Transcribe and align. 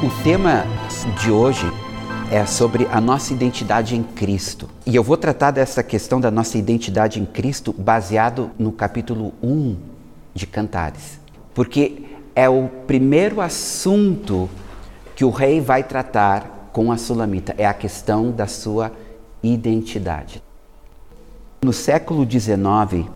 O 0.00 0.22
tema 0.22 0.64
de 1.22 1.30
hoje 1.30 1.66
é 2.30 2.44
sobre 2.44 2.86
a 2.92 3.00
nossa 3.00 3.32
identidade 3.32 3.96
em 3.96 4.02
Cristo. 4.02 4.68
E 4.84 4.94
eu 4.94 5.02
vou 5.02 5.16
tratar 5.16 5.50
dessa 5.50 5.82
questão 5.82 6.20
da 6.20 6.30
nossa 6.30 6.58
identidade 6.58 7.18
em 7.18 7.24
Cristo 7.24 7.74
baseado 7.76 8.50
no 8.58 8.70
capítulo 8.70 9.32
1 9.42 9.76
de 10.34 10.46
Cantares. 10.46 11.18
Porque 11.54 12.02
é 12.34 12.48
o 12.48 12.68
primeiro 12.86 13.40
assunto 13.40 14.48
que 15.16 15.24
o 15.24 15.30
rei 15.30 15.60
vai 15.60 15.82
tratar 15.82 16.68
com 16.70 16.92
a 16.92 16.98
sulamita, 16.98 17.54
é 17.56 17.66
a 17.66 17.72
questão 17.72 18.30
da 18.30 18.46
sua 18.46 18.92
identidade. 19.42 20.42
No 21.62 21.72
século 21.72 22.28
XIX, 22.30 23.08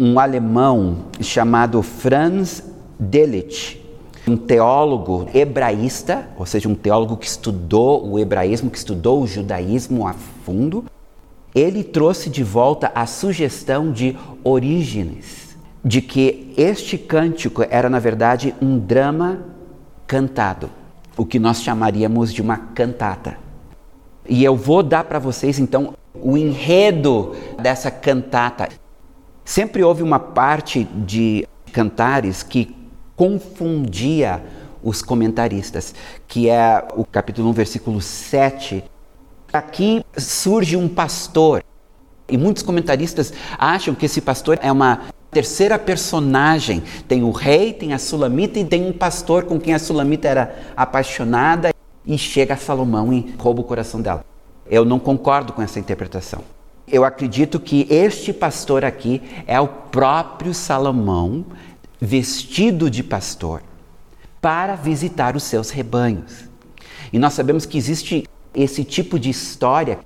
um 0.00 0.18
alemão 0.18 1.04
chamado 1.20 1.82
Franz 1.82 2.64
Delitzsch, 2.98 3.83
um 4.26 4.36
teólogo 4.36 5.28
hebraísta, 5.34 6.28
ou 6.38 6.46
seja, 6.46 6.68
um 6.68 6.74
teólogo 6.74 7.16
que 7.16 7.26
estudou 7.26 8.08
o 8.08 8.18
hebraísmo, 8.18 8.70
que 8.70 8.78
estudou 8.78 9.22
o 9.22 9.26
judaísmo 9.26 10.06
a 10.06 10.14
fundo, 10.44 10.84
ele 11.54 11.84
trouxe 11.84 12.30
de 12.30 12.42
volta 12.42 12.90
a 12.94 13.06
sugestão 13.06 13.92
de 13.92 14.16
Orígenes, 14.42 15.56
de 15.84 16.00
que 16.00 16.52
este 16.56 16.98
cântico 16.98 17.64
era, 17.68 17.88
na 17.88 17.98
verdade, 17.98 18.54
um 18.60 18.78
drama 18.78 19.44
cantado, 20.06 20.70
o 21.16 21.24
que 21.24 21.38
nós 21.38 21.62
chamaríamos 21.62 22.32
de 22.32 22.42
uma 22.42 22.56
cantata. 22.56 23.36
E 24.28 24.42
eu 24.42 24.56
vou 24.56 24.82
dar 24.82 25.04
para 25.04 25.18
vocês, 25.18 25.58
então, 25.58 25.94
o 26.14 26.36
enredo 26.36 27.34
dessa 27.60 27.90
cantata. 27.90 28.68
Sempre 29.44 29.84
houve 29.84 30.02
uma 30.02 30.18
parte 30.18 30.84
de 30.84 31.46
cantares 31.72 32.42
que 32.42 32.74
confundia 33.16 34.42
os 34.82 35.00
comentaristas, 35.02 35.94
que 36.28 36.48
é 36.48 36.86
o 36.94 37.04
capítulo 37.04 37.48
1, 37.50 37.52
versículo 37.52 38.00
7. 38.00 38.84
Aqui 39.52 40.04
surge 40.16 40.76
um 40.76 40.88
pastor, 40.88 41.64
e 42.28 42.36
muitos 42.36 42.62
comentaristas 42.62 43.32
acham 43.58 43.94
que 43.94 44.06
esse 44.06 44.20
pastor 44.20 44.58
é 44.62 44.70
uma 44.70 45.02
terceira 45.30 45.78
personagem. 45.78 46.82
Tem 47.06 47.22
o 47.22 47.30
rei, 47.30 47.72
tem 47.72 47.92
a 47.92 47.98
Sulamita 47.98 48.58
e 48.58 48.64
tem 48.64 48.86
um 48.86 48.92
pastor 48.92 49.44
com 49.44 49.60
quem 49.60 49.74
a 49.74 49.78
Sulamita 49.78 50.28
era 50.28 50.72
apaixonada 50.76 51.72
e 52.06 52.16
chega 52.18 52.54
a 52.54 52.56
Salomão 52.56 53.12
e 53.12 53.34
rouba 53.38 53.60
o 53.60 53.64
coração 53.64 54.00
dela. 54.00 54.24
Eu 54.70 54.84
não 54.84 54.98
concordo 54.98 55.52
com 55.52 55.60
essa 55.60 55.78
interpretação. 55.78 56.40
Eu 56.86 57.04
acredito 57.04 57.58
que 57.58 57.86
este 57.90 58.32
pastor 58.32 58.84
aqui 58.84 59.22
é 59.46 59.58
o 59.58 59.66
próprio 59.66 60.52
Salomão 60.52 61.44
vestido 62.00 62.90
de 62.90 63.02
pastor 63.02 63.62
para 64.40 64.74
visitar 64.74 65.36
os 65.36 65.42
seus 65.42 65.70
rebanhos. 65.70 66.44
E 67.12 67.18
nós 67.18 67.32
sabemos 67.32 67.64
que 67.64 67.78
existe 67.78 68.28
esse 68.54 68.84
tipo 68.84 69.18
de 69.18 69.30
história. 69.30 69.98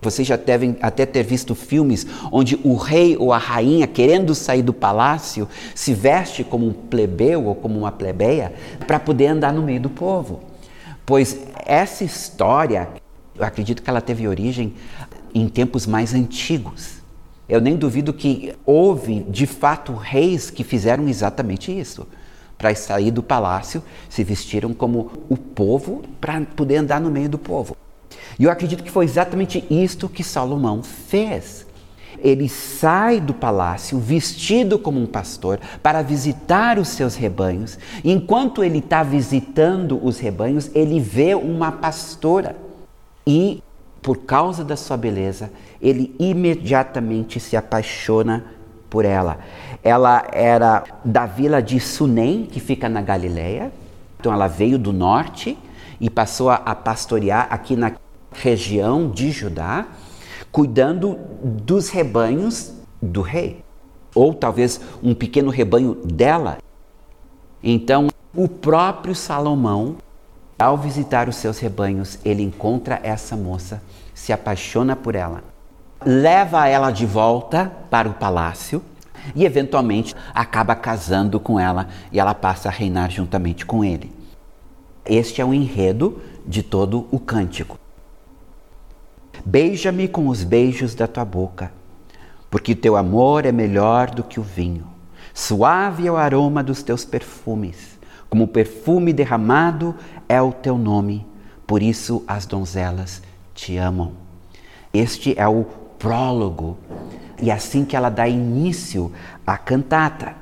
Vocês 0.00 0.26
já 0.26 0.36
devem 0.36 0.76
até 0.80 1.04
ter 1.04 1.22
visto 1.22 1.54
filmes 1.54 2.06
onde 2.30 2.58
o 2.62 2.76
rei 2.76 3.16
ou 3.18 3.32
a 3.32 3.38
rainha, 3.38 3.86
querendo 3.86 4.34
sair 4.34 4.62
do 4.62 4.72
palácio, 4.72 5.48
se 5.74 5.92
veste 5.92 6.44
como 6.44 6.66
um 6.66 6.72
plebeu 6.72 7.44
ou 7.44 7.54
como 7.54 7.78
uma 7.78 7.92
plebeia 7.92 8.54
para 8.86 9.00
poder 9.00 9.26
andar 9.26 9.52
no 9.52 9.62
meio 9.62 9.80
do 9.80 9.90
povo. 9.90 10.40
Pois 11.04 11.38
essa 11.64 12.04
história, 12.04 12.88
eu 13.34 13.44
acredito 13.44 13.82
que 13.82 13.90
ela 13.90 14.00
teve 14.00 14.28
origem 14.28 14.74
em 15.34 15.48
tempos 15.48 15.86
mais 15.86 16.14
antigos. 16.14 16.95
Eu 17.48 17.60
nem 17.60 17.76
duvido 17.76 18.12
que 18.12 18.54
houve, 18.64 19.20
de 19.28 19.46
fato, 19.46 19.92
reis 19.92 20.50
que 20.50 20.64
fizeram 20.64 21.08
exatamente 21.08 21.76
isso. 21.76 22.06
Para 22.58 22.74
sair 22.74 23.10
do 23.10 23.22
palácio, 23.22 23.82
se 24.08 24.24
vestiram 24.24 24.72
como 24.72 25.12
o 25.28 25.36
povo 25.36 26.02
para 26.20 26.40
poder 26.40 26.76
andar 26.78 27.00
no 27.00 27.10
meio 27.10 27.28
do 27.28 27.38
povo. 27.38 27.76
E 28.38 28.44
eu 28.44 28.50
acredito 28.50 28.82
que 28.82 28.90
foi 28.90 29.04
exatamente 29.04 29.64
isto 29.70 30.08
que 30.08 30.24
Salomão 30.24 30.82
fez. 30.82 31.66
Ele 32.18 32.48
sai 32.48 33.20
do 33.20 33.34
palácio 33.34 33.98
vestido 33.98 34.78
como 34.78 35.00
um 35.00 35.06
pastor 35.06 35.60
para 35.82 36.02
visitar 36.02 36.78
os 36.78 36.88
seus 36.88 37.14
rebanhos. 37.14 37.78
Enquanto 38.02 38.64
ele 38.64 38.78
está 38.78 39.02
visitando 39.02 40.02
os 40.02 40.18
rebanhos, 40.18 40.70
ele 40.74 40.98
vê 40.98 41.34
uma 41.34 41.70
pastora. 41.70 42.56
E 43.26 43.62
por 44.00 44.18
causa 44.18 44.64
da 44.64 44.76
sua 44.76 44.96
beleza, 44.96 45.50
ele 45.80 46.14
imediatamente 46.18 47.38
se 47.40 47.56
apaixona 47.56 48.44
por 48.88 49.04
ela. 49.04 49.38
Ela 49.82 50.26
era 50.32 50.84
da 51.04 51.26
vila 51.26 51.62
de 51.62 51.78
Sunem, 51.80 52.46
que 52.46 52.60
fica 52.60 52.88
na 52.88 53.02
Galileia. 53.02 53.72
Então 54.18 54.32
ela 54.32 54.46
veio 54.46 54.78
do 54.78 54.92
norte 54.92 55.58
e 56.00 56.10
passou 56.10 56.50
a 56.50 56.74
pastorear 56.74 57.48
aqui 57.50 57.76
na 57.76 57.92
região 58.32 59.10
de 59.10 59.30
Judá, 59.30 59.86
cuidando 60.52 61.18
dos 61.42 61.88
rebanhos 61.88 62.74
do 63.00 63.22
rei, 63.22 63.64
ou 64.14 64.34
talvez 64.34 64.80
um 65.02 65.14
pequeno 65.14 65.50
rebanho 65.50 65.94
dela. 66.04 66.58
Então, 67.62 68.08
o 68.34 68.48
próprio 68.48 69.14
Salomão 69.14 69.96
ao 70.58 70.76
visitar 70.76 71.28
os 71.28 71.36
seus 71.36 71.58
rebanhos, 71.58 72.18
ele 72.24 72.42
encontra 72.42 72.98
essa 73.02 73.36
moça, 73.36 73.82
se 74.14 74.32
apaixona 74.32 74.96
por 74.96 75.14
ela, 75.14 75.44
leva 76.04 76.66
ela 76.68 76.90
de 76.90 77.06
volta 77.06 77.70
para 77.90 78.08
o 78.08 78.14
palácio 78.14 78.82
e, 79.34 79.44
eventualmente, 79.44 80.14
acaba 80.34 80.74
casando 80.74 81.40
com 81.40 81.58
ela 81.58 81.88
e 82.12 82.20
ela 82.20 82.34
passa 82.34 82.68
a 82.68 82.72
reinar 82.72 83.10
juntamente 83.10 83.64
com 83.64 83.84
ele. 83.84 84.12
Este 85.04 85.40
é 85.40 85.44
o 85.44 85.54
enredo 85.54 86.20
de 86.46 86.62
todo 86.62 87.06
o 87.10 87.18
cântico. 87.18 87.78
Beija-me 89.44 90.08
com 90.08 90.28
os 90.28 90.42
beijos 90.42 90.94
da 90.94 91.06
tua 91.06 91.24
boca, 91.24 91.72
porque 92.50 92.74
teu 92.74 92.96
amor 92.96 93.44
é 93.44 93.52
melhor 93.52 94.10
do 94.10 94.22
que 94.22 94.40
o 94.40 94.42
vinho. 94.42 94.86
Suave 95.32 96.06
é 96.06 96.10
o 96.10 96.16
aroma 96.16 96.62
dos 96.62 96.82
teus 96.82 97.04
perfumes 97.04 97.96
como 98.28 98.48
perfume 98.48 99.12
derramado 99.12 99.94
é 100.28 100.40
o 100.40 100.52
teu 100.52 100.76
nome, 100.76 101.26
por 101.66 101.82
isso 101.82 102.24
as 102.26 102.44
donzelas 102.44 103.22
te 103.54 103.76
amam. 103.76 104.12
Este 104.92 105.38
é 105.38 105.46
o 105.46 105.64
prólogo, 105.98 106.76
e 107.40 107.50
assim 107.50 107.84
que 107.84 107.96
ela 107.96 108.08
dá 108.08 108.28
início 108.28 109.12
à 109.46 109.56
cantata. 109.58 110.34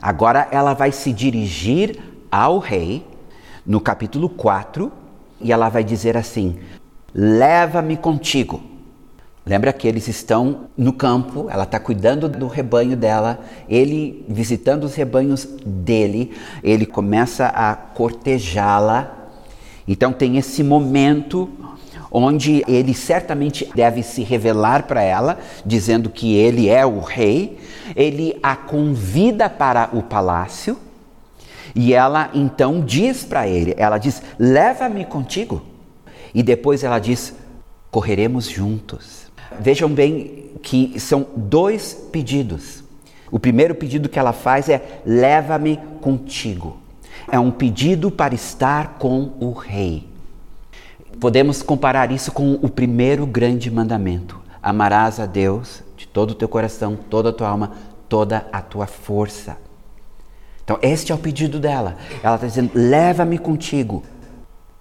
Agora 0.00 0.48
ela 0.50 0.74
vai 0.74 0.90
se 0.90 1.12
dirigir 1.12 1.98
ao 2.30 2.58
rei, 2.58 3.06
no 3.64 3.80
capítulo 3.80 4.28
4, 4.28 4.90
e 5.40 5.52
ela 5.52 5.68
vai 5.68 5.84
dizer 5.84 6.16
assim: 6.16 6.58
Leva-me 7.14 7.96
contigo. 7.96 8.72
Lembra 9.44 9.72
que 9.72 9.88
eles 9.88 10.06
estão 10.06 10.68
no 10.76 10.92
campo, 10.92 11.48
ela 11.50 11.64
está 11.64 11.80
cuidando 11.80 12.28
do 12.28 12.46
rebanho 12.46 12.96
dela, 12.96 13.40
ele 13.68 14.24
visitando 14.28 14.84
os 14.84 14.94
rebanhos 14.94 15.44
dele, 15.66 16.32
ele 16.62 16.86
começa 16.86 17.46
a 17.48 17.74
cortejá-la. 17.74 19.30
Então 19.86 20.12
tem 20.12 20.36
esse 20.36 20.62
momento 20.62 21.50
onde 22.12 22.62
ele 22.68 22.92
certamente 22.92 23.68
deve 23.74 24.02
se 24.02 24.22
revelar 24.22 24.84
para 24.84 25.02
ela, 25.02 25.38
dizendo 25.64 26.10
que 26.10 26.36
ele 26.36 26.68
é 26.68 26.84
o 26.84 27.00
rei. 27.00 27.58
Ele 27.96 28.38
a 28.42 28.54
convida 28.54 29.48
para 29.48 29.90
o 29.92 30.02
palácio 30.02 30.78
e 31.74 31.94
ela 31.94 32.30
então 32.34 32.80
diz 32.80 33.24
para 33.24 33.48
ele: 33.48 33.74
ela 33.76 33.98
diz, 33.98 34.22
leva-me 34.38 35.04
contigo. 35.04 35.62
E 36.34 36.42
depois 36.42 36.84
ela 36.84 36.98
diz, 36.98 37.34
correremos 37.90 38.46
juntos. 38.46 39.26
Vejam 39.60 39.88
bem 39.88 40.50
que 40.62 40.98
são 40.98 41.26
dois 41.36 41.94
pedidos. 42.10 42.82
O 43.30 43.38
primeiro 43.38 43.74
pedido 43.74 44.08
que 44.08 44.18
ela 44.18 44.32
faz 44.32 44.68
é: 44.68 45.00
leva-me 45.04 45.78
contigo. 46.00 46.78
É 47.30 47.38
um 47.38 47.50
pedido 47.50 48.10
para 48.10 48.34
estar 48.34 48.98
com 48.98 49.32
o 49.40 49.52
rei. 49.52 50.11
Podemos 51.22 51.62
comparar 51.62 52.10
isso 52.10 52.32
com 52.32 52.54
o 52.54 52.68
primeiro 52.68 53.24
grande 53.24 53.70
mandamento: 53.70 54.40
amarás 54.60 55.20
a 55.20 55.26
Deus 55.26 55.80
de 55.96 56.08
todo 56.08 56.32
o 56.32 56.34
teu 56.34 56.48
coração, 56.48 56.96
toda 56.96 57.28
a 57.28 57.32
tua 57.32 57.48
alma, 57.48 57.72
toda 58.08 58.48
a 58.52 58.60
tua 58.60 58.88
força. 58.88 59.56
Então, 60.64 60.80
este 60.82 61.12
é 61.12 61.14
o 61.14 61.18
pedido 61.18 61.60
dela. 61.60 61.96
Ela 62.24 62.34
está 62.34 62.48
dizendo: 62.48 62.72
leva-me 62.74 63.38
contigo. 63.38 64.02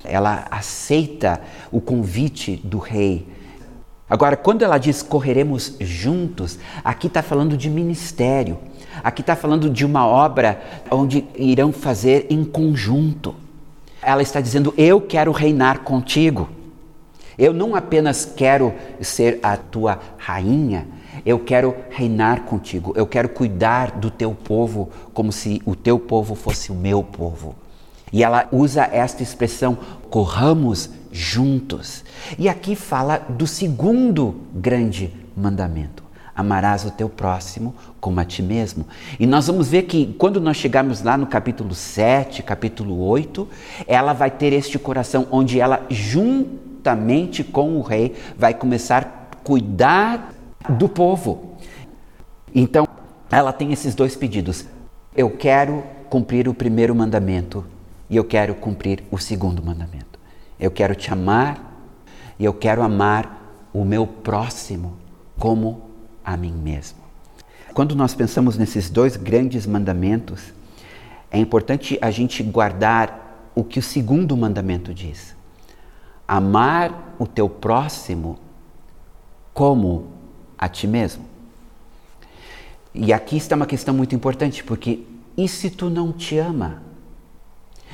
Ela 0.04 0.48
aceita 0.50 1.40
o 1.72 1.80
convite 1.80 2.56
do 2.64 2.80
rei 2.80 3.28
Agora, 4.12 4.36
quando 4.36 4.62
ela 4.62 4.78
diz 4.78 5.02
correremos 5.02 5.78
juntos, 5.80 6.60
aqui 6.84 7.08
está 7.08 7.22
falando 7.22 7.56
de 7.56 7.70
ministério. 7.70 8.58
aqui 9.02 9.22
está 9.22 9.38
falando 9.38 9.70
de 9.70 9.86
uma 9.86 10.06
obra 10.06 10.62
onde 10.92 11.24
irão 11.34 11.72
fazer 11.72 12.28
em 12.30 12.44
conjunto. 12.44 13.34
Ela 14.02 14.22
está 14.22 14.42
dizendo: 14.42 14.74
Eu 14.78 15.02
quero 15.02 15.32
reinar 15.32 15.80
contigo. 15.80 16.50
Eu 17.38 17.54
não 17.54 17.76
apenas 17.76 18.26
quero 18.26 18.74
ser 19.02 19.40
a 19.42 19.56
tua 19.58 20.00
rainha, 20.18 20.86
eu 21.26 21.40
quero 21.40 21.76
reinar 21.90 22.44
contigo. 22.44 22.94
Eu 22.96 23.08
quero 23.08 23.30
cuidar 23.30 23.92
do 23.92 24.12
teu 24.12 24.34
povo 24.34 24.90
como 25.14 25.32
se 25.32 25.62
o 25.66 25.76
teu 25.76 25.98
povo 25.98 26.36
fosse 26.36 26.72
o 26.72 26.76
meu 26.76 27.04
povo. 27.04 27.56
E 28.12 28.24
ela 28.24 28.48
usa 28.52 28.84
esta 28.92 29.24
expressão, 29.24 29.78
corramos 30.10 30.90
juntos. 31.12 32.04
E 32.38 32.50
aqui 32.50 32.76
fala 32.76 33.18
do 33.18 33.48
segundo 33.48 34.36
grande 34.54 35.14
mandamento: 35.36 36.01
amarás 36.42 36.86
o 36.86 36.92
teu 36.92 37.08
próximo 37.08 37.74
como 38.00 38.20
a 38.20 38.26
ti 38.26 38.42
mesmo. 38.44 38.86
E 39.20 39.26
nós 39.26 39.48
vamos 39.48 39.70
ver 39.70 39.84
que 39.84 40.14
quando 40.18 40.42
nós 40.42 40.58
chegarmos 40.58 41.02
lá 41.02 41.18
no 41.18 41.28
capítulo 41.28 41.74
7, 41.74 42.44
capítulo 42.44 43.00
8, 43.08 43.48
ela 43.88 44.14
vai 44.14 44.30
ter 44.30 44.52
este 44.54 44.78
coração 44.78 45.28
onde 45.32 45.60
ela, 45.60 45.86
juntamente 45.90 47.44
com 47.44 47.78
o 47.78 47.82
rei, 47.82 48.16
vai 48.38 48.54
começar 48.54 49.30
a 49.32 49.36
cuidar 49.38 50.34
do 50.70 50.90
povo. 50.90 51.56
Então, 52.54 52.88
ela 53.32 53.54
tem 53.54 53.72
esses 53.72 53.96
dois 53.96 54.16
pedidos. 54.16 54.66
Eu 55.16 55.30
quero 55.30 55.84
cumprir 56.10 56.48
o 56.50 56.54
primeiro 56.54 56.94
mandamento 56.94 57.66
e 58.10 58.18
eu 58.18 58.24
quero 58.26 58.54
cumprir 58.56 59.04
o 59.10 59.18
segundo 59.18 59.64
mandamento. 59.64 60.20
Eu 60.60 60.70
quero 60.70 60.94
te 60.94 61.12
amar 61.12 61.72
e 62.38 62.46
eu 62.46 62.54
quero 62.54 62.82
amar 62.82 63.70
o 63.74 63.86
meu 63.86 64.06
próximo 64.06 64.94
como 65.40 65.91
a 66.24 66.38
mim 66.38 66.54
mesmo. 66.54 67.00
Quando 67.74 67.96
nós 67.96 68.14
pensamos 68.14 68.58
nesses 68.58 68.90
dois 68.90 69.16
grandes 69.16 69.66
mandamentos, 69.66 70.54
é 71.30 71.40
importante 71.40 71.98
a 72.02 72.12
gente 72.12 72.44
guardar 72.44 73.52
o 73.56 73.64
que 73.64 73.80
o 73.80 73.82
segundo 73.82 74.36
mandamento 74.36 74.94
diz: 74.94 75.36
amar 76.28 77.16
o 77.18 77.26
teu 77.26 77.50
próximo 77.50 78.38
como 79.54 80.08
a 80.58 80.68
ti 80.68 80.88
mesmo. 80.88 81.26
E 82.94 83.14
aqui 83.14 83.38
está 83.38 83.56
uma 83.56 83.66
questão 83.66 83.94
muito 83.94 84.14
importante, 84.14 84.64
porque 84.64 85.00
e 85.38 85.48
se 85.48 85.70
tu 85.70 85.90
não 85.90 86.12
te 86.12 86.38
ama? 86.38 86.82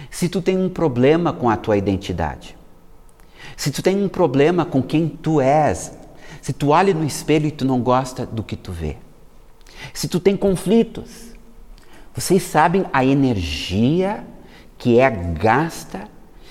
Se 0.09 0.27
tu 0.27 0.41
tem 0.41 0.57
um 0.57 0.69
problema 0.69 1.31
com 1.31 1.49
a 1.49 1.57
tua 1.57 1.77
identidade, 1.77 2.57
se 3.55 3.71
tu 3.71 3.81
tem 3.81 4.03
um 4.03 4.09
problema 4.09 4.65
com 4.65 4.81
quem 4.81 5.07
tu 5.07 5.39
és, 5.39 5.91
se 6.47 6.53
tu 6.53 6.69
olha 6.69 6.93
no 6.93 7.03
espelho 7.03 7.45
e 7.45 7.51
tu 7.51 7.65
não 7.65 7.81
gosta 7.81 8.25
do 8.25 8.41
que 8.41 8.55
tu 8.55 8.71
vê, 8.71 8.95
se 9.93 10.07
tu 10.07 10.17
tem 10.17 10.37
conflitos, 10.37 11.33
vocês 12.15 12.41
sabem 12.41 12.85
a 12.93 13.03
energia 13.03 14.25
que 14.77 14.97
é 14.97 15.09
gasta 15.09 16.07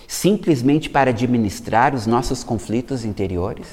simplesmente 0.07 0.91
para 0.91 1.09
administrar 1.09 1.95
os 1.95 2.07
nossos 2.07 2.45
conflitos 2.45 3.07
interiores? 3.07 3.69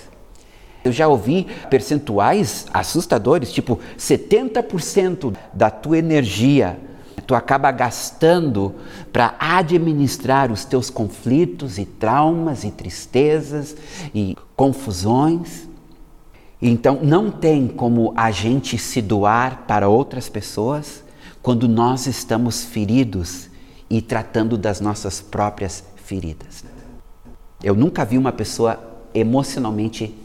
Eu 0.81 0.93
já 0.93 1.09
ouvi 1.09 1.45
percentuais 1.69 2.67
assustadores, 2.73 3.51
tipo 3.51 3.77
70% 3.97 5.35
da 5.53 5.69
tua 5.69 5.97
energia 5.97 6.79
tu 7.27 7.35
acaba 7.35 7.71
gastando 7.71 8.75
para 9.11 9.35
administrar 9.39 10.51
os 10.51 10.63
teus 10.63 10.89
conflitos 10.89 11.77
e 11.77 11.85
traumas 11.85 12.63
e 12.63 12.71
tristezas 12.71 13.75
e 14.15 14.37
confusões. 14.55 15.72
Então 16.65 16.97
não 17.03 17.29
tem 17.29 17.67
como 17.67 18.13
a 18.15 18.31
gente 18.31 18.77
se 18.77 19.01
doar 19.01 19.65
para 19.67 19.89
outras 19.89 20.29
pessoas 20.29 21.03
quando 21.41 21.67
nós 21.67 22.07
estamos 22.07 22.63
feridos 22.63 23.49
e 23.89 24.01
tratando 24.01 24.57
das 24.57 24.79
nossas 24.79 25.19
próprias 25.19 25.83
feridas. 25.97 26.63
Eu 27.61 27.75
nunca 27.75 28.05
vi 28.05 28.17
uma 28.17 28.31
pessoa 28.31 28.79
emocionalmente 29.13 30.15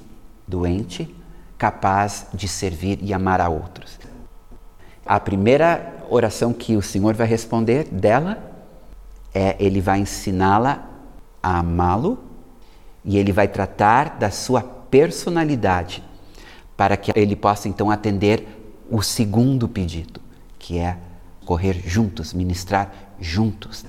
doente 0.47 1.13
capaz 1.59 2.27
de 2.33 2.47
servir 2.47 3.01
e 3.03 3.13
amar 3.13 3.41
a 3.41 3.49
outros. 3.49 3.99
A 5.05 5.19
primeira 5.19 5.93
oração 6.09 6.53
que 6.53 6.77
o 6.77 6.83
Senhor 6.83 7.15
vai 7.15 7.27
responder 7.27 7.89
dela 7.91 8.39
é: 9.35 9.57
Ele 9.59 9.81
vai 9.81 9.99
ensiná-la 9.99 10.89
a 11.43 11.59
amá-lo 11.59 12.17
e 13.05 13.19
ele 13.19 13.33
vai 13.33 13.49
tratar 13.49 14.19
da 14.19 14.31
sua 14.31 14.63
personalidade 14.63 16.07
para 16.79 16.97
que 16.97 17.11
ele 17.19 17.35
possa 17.35 17.69
então 17.69 17.91
atender 17.91 18.47
o 18.89 19.03
segundo 19.03 19.67
pedido, 19.67 20.21
que 20.61 20.79
é 20.79 20.97
correr 21.45 21.83
juntos, 21.85 22.33
ministrar 22.33 22.95
juntos. 23.19 23.85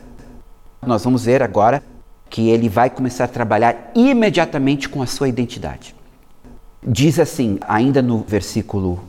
Nós 0.82 1.04
vamos 1.04 1.24
ver 1.24 1.44
agora 1.44 1.84
que 2.32 2.50
ele 2.50 2.68
vai 2.68 2.90
começar 2.90 3.26
a 3.26 3.28
trabalhar 3.28 3.92
imediatamente 3.94 4.90
com 4.90 5.04
a 5.04 5.06
sua 5.06 5.30
identidade. 5.30 5.96
Diz 6.82 7.20
assim, 7.20 7.60
ainda 7.68 8.02
no 8.02 8.24
versículo 8.24 9.04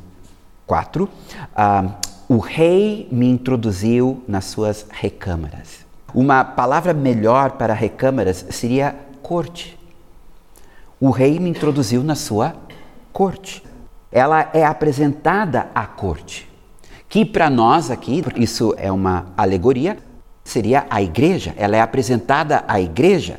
4, 0.66 1.08
ah, 1.56 1.94
o 2.28 2.36
rei 2.36 3.08
me 3.10 3.30
introduziu 3.30 4.22
nas 4.28 4.44
suas 4.44 4.84
recâmaras. 4.90 5.86
Uma 6.14 6.44
palavra 6.44 6.92
melhor 6.92 7.52
para 7.52 7.72
recâmaras 7.72 8.44
seria 8.50 8.94
corte. 9.22 9.78
O 11.00 11.08
rei 11.08 11.38
me 11.38 11.48
introduziu 11.48 12.02
na 12.04 12.14
sua 12.14 12.54
corte. 13.10 13.69
Ela 14.12 14.50
é 14.52 14.64
apresentada 14.64 15.68
à 15.74 15.86
corte, 15.86 16.50
que 17.08 17.24
para 17.24 17.48
nós 17.48 17.90
aqui, 17.90 18.22
isso 18.36 18.74
é 18.76 18.90
uma 18.90 19.26
alegoria, 19.36 19.98
seria 20.44 20.86
a 20.90 21.00
igreja. 21.00 21.54
Ela 21.56 21.76
é 21.76 21.80
apresentada 21.80 22.64
à 22.66 22.80
igreja. 22.80 23.38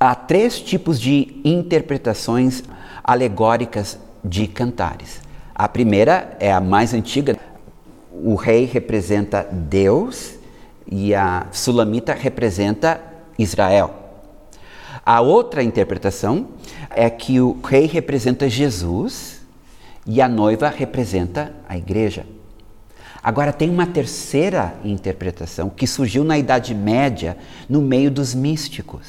Há 0.00 0.14
três 0.14 0.60
tipos 0.60 1.00
de 1.00 1.40
interpretações 1.44 2.62
alegóricas 3.02 3.98
de 4.24 4.46
cantares. 4.46 5.20
A 5.54 5.68
primeira 5.68 6.36
é 6.38 6.52
a 6.52 6.60
mais 6.60 6.94
antiga. 6.94 7.36
O 8.12 8.34
rei 8.34 8.64
representa 8.64 9.42
Deus 9.50 10.34
e 10.86 11.14
a 11.14 11.46
sulamita 11.50 12.14
representa 12.14 13.00
Israel. 13.38 13.97
A 15.08 15.22
outra 15.22 15.62
interpretação 15.62 16.48
é 16.90 17.08
que 17.08 17.40
o 17.40 17.58
rei 17.64 17.86
representa 17.86 18.46
Jesus 18.46 19.40
e 20.04 20.20
a 20.20 20.28
noiva 20.28 20.68
representa 20.68 21.50
a 21.66 21.78
igreja. 21.78 22.26
Agora, 23.22 23.50
tem 23.50 23.70
uma 23.70 23.86
terceira 23.86 24.74
interpretação 24.84 25.70
que 25.70 25.86
surgiu 25.86 26.24
na 26.24 26.36
Idade 26.38 26.74
Média, 26.74 27.38
no 27.70 27.80
meio 27.80 28.10
dos 28.10 28.34
místicos, 28.34 29.06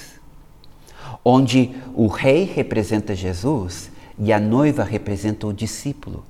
onde 1.22 1.72
o 1.94 2.08
rei 2.08 2.46
representa 2.46 3.14
Jesus 3.14 3.92
e 4.18 4.32
a 4.32 4.40
noiva 4.40 4.86
representa 4.86 5.48
o 5.48 5.54
discípulo 5.54 6.24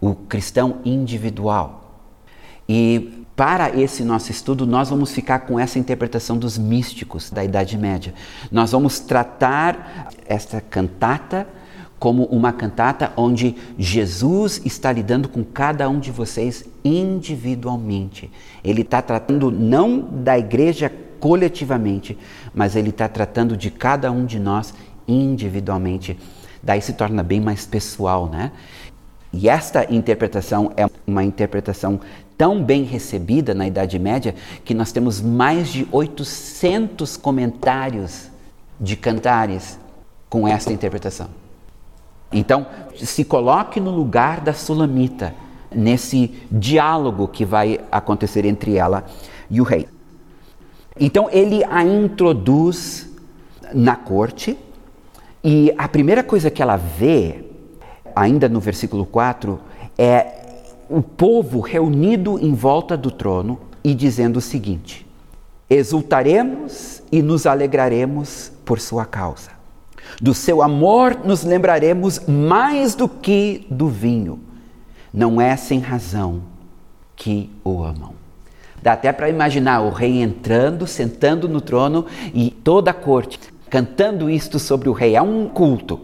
o 0.00 0.14
cristão 0.14 0.78
individual. 0.84 2.04
E 2.68 3.25
para 3.36 3.78
esse 3.78 4.02
nosso 4.02 4.30
estudo, 4.30 4.66
nós 4.66 4.88
vamos 4.88 5.12
ficar 5.12 5.40
com 5.40 5.60
essa 5.60 5.78
interpretação 5.78 6.38
dos 6.38 6.56
místicos 6.56 7.30
da 7.30 7.44
Idade 7.44 7.76
Média. 7.76 8.14
Nós 8.50 8.72
vamos 8.72 8.98
tratar 8.98 10.08
esta 10.26 10.58
cantata 10.58 11.46
como 11.98 12.24
uma 12.24 12.52
cantata 12.52 13.12
onde 13.16 13.54
Jesus 13.78 14.62
está 14.64 14.90
lidando 14.90 15.28
com 15.28 15.44
cada 15.44 15.88
um 15.88 15.98
de 16.00 16.10
vocês 16.10 16.64
individualmente. 16.82 18.30
Ele 18.64 18.80
está 18.80 19.02
tratando 19.02 19.50
não 19.50 20.00
da 20.00 20.38
igreja 20.38 20.90
coletivamente, 21.20 22.16
mas 22.54 22.74
ele 22.74 22.90
está 22.90 23.08
tratando 23.08 23.56
de 23.56 23.70
cada 23.70 24.10
um 24.10 24.24
de 24.24 24.38
nós 24.38 24.72
individualmente. 25.06 26.18
Daí 26.62 26.80
se 26.80 26.94
torna 26.94 27.22
bem 27.22 27.40
mais 27.40 27.66
pessoal, 27.66 28.28
né? 28.28 28.52
E 29.32 29.48
esta 29.48 29.92
interpretação 29.92 30.72
é 30.76 30.86
uma 31.06 31.22
interpretação 31.22 32.00
tão 32.36 32.62
bem 32.62 32.82
recebida 32.82 33.54
na 33.54 33.66
Idade 33.66 33.98
Média 33.98 34.34
que 34.64 34.74
nós 34.74 34.92
temos 34.92 35.20
mais 35.20 35.68
de 35.68 35.86
800 35.90 37.16
comentários 37.16 38.30
de 38.80 38.96
cantares 38.96 39.78
com 40.28 40.46
esta 40.46 40.72
interpretação. 40.72 41.28
Então, 42.32 42.66
se 42.96 43.24
coloque 43.24 43.80
no 43.80 43.90
lugar 43.90 44.40
da 44.40 44.52
Sulamita, 44.52 45.34
nesse 45.70 46.34
diálogo 46.50 47.28
que 47.28 47.44
vai 47.44 47.80
acontecer 47.90 48.44
entre 48.44 48.76
ela 48.76 49.04
e 49.50 49.60
o 49.60 49.64
rei. 49.64 49.88
Então, 50.98 51.28
ele 51.30 51.64
a 51.64 51.84
introduz 51.84 53.08
na 53.72 53.96
corte 53.96 54.58
e 55.42 55.72
a 55.76 55.88
primeira 55.88 56.22
coisa 56.22 56.50
que 56.50 56.62
ela 56.62 56.76
vê 56.76 57.46
ainda 58.16 58.48
no 58.48 58.60
versículo 58.60 59.04
4, 59.04 59.60
é 59.98 60.45
o 60.88 61.02
povo 61.02 61.60
reunido 61.60 62.38
em 62.38 62.54
volta 62.54 62.96
do 62.96 63.10
trono 63.10 63.58
e 63.82 63.94
dizendo 63.94 64.38
o 64.38 64.40
seguinte: 64.40 65.06
Exultaremos 65.68 67.02
e 67.10 67.22
nos 67.22 67.46
alegraremos 67.46 68.52
por 68.64 68.80
sua 68.80 69.04
causa. 69.04 69.50
Do 70.20 70.32
seu 70.32 70.62
amor 70.62 71.18
nos 71.24 71.42
lembraremos 71.42 72.20
mais 72.26 72.94
do 72.94 73.08
que 73.08 73.66
do 73.70 73.88
vinho. 73.88 74.40
Não 75.12 75.40
é 75.40 75.56
sem 75.56 75.80
razão 75.80 76.42
que 77.14 77.50
o 77.64 77.82
amam. 77.82 78.14
Dá 78.82 78.92
até 78.92 79.12
para 79.12 79.28
imaginar 79.28 79.80
o 79.80 79.90
rei 79.90 80.22
entrando, 80.22 80.86
sentando 80.86 81.48
no 81.48 81.60
trono 81.60 82.06
e 82.32 82.50
toda 82.50 82.90
a 82.90 82.94
corte 82.94 83.38
cantando 83.68 84.30
isto 84.30 84.58
sobre 84.58 84.88
o 84.88 84.92
rei. 84.92 85.16
É 85.16 85.22
um 85.22 85.48
culto. 85.48 86.00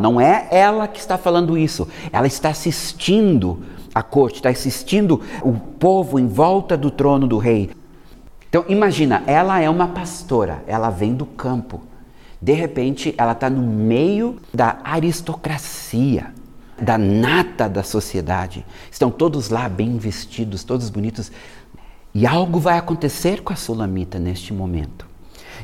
Não 0.00 0.20
é 0.20 0.48
ela 0.50 0.88
que 0.88 0.98
está 0.98 1.16
falando 1.16 1.56
isso, 1.56 1.86
ela 2.12 2.26
está 2.26 2.48
assistindo 2.48 3.62
a 3.94 4.02
corte, 4.02 4.36
está 4.36 4.48
assistindo 4.48 5.20
o 5.42 5.52
povo 5.52 6.18
em 6.18 6.26
volta 6.26 6.76
do 6.76 6.90
trono 6.90 7.26
do 7.26 7.38
rei. 7.38 7.70
Então 8.48 8.64
imagina, 8.68 9.22
ela 9.26 9.60
é 9.60 9.70
uma 9.70 9.88
pastora, 9.88 10.62
ela 10.66 10.90
vem 10.90 11.14
do 11.14 11.26
campo. 11.26 11.82
De 12.42 12.52
repente, 12.52 13.14
ela 13.18 13.32
está 13.32 13.50
no 13.50 13.62
meio 13.62 14.38
da 14.52 14.78
aristocracia, 14.82 16.32
da 16.80 16.96
nata 16.96 17.68
da 17.68 17.82
sociedade. 17.82 18.64
Estão 18.90 19.10
todos 19.10 19.50
lá 19.50 19.68
bem 19.68 19.98
vestidos, 19.98 20.64
todos 20.64 20.88
bonitos. 20.88 21.30
E 22.14 22.26
algo 22.26 22.58
vai 22.58 22.78
acontecer 22.78 23.42
com 23.42 23.52
a 23.52 23.56
Sulamita 23.56 24.18
neste 24.18 24.54
momento. 24.54 25.06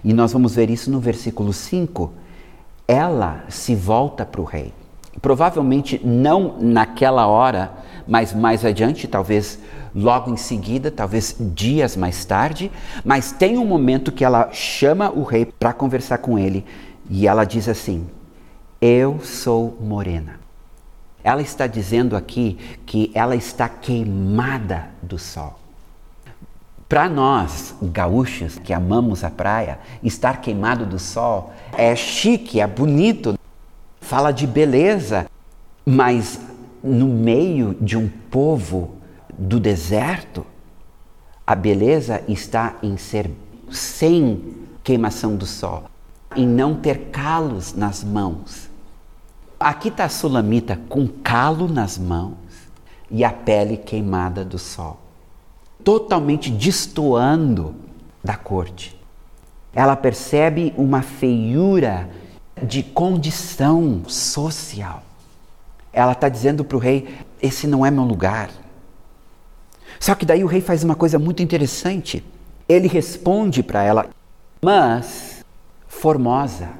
E 0.04 0.12
nós 0.12 0.32
vamos 0.32 0.54
ver 0.54 0.68
isso 0.68 0.90
no 0.90 1.00
versículo 1.00 1.52
5. 1.52 2.12
Ela 2.86 3.44
se 3.48 3.74
volta 3.74 4.24
para 4.24 4.40
o 4.40 4.44
rei. 4.44 4.72
Provavelmente 5.20 6.00
não 6.04 6.56
naquela 6.60 7.26
hora, 7.26 7.72
mas 8.06 8.32
mais 8.32 8.64
adiante, 8.64 9.08
talvez 9.08 9.58
logo 9.94 10.30
em 10.30 10.36
seguida, 10.36 10.90
talvez 10.90 11.36
dias 11.40 11.96
mais 11.96 12.24
tarde, 12.24 12.70
mas 13.04 13.32
tem 13.32 13.56
um 13.56 13.64
momento 13.64 14.12
que 14.12 14.24
ela 14.24 14.50
chama 14.52 15.10
o 15.10 15.22
rei 15.22 15.46
para 15.46 15.72
conversar 15.72 16.18
com 16.18 16.38
ele 16.38 16.64
e 17.08 17.26
ela 17.26 17.44
diz 17.44 17.68
assim: 17.68 18.06
Eu 18.80 19.20
sou 19.20 19.76
morena. 19.80 20.38
Ela 21.24 21.42
está 21.42 21.66
dizendo 21.66 22.14
aqui 22.16 22.56
que 22.84 23.10
ela 23.14 23.34
está 23.34 23.68
queimada 23.68 24.90
do 25.02 25.18
sol. 25.18 25.58
Para 26.88 27.08
nós, 27.08 27.74
gaúchos 27.82 28.60
que 28.60 28.72
amamos 28.72 29.24
a 29.24 29.30
praia, 29.30 29.80
estar 30.04 30.40
queimado 30.40 30.86
do 30.86 31.00
sol 31.00 31.52
é 31.76 31.96
chique, 31.96 32.60
é 32.60 32.66
bonito, 32.66 33.36
fala 34.00 34.30
de 34.30 34.46
beleza, 34.46 35.26
mas 35.84 36.40
no 36.84 37.08
meio 37.08 37.76
de 37.80 37.96
um 37.96 38.08
povo 38.08 38.94
do 39.36 39.58
deserto, 39.58 40.46
a 41.44 41.56
beleza 41.56 42.22
está 42.28 42.76
em 42.80 42.96
ser 42.96 43.32
sem 43.68 44.54
queimação 44.84 45.34
do 45.34 45.44
sol, 45.44 45.90
em 46.36 46.46
não 46.46 46.76
ter 46.76 47.10
calos 47.10 47.74
nas 47.74 48.04
mãos. 48.04 48.70
Aqui 49.58 49.88
está 49.88 50.04
a 50.04 50.08
sulamita 50.08 50.78
com 50.88 51.08
calo 51.08 51.66
nas 51.66 51.98
mãos 51.98 52.36
e 53.10 53.24
a 53.24 53.32
pele 53.32 53.76
queimada 53.76 54.44
do 54.44 54.58
sol 54.58 55.05
totalmente 55.86 56.50
destoando 56.50 57.72
da 58.24 58.36
corte. 58.36 59.00
Ela 59.72 59.94
percebe 59.94 60.74
uma 60.76 61.00
feiura 61.00 62.10
de 62.60 62.82
condição 62.82 64.02
social. 64.08 65.04
Ela 65.92 66.10
está 66.10 66.28
dizendo 66.28 66.64
para 66.64 66.76
o 66.76 66.80
rei: 66.80 67.16
esse 67.40 67.68
não 67.68 67.86
é 67.86 67.90
meu 67.92 68.02
lugar. 68.02 68.50
Só 70.00 70.16
que 70.16 70.26
daí 70.26 70.42
o 70.42 70.48
rei 70.48 70.60
faz 70.60 70.82
uma 70.82 70.96
coisa 70.96 71.20
muito 71.20 71.40
interessante. 71.40 72.24
Ele 72.68 72.88
responde 72.88 73.62
para 73.62 73.84
ela: 73.84 74.10
Mas, 74.60 75.44
Formosa, 75.86 76.70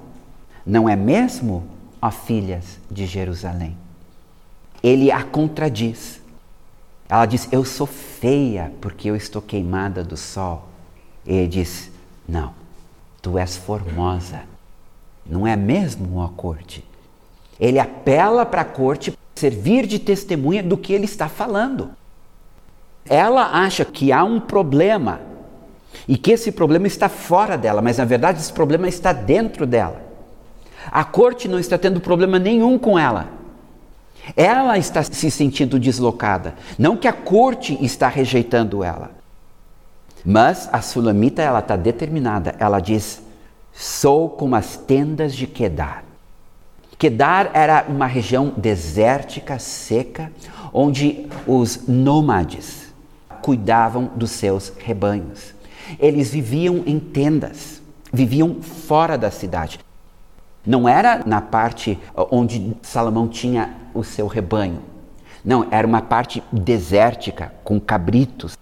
não 0.66 0.88
é 0.88 0.96
mesmo, 0.96 1.62
ó 2.02 2.10
filhas 2.10 2.80
de 2.90 3.06
Jerusalém? 3.06 3.76
Ele 4.82 5.12
a 5.12 5.22
contradiz. 5.22 6.25
Ela 7.08 7.26
diz: 7.26 7.48
Eu 7.52 7.64
sou 7.64 7.86
feia 7.86 8.72
porque 8.80 9.08
eu 9.08 9.16
estou 9.16 9.40
queimada 9.40 10.02
do 10.02 10.16
sol. 10.16 10.68
E 11.24 11.34
ele 11.34 11.48
diz: 11.48 11.90
Não, 12.28 12.52
tu 13.22 13.38
és 13.38 13.56
formosa. 13.56 14.42
Não 15.24 15.46
é 15.46 15.56
mesmo 15.56 16.22
a 16.22 16.28
corte? 16.28 16.84
Ele 17.58 17.78
apela 17.78 18.44
para 18.44 18.62
a 18.62 18.64
corte 18.64 19.16
servir 19.34 19.86
de 19.86 19.98
testemunha 19.98 20.62
do 20.62 20.76
que 20.76 20.92
ele 20.92 21.04
está 21.04 21.28
falando. 21.28 21.90
Ela 23.08 23.50
acha 23.62 23.84
que 23.84 24.12
há 24.12 24.24
um 24.24 24.40
problema 24.40 25.20
e 26.06 26.16
que 26.16 26.32
esse 26.32 26.52
problema 26.52 26.86
está 26.86 27.08
fora 27.08 27.56
dela, 27.56 27.80
mas 27.80 27.98
na 27.98 28.04
verdade 28.04 28.40
esse 28.40 28.52
problema 28.52 28.88
está 28.88 29.12
dentro 29.12 29.66
dela. 29.66 30.02
A 30.90 31.04
corte 31.04 31.48
não 31.48 31.58
está 31.58 31.76
tendo 31.76 32.00
problema 32.00 32.38
nenhum 32.38 32.78
com 32.78 32.98
ela. 32.98 33.28
Ela 34.34 34.78
está 34.78 35.02
se 35.02 35.30
sentindo 35.30 35.78
deslocada, 35.78 36.54
não 36.78 36.96
que 36.96 37.06
a 37.06 37.12
corte 37.12 37.78
está 37.84 38.08
rejeitando 38.08 38.82
ela. 38.82 39.10
Mas 40.24 40.68
a 40.72 40.82
sulamita 40.82 41.40
ela 41.40 41.60
está 41.60 41.76
determinada. 41.76 42.56
Ela 42.58 42.80
diz: 42.80 43.22
sou 43.72 44.28
como 44.28 44.56
as 44.56 44.76
tendas 44.76 45.34
de 45.34 45.46
Quedar. 45.46 46.04
Quedar 46.98 47.50
era 47.52 47.84
uma 47.88 48.06
região 48.06 48.52
desértica, 48.56 49.58
seca, 49.58 50.32
onde 50.72 51.28
os 51.46 51.86
nômades 51.86 52.92
cuidavam 53.42 54.10
dos 54.16 54.30
seus 54.30 54.72
rebanhos. 54.78 55.54
Eles 56.00 56.30
viviam 56.30 56.82
em 56.86 56.98
tendas, 56.98 57.80
viviam 58.12 58.56
fora 58.62 59.16
da 59.16 59.30
cidade. 59.30 59.78
Não 60.66 60.88
era 60.88 61.22
na 61.24 61.40
parte 61.40 61.96
onde 62.30 62.76
Salomão 62.82 63.28
tinha 63.28 63.72
o 63.94 64.02
seu 64.02 64.26
rebanho. 64.26 64.80
Não, 65.44 65.68
era 65.70 65.86
uma 65.86 66.02
parte 66.02 66.42
desértica, 66.50 67.52
com 67.62 67.78
cabritos. 67.78 68.58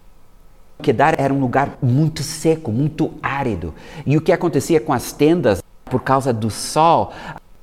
Quedar 0.83 1.19
era 1.19 1.33
um 1.33 1.39
lugar 1.39 1.79
muito 1.81 2.21
seco, 2.21 2.71
muito 2.71 3.11
árido. 3.23 3.73
E 4.05 4.15
o 4.15 4.21
que 4.21 4.31
acontecia 4.31 4.79
com 4.79 4.93
as 4.93 5.11
tendas, 5.11 5.63
por 5.85 6.03
causa 6.03 6.31
do 6.31 6.51
sol, 6.51 7.11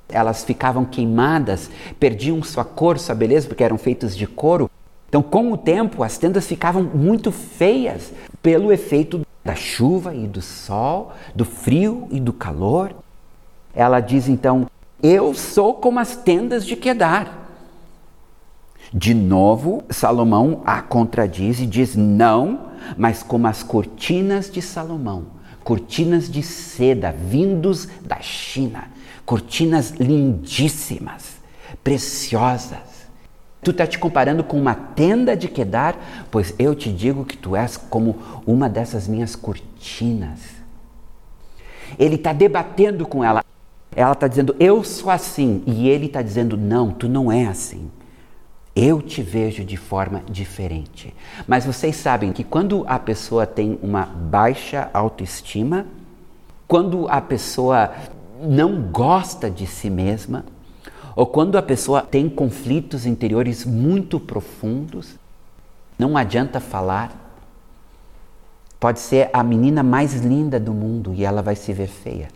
elas 0.09 0.43
ficavam 0.43 0.85
queimadas, 0.85 1.71
perdiam 2.01 2.43
sua 2.43 2.65
cor, 2.65 2.99
sua 2.99 3.15
beleza, 3.15 3.47
porque 3.47 3.63
eram 3.63 3.79
feitas 3.79 4.17
de 4.17 4.27
couro. 4.27 4.69
Então, 5.09 5.23
com 5.23 5.53
o 5.53 5.57
tempo, 5.57 6.03
as 6.03 6.19
tendas 6.19 6.47
ficavam 6.47 6.83
muito 6.83 7.31
feias 7.31 8.13
pelo 8.43 8.73
efeito 8.73 9.21
da 9.45 9.55
chuva 9.55 10.15
e 10.15 10.27
do 10.27 10.43
sol, 10.43 11.13
do 11.33 11.45
frio 11.45 12.09
e 12.11 12.19
do 12.19 12.33
calor. 12.33 12.93
Ela 13.75 14.01
diz 14.01 14.29
então: 14.29 14.67
Eu 15.03 15.35
sou 15.35 15.75
como 15.75 15.99
as 15.99 16.17
tendas 16.17 16.65
de 16.65 16.77
Quedar. 16.77 17.41
De 18.93 19.15
novo, 19.15 19.83
Salomão 19.89 20.63
a 20.67 20.83
contradiz 20.83 21.61
e 21.61 21.67
diz: 21.67 21.97
Não, 21.97 22.73
mas 22.97 23.23
como 23.23 23.47
as 23.47 23.63
cortinas 23.63 24.51
de 24.51 24.61
Salomão, 24.61 25.27
cortinas 25.65 26.31
de 26.31 26.43
seda 26.43 27.11
vindos 27.13 27.89
da 28.03 28.21
China, 28.21 28.85
cortinas 29.25 29.93
lindíssimas, 29.93 31.37
preciosas. 31.83 32.93
Tu 33.63 33.71
está 33.71 33.87
te 33.87 33.97
comparando 33.97 34.43
com 34.43 34.59
uma 34.59 34.75
tenda 34.75 35.37
de 35.37 35.47
Quedar? 35.47 35.97
Pois 36.31 36.53
eu 36.59 36.75
te 36.75 36.93
digo 36.93 37.25
que 37.25 37.37
tu 37.37 37.55
és 37.55 37.77
como 37.77 38.19
uma 38.45 38.69
dessas 38.69 39.07
minhas 39.07 39.37
cortinas. 39.37 40.41
Ele 41.97 42.17
está 42.17 42.33
debatendo 42.33 43.07
com 43.07 43.23
ela. 43.23 43.45
Ela 43.95 44.13
está 44.13 44.27
dizendo, 44.27 44.57
eu 44.59 44.83
sou 44.83 45.11
assim. 45.11 45.63
E 45.67 45.89
ele 45.89 46.07
está 46.07 46.23
dizendo, 46.23 46.57
não, 46.57 46.91
tu 46.91 47.09
não 47.09 47.31
é 47.31 47.47
assim. 47.47 47.91
Eu 48.75 49.03
te 49.03 49.23
vejo 49.23 49.65
de 49.65 49.77
forma 49.77 50.23
diferente. 50.31 51.15
Mas 51.47 51.67
vocês 51.67 51.97
sabem 51.97 52.33
que 52.33 52.43
quando 52.43 52.85
a 52.89 52.99
pessoa 52.99 53.47
tem 53.47 53.79
uma 53.83 54.07
baixa 54.07 54.89
autoestima, 54.95 55.87
quando 56.67 57.07
a 57.09 57.21
pessoa 57.21 57.93
não 58.41 58.81
gosta 58.81 59.51
de 59.51 59.67
si 59.67 59.91
mesma, 59.91 60.45
ou 61.15 61.27
quando 61.27 61.59
a 61.59 61.63
pessoa 61.63 62.01
tem 62.01 62.31
conflitos 62.31 63.05
interiores 63.05 63.67
muito 63.67 64.19
profundos, 64.19 65.17
não 65.99 66.17
adianta 66.17 66.59
falar. 66.59 67.13
Pode 68.81 69.01
ser 69.01 69.29
a 69.33 69.45
menina 69.45 69.83
mais 69.83 70.15
linda 70.15 70.59
do 70.59 70.73
mundo 70.73 71.13
e 71.15 71.25
ela 71.25 71.43
vai 71.43 71.55
se 71.55 71.73
ver 71.75 71.89
feia. 71.89 72.29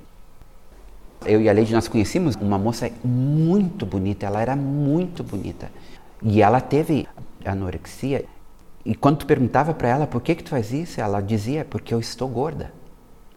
Eu 1.26 1.40
e 1.40 1.48
a 1.48 1.52
Leide, 1.52 1.74
nós 1.74 1.88
conhecemos 1.88 2.36
uma 2.36 2.56
moça 2.56 2.90
muito 3.02 3.84
bonita, 3.84 4.26
ela 4.26 4.40
era 4.40 4.54
muito 4.54 5.24
bonita. 5.24 5.70
E 6.22 6.40
ela 6.40 6.60
teve 6.60 7.06
anorexia. 7.44 8.24
E 8.84 8.94
quando 8.94 9.18
tu 9.18 9.26
perguntava 9.26 9.74
para 9.74 9.88
ela 9.88 10.06
por 10.06 10.22
que 10.22 10.36
que 10.36 10.44
tu 10.44 10.50
faz 10.50 10.72
isso, 10.72 11.00
ela 11.00 11.20
dizia 11.20 11.64
porque 11.64 11.92
eu 11.92 11.98
estou 11.98 12.28
gorda. 12.28 12.72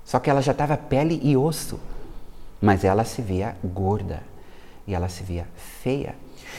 Só 0.06 0.20
que 0.20 0.30
ela 0.30 0.42
já 0.42 0.52
estava 0.52 0.78
pele 0.78 1.20
e 1.24 1.36
osso, 1.36 1.80
mas 2.62 2.84
ela 2.84 3.04
se 3.04 3.22
via 3.22 3.56
gorda 3.64 4.22
e 4.88 4.94
ela 4.94 5.10
se 5.10 5.24
via 5.24 5.48
feia. 5.56 6.16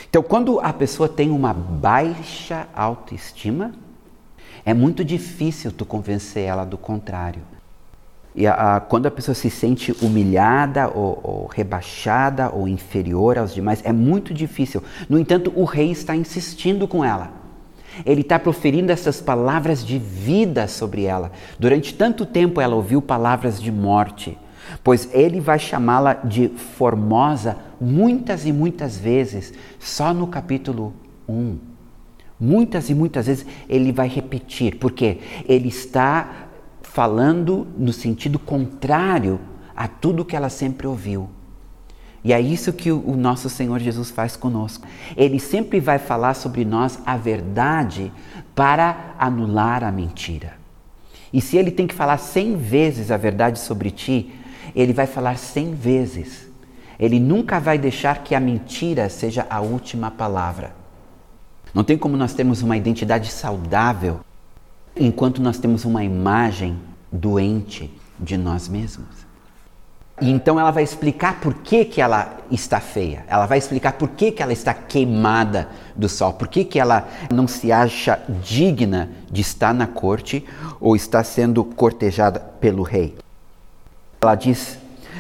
Então, 0.08 0.22
quando 0.22 0.60
a 0.60 0.72
pessoa 0.72 1.08
tem 1.08 1.30
uma 1.30 1.52
baixa 1.52 2.68
autoestima, 2.74 3.72
é 4.64 4.74
muito 4.74 5.04
difícil 5.04 5.72
tu 5.72 5.84
convencer 5.84 6.44
ela 6.44 6.64
do 6.64 6.76
contrário. 6.76 7.42
E 8.34 8.46
a, 8.46 8.76
a, 8.76 8.80
quando 8.80 9.06
a 9.06 9.10
pessoa 9.10 9.34
se 9.34 9.50
sente 9.50 9.94
humilhada 10.00 10.88
ou, 10.88 11.20
ou, 11.22 11.46
rebaixada 11.46 12.50
ou 12.50 12.68
inferior 12.68 13.38
aos 13.38 13.52
demais, 13.52 13.82
é 13.84 13.92
muito 13.92 14.32
difícil. 14.32 14.82
No 15.08 15.18
entanto, 15.18 15.52
o 15.56 15.64
rei 15.64 15.90
está 15.90 16.14
insistindo 16.14 16.86
com 16.86 17.04
ela. 17.04 17.32
Ele 18.06 18.20
está 18.20 18.38
proferindo 18.38 18.92
essas 18.92 19.20
palavras 19.20 19.84
de 19.84 19.98
vida 19.98 20.68
sobre 20.68 21.04
ela. 21.04 21.32
Durante 21.58 21.92
tanto 21.94 22.24
tempo 22.24 22.60
ela 22.60 22.76
ouviu 22.76 23.02
palavras 23.02 23.60
de 23.60 23.72
morte, 23.72 24.38
pois 24.84 25.08
ele 25.12 25.40
vai 25.40 25.58
chamá-la 25.58 26.14
de 26.14 26.48
formosa 26.48 27.56
muitas 27.80 28.46
e 28.46 28.52
muitas 28.52 28.96
vezes, 28.96 29.52
só 29.78 30.14
no 30.14 30.28
capítulo 30.28 30.94
1. 31.28 31.58
Muitas 32.38 32.88
e 32.88 32.94
muitas 32.94 33.26
vezes 33.26 33.44
ele 33.68 33.92
vai 33.92 34.08
repetir, 34.08 34.76
porque 34.76 35.18
ele 35.46 35.68
está 35.68 36.48
falando 36.92 37.68
no 37.78 37.92
sentido 37.92 38.38
contrário 38.38 39.40
a 39.76 39.86
tudo 39.86 40.24
que 40.24 40.34
ela 40.34 40.48
sempre 40.48 40.86
ouviu. 40.86 41.30
E 42.22 42.32
é 42.32 42.40
isso 42.40 42.72
que 42.72 42.90
o 42.90 43.16
nosso 43.16 43.48
Senhor 43.48 43.78
Jesus 43.78 44.10
faz 44.10 44.36
conosco. 44.36 44.86
Ele 45.16 45.38
sempre 45.38 45.80
vai 45.80 45.98
falar 45.98 46.34
sobre 46.34 46.64
nós 46.64 46.98
a 47.06 47.16
verdade 47.16 48.12
para 48.54 49.14
anular 49.18 49.84
a 49.84 49.92
mentira. 49.92 50.54
E 51.32 51.40
se 51.40 51.56
ele 51.56 51.70
tem 51.70 51.86
que 51.86 51.94
falar 51.94 52.18
cem 52.18 52.56
vezes 52.56 53.10
a 53.10 53.16
verdade 53.16 53.60
sobre 53.60 53.90
ti, 53.90 54.34
ele 54.74 54.92
vai 54.92 55.06
falar 55.06 55.38
cem 55.38 55.72
vezes. 55.72 56.48
Ele 56.98 57.20
nunca 57.20 57.58
vai 57.60 57.78
deixar 57.78 58.22
que 58.24 58.34
a 58.34 58.40
mentira 58.40 59.08
seja 59.08 59.46
a 59.48 59.60
última 59.60 60.10
palavra. 60.10 60.74
Não 61.72 61.84
tem 61.84 61.96
como 61.96 62.16
nós 62.16 62.34
termos 62.34 62.62
uma 62.62 62.76
identidade 62.76 63.30
saudável 63.30 64.20
enquanto 64.96 65.40
nós 65.40 65.58
temos 65.58 65.84
uma 65.84 66.04
imagem 66.04 66.78
doente 67.10 67.90
de 68.18 68.36
nós 68.36 68.68
mesmos. 68.68 69.20
E 70.20 70.30
então 70.30 70.60
ela 70.60 70.70
vai 70.70 70.82
explicar 70.82 71.40
por 71.40 71.54
que, 71.54 71.84
que 71.84 72.00
ela 72.00 72.36
está 72.50 72.78
feia. 72.78 73.24
Ela 73.26 73.46
vai 73.46 73.56
explicar 73.56 73.94
por 73.94 74.10
que, 74.10 74.30
que 74.30 74.42
ela 74.42 74.52
está 74.52 74.74
queimada 74.74 75.68
do 75.96 76.10
sol. 76.10 76.34
Por 76.34 76.46
que, 76.46 76.62
que 76.62 76.78
ela 76.78 77.08
não 77.32 77.48
se 77.48 77.72
acha 77.72 78.20
digna 78.42 79.08
de 79.30 79.40
estar 79.40 79.72
na 79.72 79.86
corte 79.86 80.44
ou 80.78 80.94
está 80.94 81.24
sendo 81.24 81.64
cortejada 81.64 82.38
pelo 82.38 82.82
rei. 82.82 83.16
Ela 84.20 84.34
diz: 84.34 84.78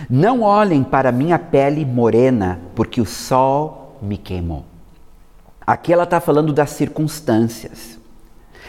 Não 0.08 0.42
olhem 0.42 0.82
para 0.82 1.10
minha 1.10 1.38
pele 1.38 1.84
morena, 1.84 2.60
porque 2.74 3.00
o 3.00 3.06
sol 3.06 3.98
me 4.02 4.18
queimou. 4.18 4.64
Aqui 5.66 5.92
ela 5.92 6.04
está 6.04 6.20
falando 6.20 6.52
das 6.52 6.70
circunstâncias. 6.70 7.99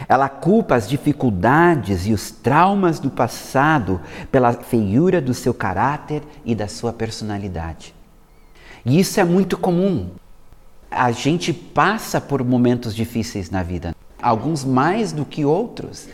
Ela 0.07 0.29
culpa 0.29 0.75
as 0.75 0.87
dificuldades 0.87 2.05
e 2.07 2.13
os 2.13 2.31
traumas 2.31 2.99
do 2.99 3.09
passado 3.09 4.01
pela 4.31 4.53
feiura 4.53 5.21
do 5.21 5.33
seu 5.33 5.53
caráter 5.53 6.23
e 6.45 6.55
da 6.55 6.67
sua 6.67 6.91
personalidade. 6.91 7.93
E 8.85 8.99
isso 8.99 9.19
é 9.19 9.23
muito 9.23 9.57
comum. 9.57 10.09
A 10.89 11.11
gente 11.11 11.53
passa 11.53 12.19
por 12.19 12.43
momentos 12.43 12.95
difíceis 12.95 13.49
na 13.49 13.63
vida, 13.63 13.95
alguns 14.21 14.65
mais 14.65 15.11
do 15.11 15.23
que 15.23 15.45
outros. 15.45 16.07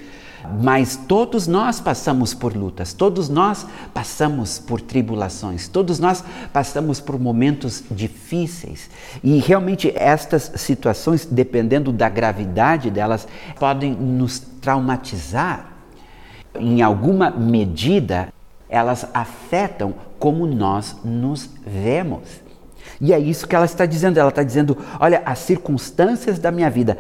Mas 0.62 0.96
todos 0.96 1.48
nós 1.48 1.80
passamos 1.80 2.34
por 2.34 2.56
lutas, 2.56 2.94
todos 2.94 3.28
nós 3.28 3.66
passamos 3.94 4.60
por 4.60 4.80
tribulações, 4.80 5.68
todos 5.68 6.00
nós 6.00 6.24
passamos 6.54 7.00
por 7.00 7.20
momentos 7.20 7.84
difíceis. 7.90 8.90
E 9.24 9.40
realmente 9.40 9.92
estas 9.96 10.52
situações, 10.56 11.26
dependendo 11.26 11.92
da 11.92 12.08
gravidade 12.08 12.92
delas, 12.92 13.28
podem 13.60 13.94
nos 13.94 14.40
traumatizar. 14.40 15.74
Em 16.60 16.82
alguma 16.82 17.30
medida, 17.32 18.32
elas 18.70 19.08
afetam 19.14 19.94
como 20.20 20.46
nós 20.46 20.96
nos 21.04 21.50
vemos. 21.66 22.48
E 23.00 23.14
é 23.14 23.20
isso 23.20 23.48
que 23.48 23.56
ela 23.56 23.66
está 23.66 23.86
dizendo. 23.86 24.20
Ela 24.20 24.30
está 24.30 24.44
dizendo: 24.44 24.78
olha, 25.00 25.22
as 25.26 25.40
circunstâncias 25.40 26.40
da 26.40 26.52
minha 26.52 26.70
vida, 26.70 26.98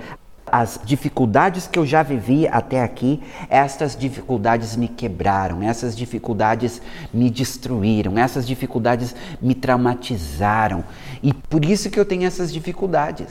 as 0.52 0.80
dificuldades 0.84 1.68
que 1.68 1.78
eu 1.78 1.86
já 1.86 2.04
vivi 2.04 2.48
até 2.48 2.82
aqui, 2.82 3.22
estas 3.50 3.96
dificuldades 3.96 4.76
me 4.76 4.88
quebraram, 4.88 5.62
essas 5.62 5.96
dificuldades 5.96 6.82
me 7.14 7.30
destruíram, 7.30 8.18
essas 8.18 8.48
dificuldades 8.48 9.16
me 9.42 9.54
traumatizaram. 9.54 10.84
E 11.22 11.34
por 11.34 11.64
isso 11.64 11.90
que 11.90 12.00
eu 12.00 12.06
tenho 12.06 12.26
essas 12.26 12.52
dificuldades. 12.52 13.28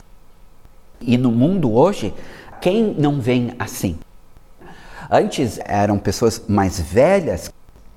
E 1.01 1.17
no 1.17 1.31
mundo 1.31 1.73
hoje, 1.73 2.13
quem 2.61 2.95
não 2.97 3.19
vem 3.19 3.53
assim? 3.59 3.97
Antes 5.09 5.59
eram 5.63 5.97
pessoas 5.97 6.43
mais 6.47 6.79
velhas, 6.79 7.51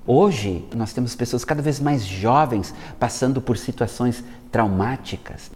hoje 0.06 0.64
nós 0.74 0.92
temos 0.92 1.14
pessoas 1.14 1.44
cada 1.44 1.62
vez 1.62 1.80
mais 1.80 2.04
jovens 2.04 2.74
passando 2.98 3.40
por 3.40 3.56
situações 3.56 4.22
traumáticas. 4.50 5.50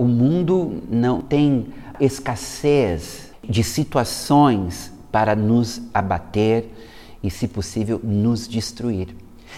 O 0.00 0.04
mundo 0.04 0.82
não 0.88 1.20
tem 1.20 1.66
escassez 2.00 3.32
de 3.46 3.62
situações 3.62 4.90
para 5.12 5.36
nos 5.36 5.82
abater 5.92 6.72
e, 7.22 7.30
se 7.30 7.46
possível, 7.46 8.00
nos 8.02 8.48
destruir. 8.48 9.08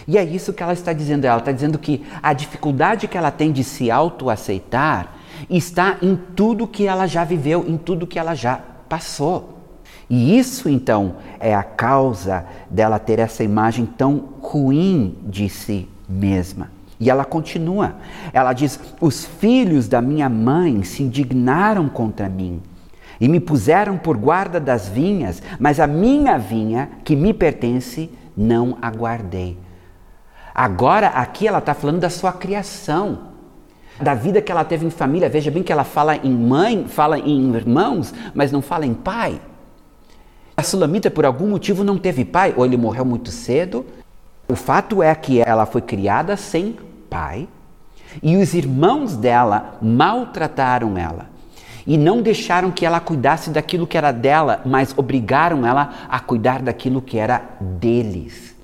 E 0.05 0.18
é 0.18 0.24
isso 0.24 0.52
que 0.52 0.61
ela 0.61 0.72
está 0.72 0.92
dizendo. 0.92 1.26
Ela 1.26 1.38
está 1.38 1.52
dizendo 1.52 1.78
que 1.78 2.02
a 2.20 2.33
dificuldade 2.33 3.07
que 3.07 3.16
ela 3.16 3.31
tem 3.31 3.52
de 3.52 3.62
se 3.62 3.88
autoaceitar 3.88 5.14
está 5.48 5.98
em 6.02 6.16
tudo 6.16 6.66
que 6.66 6.88
ela 6.88 7.07
já 7.07 7.22
viveu, 7.22 7.64
em 7.68 7.76
tudo 7.76 8.05
que 8.05 8.18
ela 8.18 8.35
já 8.35 8.57
passou. 8.88 9.61
E 10.11 10.37
isso 10.37 10.68
então 10.68 11.18
é 11.38 11.55
a 11.55 11.62
causa 11.62 12.44
dela 12.68 12.98
ter 12.98 13.20
essa 13.20 13.44
imagem 13.44 13.87
tão 13.87 14.31
ruim 14.40 15.16
de 15.22 15.48
si 15.48 15.88
mesma. 16.09 16.71
E 17.02 17.10
ela 17.10 17.24
continua. 17.24 17.96
Ela 18.32 18.52
diz: 18.52 18.78
Os 19.00 19.24
filhos 19.24 19.88
da 19.88 20.00
minha 20.00 20.28
mãe 20.28 20.84
se 20.84 21.02
indignaram 21.02 21.88
contra 21.88 22.28
mim 22.28 22.62
e 23.20 23.28
me 23.28 23.40
puseram 23.40 23.98
por 23.98 24.16
guarda 24.16 24.60
das 24.60 24.88
vinhas, 24.88 25.42
mas 25.58 25.80
a 25.80 25.86
minha 25.88 26.38
vinha, 26.38 26.90
que 27.02 27.16
me 27.16 27.34
pertence, 27.34 28.08
não 28.36 28.78
aguardei. 28.80 29.58
Agora, 30.54 31.08
aqui 31.08 31.48
ela 31.48 31.58
está 31.58 31.74
falando 31.74 31.98
da 31.98 32.08
sua 32.08 32.32
criação, 32.32 33.32
da 34.00 34.14
vida 34.14 34.40
que 34.40 34.52
ela 34.52 34.64
teve 34.64 34.86
em 34.86 34.90
família. 34.90 35.28
Veja 35.28 35.50
bem 35.50 35.64
que 35.64 35.72
ela 35.72 35.84
fala 35.84 36.16
em 36.16 36.32
mãe, 36.32 36.86
fala 36.86 37.18
em 37.18 37.52
irmãos, 37.52 38.14
mas 38.32 38.52
não 38.52 38.62
fala 38.62 38.86
em 38.86 38.94
pai. 38.94 39.40
A 40.56 40.62
Sulamita, 40.62 41.10
por 41.10 41.26
algum 41.26 41.48
motivo, 41.48 41.82
não 41.82 41.98
teve 41.98 42.24
pai, 42.24 42.54
ou 42.56 42.64
ele 42.64 42.76
morreu 42.76 43.04
muito 43.04 43.32
cedo. 43.32 43.84
O 44.48 44.54
fato 44.54 45.02
é 45.02 45.12
que 45.14 45.40
ela 45.40 45.66
foi 45.66 45.80
criada 45.80 46.36
sem 46.36 46.76
pai, 47.12 47.46
e 48.22 48.37
os 48.37 48.55
irmãos 48.55 49.16
dela 49.16 49.79
maltrataram 49.83 50.96
ela. 50.96 51.31
E 51.87 51.98
não 51.98 52.22
deixaram 52.22 52.70
que 52.70 52.87
ela 52.87 53.01
cuidasse 53.01 53.51
daquilo 53.51 53.87
que 53.87 53.98
era 53.98 54.12
dela, 54.12 54.62
mas 54.64 54.94
obrigaram 54.96 55.66
ela 55.66 55.92
a 56.09 56.18
cuidar 56.18 56.62
daquilo 56.62 57.03
que 57.03 57.18
era 57.18 57.42
deles. 57.61 58.55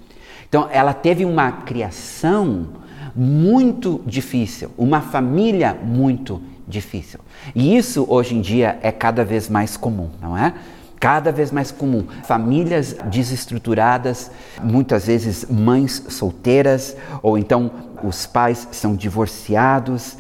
Então, 0.49 0.69
ela 0.71 0.95
teve 0.95 1.25
uma 1.25 1.53
criação 1.53 2.69
muito 3.15 4.01
difícil, 4.07 4.71
uma 4.79 5.01
família 5.01 5.77
muito 5.83 6.41
difícil. 6.67 7.21
E 7.55 7.77
isso 7.77 8.07
hoje 8.09 8.35
em 8.35 8.41
dia 8.41 8.79
é 8.83 8.93
cada 8.93 9.25
vez 9.25 9.49
mais 9.49 9.77
comum, 9.77 10.09
não 10.23 10.37
é? 10.37 10.55
cada 11.01 11.31
vez 11.31 11.51
mais 11.51 11.71
comum. 11.71 12.05
Famílias 12.25 12.97
desestruturadas, 13.07 14.31
muitas 14.63 15.07
vezes 15.07 15.47
mães 15.49 16.05
solteiras, 16.09 16.97
ou 17.23 17.39
então 17.39 17.71
os 18.03 18.27
pais 18.27 18.69
são 18.73 18.95
divorciados, 18.95 20.17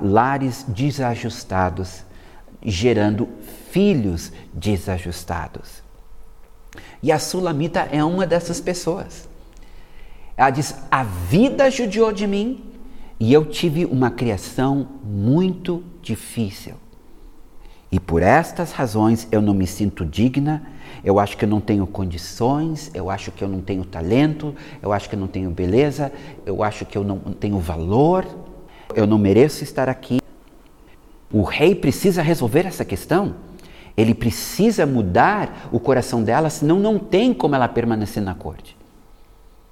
lares 0.00 0.64
desajustados, 0.68 2.04
gerando 2.62 3.28
filhos 3.70 4.32
desajustados. 4.52 5.82
E 7.02 7.10
a 7.10 7.18
Sulamita 7.18 7.88
é 7.90 8.04
uma 8.04 8.26
dessas 8.26 8.60
pessoas. 8.60 9.28
Ela 10.36 10.50
diz: 10.50 10.74
A 10.90 11.02
vida 11.02 11.70
judiou 11.70 12.12
de 12.12 12.26
mim 12.26 12.64
e 13.18 13.32
eu 13.32 13.44
tive 13.44 13.84
uma 13.84 14.10
criação 14.10 14.88
muito 15.04 15.84
difícil. 16.00 16.74
E 17.92 17.98
por 17.98 18.22
estas 18.22 18.72
razões 18.72 19.26
eu 19.32 19.42
não 19.42 19.52
me 19.52 19.66
sinto 19.66 20.04
digna, 20.04 20.62
eu 21.02 21.18
acho 21.18 21.36
que 21.36 21.44
eu 21.44 21.48
não 21.48 21.60
tenho 21.60 21.86
condições, 21.86 22.90
eu 22.94 23.10
acho 23.10 23.32
que 23.32 23.42
eu 23.42 23.48
não 23.48 23.60
tenho 23.60 23.84
talento, 23.84 24.54
eu 24.80 24.92
acho 24.92 25.08
que 25.08 25.14
eu 25.14 25.18
não 25.18 25.26
tenho 25.26 25.50
beleza, 25.50 26.12
eu 26.46 26.62
acho 26.62 26.84
que 26.84 26.96
eu 26.96 27.02
não 27.02 27.18
tenho 27.18 27.58
valor, 27.58 28.24
eu 28.94 29.06
não 29.06 29.18
mereço 29.18 29.64
estar 29.64 29.88
aqui. 29.88 30.20
O 31.32 31.42
rei 31.42 31.74
precisa 31.74 32.22
resolver 32.22 32.66
essa 32.66 32.84
questão. 32.84 33.34
Ele 33.96 34.14
precisa 34.14 34.86
mudar 34.86 35.68
o 35.72 35.80
coração 35.80 36.22
dela, 36.22 36.48
senão 36.48 36.78
não 36.78 36.98
tem 36.98 37.34
como 37.34 37.54
ela 37.54 37.68
permanecer 37.68 38.22
na 38.22 38.34
corte. 38.34 38.76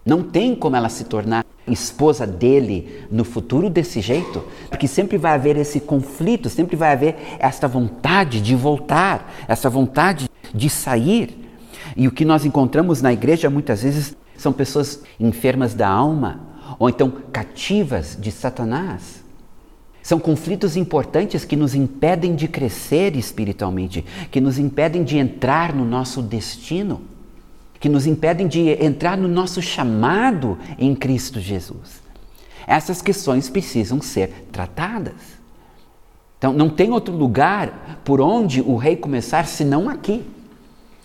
Não 0.04 0.22
tem 0.22 0.54
como 0.54 0.76
ela 0.76 0.88
se 0.88 1.04
tornar 1.04 1.44
esposa 1.70 2.26
dele 2.26 3.07
no 3.11 3.24
futuro 3.24 3.68
desse 3.70 4.00
jeito, 4.00 4.42
porque 4.68 4.88
sempre 4.88 5.16
vai 5.18 5.35
haver 5.35 5.57
esse 5.57 5.81
conflito, 5.81 6.48
sempre 6.48 6.76
vai 6.76 6.92
haver 6.92 7.16
esta 7.38 7.68
vontade 7.68 8.40
de 8.40 8.54
voltar, 8.54 9.33
essa 9.46 9.68
vontade 9.68 10.28
de 10.54 10.70
sair. 10.70 11.46
E 11.96 12.07
o 12.07 12.12
que 12.12 12.24
nós 12.24 12.44
encontramos 12.44 13.02
na 13.02 13.12
igreja 13.12 13.50
muitas 13.50 13.83
vezes 13.83 14.16
são 14.37 14.52
pessoas 14.52 15.02
enfermas 15.18 15.74
da 15.74 15.88
alma 15.88 16.40
ou 16.78 16.88
então 16.88 17.12
cativas 17.33 18.16
de 18.20 18.31
Satanás. 18.31 19.24
São 20.02 20.18
conflitos 20.18 20.76
importantes 20.76 21.44
que 21.44 21.57
nos 21.57 21.74
impedem 21.74 22.35
de 22.35 22.48
crescer 22.48 23.14
espiritualmente, 23.16 24.04
que 24.31 24.40
nos 24.40 24.59
impedem 24.59 25.04
de 25.04 25.18
entrar 25.18 25.74
no 25.74 25.85
nosso 25.85 26.22
destino, 26.22 27.02
que 27.81 27.88
nos 27.88 28.07
impedem 28.07 28.47
de 28.47 28.71
entrar 28.85 29.17
no 29.17 29.29
nosso 29.29 29.62
chamado 29.62 30.59
em 30.79 30.95
Cristo 30.95 31.41
Jesus. 31.41 32.03
Essas 32.67 33.01
questões 33.01 33.49
precisam 33.49 34.01
ser 34.03 34.49
tratadas. 34.53 35.38
Então, 36.37 36.53
não 36.53 36.69
tem 36.69 36.93
outro 36.93 37.14
lugar 37.14 38.01
por 38.05 38.21
onde 38.21 38.61
o 38.61 38.77
rei 38.77 38.95
começar 38.95 39.47
senão 39.47 39.88
aqui, 39.88 40.25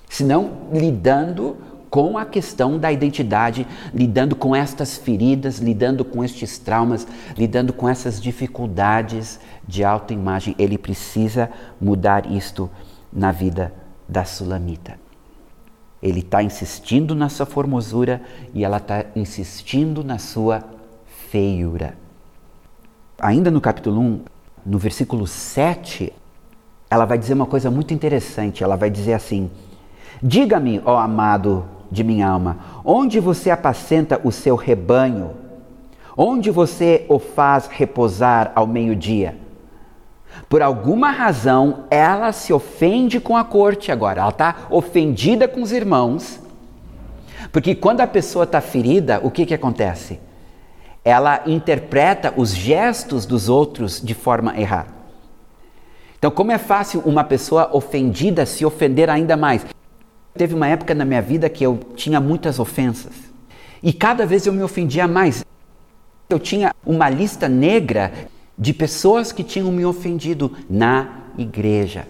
senão 0.09 0.67
lidando 0.71 1.57
com 1.89 2.17
a 2.17 2.25
questão 2.25 2.79
da 2.79 2.91
identidade, 2.91 3.67
lidando 3.93 4.35
com 4.35 4.55
estas 4.55 4.97
feridas, 4.97 5.59
lidando 5.59 6.03
com 6.03 6.23
estes 6.23 6.57
traumas, 6.57 7.07
lidando 7.37 7.71
com 7.71 7.87
essas 7.87 8.19
dificuldades 8.19 9.39
de 9.67 9.83
autoimagem. 9.83 10.55
Ele 10.57 10.77
precisa 10.77 11.51
mudar 11.79 12.31
isto 12.31 12.69
na 13.11 13.31
vida 13.31 13.71
da 14.09 14.25
Sulamita. 14.25 15.02
Ele 16.03 16.19
está 16.19 16.43
insistindo 16.43 17.15
na 17.15 17.29
sua 17.29 17.45
formosura 17.45 18.21
e 18.53 18.65
ela 18.65 18.75
está 18.75 19.05
insistindo 19.15 20.03
na 20.03 20.17
sua 20.17 20.61
feiura. 21.29 21.97
Ainda 23.17 23.49
no 23.49 23.61
capítulo 23.61 24.01
1, 24.01 24.21
no 24.65 24.77
versículo 24.77 25.25
7, 25.25 26.11
ela 26.89 27.05
vai 27.05 27.17
dizer 27.17 27.33
uma 27.33 27.45
coisa 27.45 27.71
muito 27.71 27.93
interessante. 27.93 28.65
Ela 28.65 28.75
vai 28.75 28.89
dizer 28.89 29.13
assim: 29.13 29.49
Diga-me, 30.21 30.81
ó 30.83 30.97
amado 30.97 31.63
de 31.89 32.03
minha 32.03 32.27
alma, 32.27 32.57
onde 32.83 33.21
você 33.21 33.49
apacenta 33.49 34.19
o 34.25 34.31
seu 34.31 34.57
rebanho? 34.57 35.31
Onde 36.17 36.51
você 36.51 37.05
o 37.07 37.17
faz 37.17 37.67
repousar 37.67 38.51
ao 38.53 38.67
meio-dia? 38.67 39.37
Por 40.49 40.61
alguma 40.61 41.11
razão, 41.11 41.85
ela 41.89 42.31
se 42.31 42.53
ofende 42.53 43.19
com 43.19 43.35
a 43.35 43.43
corte 43.43 43.91
agora. 43.91 44.21
Ela 44.21 44.29
está 44.29 44.55
ofendida 44.69 45.47
com 45.47 45.61
os 45.61 45.71
irmãos. 45.71 46.39
Porque 47.51 47.75
quando 47.75 48.01
a 48.01 48.07
pessoa 48.07 48.43
está 48.43 48.61
ferida, 48.61 49.19
o 49.23 49.31
que, 49.31 49.45
que 49.45 49.53
acontece? 49.53 50.19
Ela 51.03 51.41
interpreta 51.45 52.33
os 52.37 52.53
gestos 52.53 53.25
dos 53.25 53.49
outros 53.49 54.01
de 54.01 54.13
forma 54.13 54.57
errada. 54.59 54.89
Então, 56.17 56.31
como 56.31 56.51
é 56.51 56.57
fácil 56.57 57.01
uma 57.05 57.23
pessoa 57.23 57.69
ofendida 57.73 58.45
se 58.45 58.65
ofender 58.65 59.09
ainda 59.09 59.35
mais? 59.35 59.65
Teve 60.33 60.55
uma 60.55 60.67
época 60.67 60.95
na 60.95 61.03
minha 61.03 61.21
vida 61.21 61.49
que 61.49 61.65
eu 61.65 61.79
tinha 61.95 62.19
muitas 62.21 62.59
ofensas. 62.59 63.13
E 63.83 63.91
cada 63.91 64.25
vez 64.25 64.47
eu 64.47 64.53
me 64.53 64.63
ofendia 64.63 65.07
mais. 65.07 65.43
Eu 66.29 66.39
tinha 66.39 66.73
uma 66.85 67.09
lista 67.09 67.49
negra 67.49 68.11
de 68.57 68.73
pessoas 68.73 69.31
que 69.31 69.43
tinham 69.43 69.71
me 69.71 69.85
ofendido 69.85 70.51
na 70.69 71.23
igreja. 71.37 72.07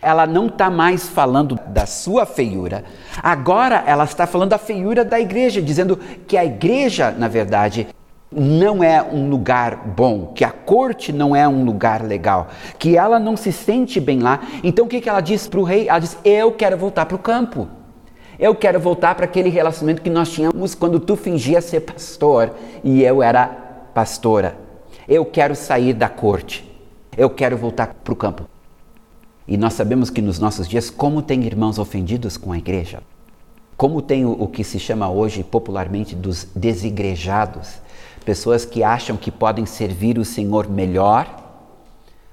Ela 0.00 0.26
não 0.26 0.46
está 0.46 0.68
mais 0.68 1.08
falando 1.08 1.58
da 1.68 1.86
sua 1.86 2.26
feiura, 2.26 2.84
agora 3.22 3.82
ela 3.86 4.04
está 4.04 4.26
falando 4.26 4.50
da 4.50 4.58
feiura 4.58 5.04
da 5.04 5.18
igreja, 5.18 5.62
dizendo 5.62 5.98
que 6.26 6.36
a 6.36 6.44
igreja, 6.44 7.10
na 7.10 7.26
verdade, 7.26 7.88
não 8.30 8.82
é 8.82 9.02
um 9.02 9.30
lugar 9.30 9.76
bom, 9.76 10.32
que 10.34 10.44
a 10.44 10.50
corte 10.50 11.12
não 11.12 11.34
é 11.34 11.46
um 11.46 11.64
lugar 11.64 12.02
legal, 12.02 12.48
que 12.78 12.96
ela 12.96 13.18
não 13.18 13.36
se 13.36 13.52
sente 13.52 14.00
bem 14.00 14.18
lá. 14.18 14.40
Então 14.62 14.84
o 14.84 14.88
que, 14.88 15.00
que 15.00 15.08
ela 15.08 15.20
diz 15.20 15.46
para 15.46 15.60
o 15.60 15.64
rei? 15.64 15.88
Ela 15.88 16.00
diz: 16.00 16.18
Eu 16.24 16.52
quero 16.52 16.76
voltar 16.76 17.06
para 17.06 17.16
o 17.16 17.18
campo. 17.18 17.68
Eu 18.38 18.54
quero 18.54 18.80
voltar 18.80 19.14
para 19.14 19.26
aquele 19.26 19.48
relacionamento 19.48 20.02
que 20.02 20.10
nós 20.10 20.28
tínhamos 20.30 20.74
quando 20.74 20.98
tu 20.98 21.14
fingia 21.14 21.60
ser 21.60 21.80
pastor 21.80 22.52
e 22.82 23.02
eu 23.02 23.22
era 23.22 23.46
pastora. 23.94 24.63
Eu 25.08 25.24
quero 25.24 25.54
sair 25.54 25.92
da 25.92 26.08
corte. 26.08 26.64
Eu 27.16 27.30
quero 27.30 27.56
voltar 27.56 27.94
para 27.94 28.12
o 28.12 28.16
campo. 28.16 28.48
E 29.46 29.56
nós 29.56 29.74
sabemos 29.74 30.10
que 30.10 30.22
nos 30.22 30.38
nossos 30.38 30.66
dias, 30.66 30.88
como 30.88 31.20
tem 31.20 31.44
irmãos 31.44 31.78
ofendidos 31.78 32.36
com 32.36 32.50
a 32.50 32.58
igreja, 32.58 33.02
como 33.76 34.00
tem 34.00 34.24
o, 34.24 34.32
o 34.32 34.48
que 34.48 34.64
se 34.64 34.78
chama 34.78 35.10
hoje 35.10 35.44
popularmente 35.44 36.14
dos 36.14 36.48
desigrejados, 36.56 37.74
pessoas 38.24 38.64
que 38.64 38.82
acham 38.82 39.16
que 39.16 39.30
podem 39.30 39.66
servir 39.66 40.18
o 40.18 40.24
Senhor 40.24 40.68
melhor 40.68 41.42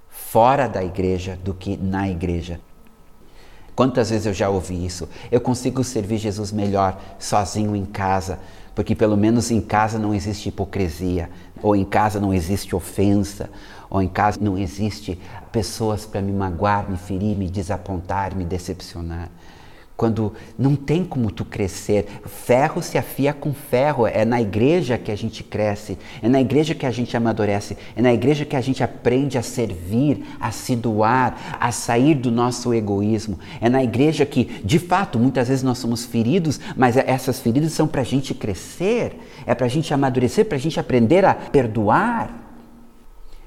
fora 0.10 0.68
da 0.68 0.84
igreja 0.84 1.38
do 1.44 1.54
que 1.54 1.76
na 1.76 2.10
igreja. 2.10 2.60
Quantas 3.76 4.10
vezes 4.10 4.26
eu 4.26 4.34
já 4.34 4.50
ouvi 4.50 4.86
isso? 4.86 5.10
Eu 5.32 5.42
consigo 5.42 5.84
servir 5.84 6.18
Jesus 6.18 6.52
melhor 6.52 6.98
sozinho 7.20 7.76
em 7.76 7.86
casa, 7.86 8.40
porque 8.82 8.96
pelo 8.96 9.16
menos 9.16 9.52
em 9.52 9.62
casa 9.62 10.00
não 10.00 10.12
existe 10.12 10.50
hipocrisia, 10.50 11.30
ou 11.62 11.76
em 11.76 11.86
casa 11.86 12.20
não 12.20 12.34
existe 12.34 12.76
ofensa, 12.76 13.48
ou 13.92 14.02
em 14.02 14.08
casa 14.08 14.40
não 14.42 14.58
existe 14.58 15.20
pessoas 15.52 16.04
para 16.04 16.20
me 16.20 16.32
magoar, 16.32 16.90
me 16.90 16.98
ferir, 16.98 17.38
me 17.38 17.48
desapontar, 17.48 18.36
me 18.36 18.44
decepcionar 18.44 19.30
quando 20.02 20.34
não 20.58 20.76
tem 20.76 21.04
como 21.04 21.30
tu 21.30 21.46
crescer. 21.46 22.08
Ferro 22.26 22.82
se 22.82 22.98
afia 22.98 23.34
com 23.34 23.54
ferro. 23.54 24.08
É 24.08 24.26
na 24.26 24.42
igreja 24.42 24.98
que 24.98 25.12
a 25.12 25.16
gente 25.16 25.44
cresce, 25.44 25.96
é 26.24 26.28
na 26.28 26.42
igreja 26.42 26.74
que 26.74 26.88
a 26.88 26.90
gente 26.90 27.16
amadurece, 27.16 27.78
é 27.96 28.02
na 28.02 28.12
igreja 28.12 28.44
que 28.44 28.56
a 28.56 28.62
gente 28.62 28.84
aprende 28.84 29.38
a 29.38 29.44
servir, 29.44 30.26
a 30.40 30.50
se 30.50 30.76
doar, 30.76 31.58
a 31.60 31.72
sair 31.72 32.16
do 32.16 32.32
nosso 32.32 32.74
egoísmo. 32.74 33.38
É 33.62 33.70
na 33.70 33.84
igreja 33.84 34.26
que, 34.26 34.46
de 34.66 34.80
fato, 34.80 35.20
muitas 35.20 35.50
vezes 35.50 35.62
nós 35.64 35.78
somos 35.78 36.04
feridos, 36.04 36.60
mas 36.76 36.98
essas 36.98 37.40
feridas 37.40 37.72
são 37.72 37.88
para 37.88 38.02
a 38.02 38.04
gente 38.04 38.34
crescer, 38.34 39.20
é 39.46 39.54
para 39.54 39.68
a 39.68 39.70
gente 39.70 39.94
amadurecer, 39.94 40.46
para 40.46 40.58
a 40.58 40.60
gente 40.60 40.80
aprender 40.80 41.24
a 41.26 41.36
perdoar. 41.36 42.42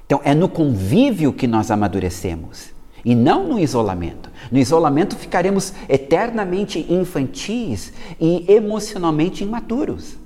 Então, 0.05 0.21
é 0.23 0.33
no 0.33 0.47
convívio 0.47 1.33
que 1.33 1.47
nós 1.47 1.69
amadurecemos 1.69 2.73
e 3.05 3.13
não 3.13 3.45
no 3.45 3.59
isolamento. 3.59 4.31
No 4.51 4.59
isolamento 4.59 5.15
ficaremos 5.15 5.73
eternamente 5.89 6.85
infantis 6.89 7.93
e 8.19 8.45
emocionalmente 8.47 9.43
imaturos. 9.43 10.17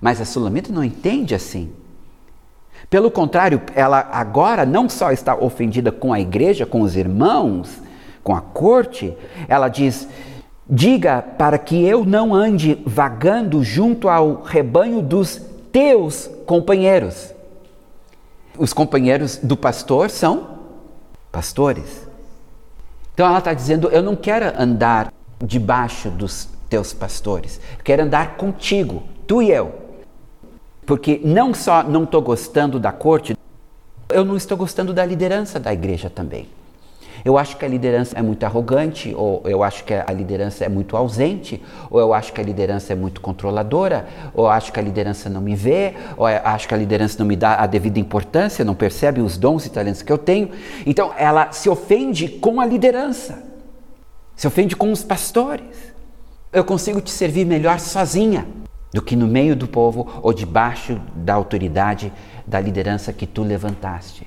Mas 0.00 0.20
a 0.20 0.24
Sulamita 0.24 0.72
não 0.72 0.82
entende 0.82 1.34
assim. 1.34 1.72
Pelo 2.88 3.10
contrário, 3.10 3.60
ela 3.74 4.08
agora 4.12 4.64
não 4.64 4.88
só 4.88 5.12
está 5.12 5.36
ofendida 5.36 5.92
com 5.92 6.12
a 6.12 6.20
igreja, 6.20 6.64
com 6.64 6.80
os 6.80 6.96
irmãos, 6.96 7.80
com 8.22 8.34
a 8.34 8.40
corte, 8.40 9.16
ela 9.46 9.68
diz: 9.68 10.08
Diga 10.68 11.20
para 11.20 11.58
que 11.58 11.84
eu 11.84 12.04
não 12.04 12.34
ande 12.34 12.80
vagando 12.86 13.62
junto 13.62 14.08
ao 14.08 14.42
rebanho 14.42 15.02
dos 15.02 15.40
teus 15.70 16.30
companheiros. 16.46 17.34
Os 18.58 18.72
companheiros 18.72 19.36
do 19.36 19.56
pastor 19.56 20.10
são 20.10 20.58
pastores. 21.30 22.09
Então 23.14 23.26
ela 23.26 23.38
está 23.38 23.52
dizendo: 23.52 23.88
Eu 23.88 24.02
não 24.02 24.16
quero 24.16 24.46
andar 24.60 25.12
debaixo 25.42 26.10
dos 26.10 26.48
teus 26.68 26.92
pastores, 26.92 27.60
eu 27.78 27.84
quero 27.84 28.02
andar 28.02 28.36
contigo, 28.36 29.02
tu 29.26 29.42
e 29.42 29.50
eu. 29.50 29.74
Porque 30.86 31.20
não 31.22 31.54
só 31.54 31.82
não 31.82 32.04
estou 32.04 32.20
gostando 32.20 32.78
da 32.78 32.92
corte, 32.92 33.36
eu 34.08 34.24
não 34.24 34.36
estou 34.36 34.56
gostando 34.56 34.92
da 34.92 35.04
liderança 35.04 35.60
da 35.60 35.72
igreja 35.72 36.10
também. 36.10 36.48
Eu 37.24 37.36
acho 37.36 37.56
que 37.56 37.64
a 37.64 37.68
liderança 37.68 38.18
é 38.18 38.22
muito 38.22 38.44
arrogante, 38.44 39.14
ou 39.14 39.42
eu 39.44 39.62
acho 39.62 39.84
que 39.84 39.92
a 39.92 40.12
liderança 40.12 40.64
é 40.64 40.68
muito 40.68 40.96
ausente, 40.96 41.62
ou 41.90 42.00
eu 42.00 42.14
acho 42.14 42.32
que 42.32 42.40
a 42.40 42.44
liderança 42.44 42.92
é 42.92 42.96
muito 42.96 43.20
controladora, 43.20 44.06
ou 44.34 44.44
eu 44.46 44.50
acho 44.50 44.72
que 44.72 44.80
a 44.80 44.82
liderança 44.82 45.28
não 45.28 45.40
me 45.40 45.54
vê, 45.54 45.94
ou 46.16 46.28
eu 46.28 46.40
acho 46.44 46.66
que 46.66 46.74
a 46.74 46.76
liderança 46.76 47.16
não 47.18 47.26
me 47.26 47.36
dá 47.36 47.56
a 47.56 47.66
devida 47.66 47.98
importância, 47.98 48.64
não 48.64 48.74
percebe 48.74 49.20
os 49.20 49.36
dons 49.36 49.66
e 49.66 49.70
talentos 49.70 50.02
que 50.02 50.12
eu 50.12 50.18
tenho. 50.18 50.50
Então 50.86 51.12
ela 51.16 51.52
se 51.52 51.68
ofende 51.68 52.28
com 52.28 52.60
a 52.60 52.66
liderança, 52.66 53.42
se 54.34 54.46
ofende 54.46 54.74
com 54.74 54.90
os 54.90 55.02
pastores. 55.02 55.90
Eu 56.52 56.64
consigo 56.64 57.00
te 57.00 57.10
servir 57.10 57.44
melhor 57.44 57.78
sozinha 57.78 58.46
do 58.92 59.00
que 59.00 59.14
no 59.14 59.26
meio 59.26 59.54
do 59.54 59.68
povo 59.68 60.20
ou 60.22 60.32
debaixo 60.32 61.00
da 61.14 61.34
autoridade 61.34 62.12
da 62.46 62.60
liderança 62.60 63.12
que 63.12 63.26
tu 63.26 63.42
levantaste. 63.42 64.26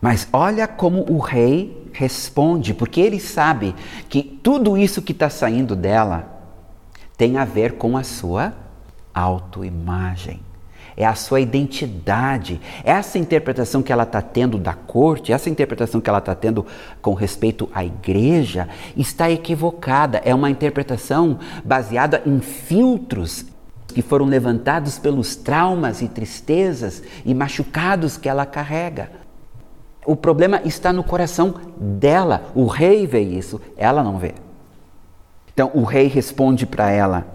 Mas 0.00 0.26
olha 0.32 0.66
como 0.66 1.04
o 1.10 1.18
rei 1.18 1.88
responde, 1.92 2.72
porque 2.72 3.00
ele 3.00 3.20
sabe 3.20 3.74
que 4.08 4.22
tudo 4.22 4.78
isso 4.78 5.02
que 5.02 5.12
está 5.12 5.28
saindo 5.28 5.76
dela 5.76 6.40
tem 7.16 7.36
a 7.36 7.44
ver 7.44 7.74
com 7.74 7.96
a 7.96 8.02
sua 8.02 8.54
autoimagem. 9.12 10.40
É 10.96 11.06
a 11.06 11.14
sua 11.14 11.40
identidade. 11.40 12.60
Essa 12.84 13.18
interpretação 13.18 13.82
que 13.82 13.92
ela 13.92 14.02
está 14.02 14.20
tendo 14.20 14.58
da 14.58 14.74
corte, 14.74 15.32
essa 15.32 15.48
interpretação 15.48 16.00
que 16.00 16.08
ela 16.08 16.18
está 16.18 16.34
tendo 16.34 16.66
com 17.00 17.14
respeito 17.14 17.68
à 17.74 17.84
igreja, 17.84 18.68
está 18.96 19.30
equivocada. 19.30 20.20
É 20.24 20.34
uma 20.34 20.50
interpretação 20.50 21.38
baseada 21.64 22.22
em 22.26 22.40
filtros 22.40 23.46
que 23.88 24.02
foram 24.02 24.26
levantados 24.26 24.98
pelos 24.98 25.36
traumas 25.36 26.00
e 26.02 26.08
tristezas 26.08 27.02
e 27.24 27.34
machucados 27.34 28.16
que 28.16 28.28
ela 28.28 28.46
carrega. 28.46 29.19
O 30.04 30.16
problema 30.16 30.62
está 30.64 30.92
no 30.92 31.04
coração 31.04 31.54
dela. 31.76 32.50
O 32.54 32.66
rei 32.66 33.06
vê 33.06 33.20
isso, 33.20 33.60
ela 33.76 34.02
não 34.02 34.18
vê. 34.18 34.34
Então 35.52 35.70
o 35.74 35.84
rei 35.84 36.06
responde 36.06 36.66
para 36.66 36.90
ela: 36.90 37.26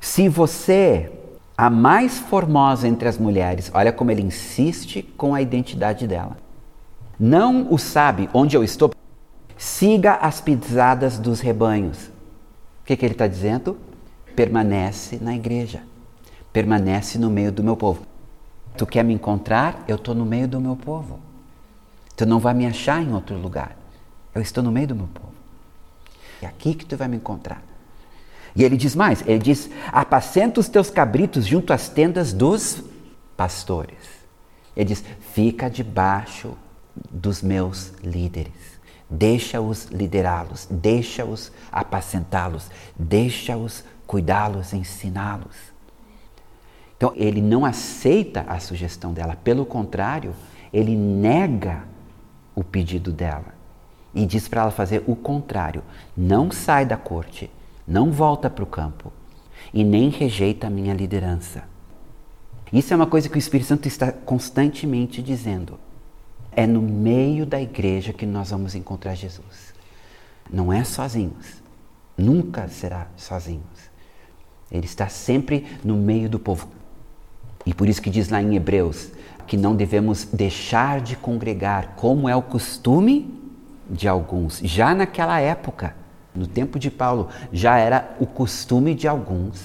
Se 0.00 0.28
você, 0.28 1.12
a 1.56 1.68
mais 1.68 2.18
formosa 2.18 2.88
entre 2.88 3.08
as 3.08 3.18
mulheres, 3.18 3.70
olha 3.74 3.92
como 3.92 4.10
ele 4.10 4.22
insiste 4.22 5.02
com 5.16 5.34
a 5.34 5.42
identidade 5.42 6.06
dela, 6.06 6.38
não 7.18 7.70
o 7.70 7.78
sabe 7.78 8.30
onde 8.32 8.56
eu 8.56 8.64
estou, 8.64 8.90
siga 9.58 10.14
as 10.14 10.40
pisadas 10.40 11.18
dos 11.18 11.40
rebanhos. 11.40 12.06
O 12.82 12.86
que, 12.86 12.96
que 12.96 13.04
ele 13.04 13.12
está 13.12 13.26
dizendo? 13.26 13.76
Permanece 14.34 15.18
na 15.20 15.34
igreja, 15.34 15.82
permanece 16.50 17.18
no 17.18 17.28
meio 17.28 17.52
do 17.52 17.62
meu 17.62 17.76
povo. 17.76 18.00
Tu 18.74 18.86
quer 18.86 19.04
me 19.04 19.12
encontrar? 19.12 19.84
Eu 19.86 19.96
estou 19.96 20.14
no 20.14 20.24
meio 20.24 20.48
do 20.48 20.60
meu 20.60 20.76
povo. 20.76 21.18
Tu 22.20 22.26
não 22.26 22.38
vai 22.38 22.52
me 22.52 22.66
achar 22.66 23.02
em 23.02 23.14
outro 23.14 23.34
lugar. 23.38 23.74
Eu 24.34 24.42
estou 24.42 24.62
no 24.62 24.70
meio 24.70 24.88
do 24.88 24.94
meu 24.94 25.06
povo. 25.06 25.32
É 26.42 26.46
aqui 26.46 26.74
que 26.74 26.84
tu 26.84 26.94
vai 26.94 27.08
me 27.08 27.16
encontrar. 27.16 27.62
E 28.54 28.62
ele 28.62 28.76
diz 28.76 28.94
mais: 28.94 29.26
ele 29.26 29.38
diz, 29.38 29.70
apacenta 29.90 30.60
os 30.60 30.68
teus 30.68 30.90
cabritos 30.90 31.46
junto 31.46 31.72
às 31.72 31.88
tendas 31.88 32.34
dos 32.34 32.84
pastores. 33.38 33.96
Ele 34.76 34.90
diz, 34.90 35.02
fica 35.32 35.70
debaixo 35.70 36.58
dos 37.10 37.40
meus 37.40 37.94
líderes. 38.04 38.78
Deixa-os 39.08 39.86
liderá-los, 39.86 40.68
deixa-os 40.70 41.50
apacentá-los, 41.72 42.70
deixa-os 42.98 43.82
cuidá-los, 44.06 44.74
ensiná-los. 44.74 45.56
Então 46.98 47.14
ele 47.16 47.40
não 47.40 47.64
aceita 47.64 48.44
a 48.46 48.60
sugestão 48.60 49.10
dela, 49.10 49.38
pelo 49.42 49.64
contrário, 49.64 50.34
ele 50.70 50.94
nega 50.94 51.88
o 52.54 52.64
pedido 52.64 53.12
dela 53.12 53.60
e 54.14 54.26
diz 54.26 54.48
para 54.48 54.62
ela 54.62 54.70
fazer 54.70 55.02
o 55.06 55.14
contrário: 55.14 55.82
não 56.16 56.50
sai 56.50 56.84
da 56.84 56.96
corte, 56.96 57.50
não 57.86 58.10
volta 58.10 58.50
para 58.50 58.64
o 58.64 58.66
campo 58.66 59.12
e 59.72 59.84
nem 59.84 60.08
rejeita 60.08 60.66
a 60.66 60.70
minha 60.70 60.94
liderança. 60.94 61.64
Isso 62.72 62.92
é 62.92 62.96
uma 62.96 63.06
coisa 63.06 63.28
que 63.28 63.36
o 63.36 63.38
Espírito 63.38 63.66
Santo 63.66 63.88
está 63.88 64.12
constantemente 64.12 65.20
dizendo. 65.20 65.78
É 66.52 66.66
no 66.66 66.82
meio 66.82 67.44
da 67.44 67.60
igreja 67.60 68.12
que 68.12 68.26
nós 68.26 68.50
vamos 68.50 68.74
encontrar 68.74 69.14
Jesus. 69.14 69.74
Não 70.52 70.72
é 70.72 70.82
sozinhos. 70.84 71.60
Nunca 72.16 72.68
será 72.68 73.08
sozinhos. 73.16 73.90
Ele 74.70 74.84
está 74.84 75.08
sempre 75.08 75.66
no 75.82 75.96
meio 75.96 76.28
do 76.28 76.38
povo. 76.38 76.68
E 77.66 77.74
por 77.74 77.88
isso 77.88 78.02
que 78.02 78.10
diz 78.10 78.28
lá 78.28 78.40
em 78.40 78.54
Hebreus 78.54 79.10
que 79.50 79.56
não 79.56 79.74
devemos 79.74 80.26
deixar 80.26 81.00
de 81.00 81.16
congregar, 81.16 81.94
como 81.96 82.28
é 82.28 82.36
o 82.36 82.40
costume 82.40 83.36
de 83.90 84.06
alguns. 84.06 84.60
Já 84.62 84.94
naquela 84.94 85.40
época, 85.40 85.96
no 86.32 86.46
tempo 86.46 86.78
de 86.78 86.88
Paulo, 86.88 87.28
já 87.52 87.76
era 87.76 88.16
o 88.20 88.26
costume 88.28 88.94
de 88.94 89.08
alguns 89.08 89.60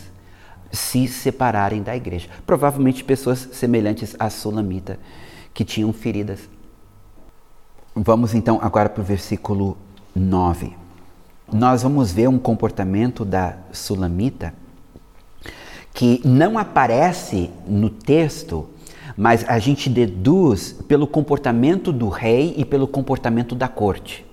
se 0.71 1.07
separarem 1.07 1.83
da 1.83 1.95
igreja. 1.95 2.27
Provavelmente 2.47 3.03
pessoas 3.03 3.47
semelhantes 3.53 4.15
à 4.17 4.27
Sulamita, 4.27 4.97
que 5.53 5.63
tinham 5.63 5.93
feridas. 5.93 6.49
Vamos 7.93 8.33
então 8.33 8.57
agora 8.63 8.89
para 8.89 9.01
o 9.01 9.05
versículo 9.05 9.77
9. 10.15 10.75
Nós 11.53 11.83
vamos 11.83 12.11
ver 12.11 12.27
um 12.27 12.39
comportamento 12.39 13.23
da 13.23 13.55
Sulamita 13.71 14.51
que 15.93 16.19
não 16.25 16.57
aparece 16.57 17.51
no 17.65 17.89
texto, 17.89 18.67
mas 19.17 19.47
a 19.47 19.59
gente 19.59 19.89
deduz 19.89 20.73
pelo 20.87 21.07
comportamento 21.07 21.91
do 21.91 22.09
rei 22.09 22.53
e 22.57 22.65
pelo 22.65 22.87
comportamento 22.87 23.55
da 23.55 23.67
corte. 23.67 24.25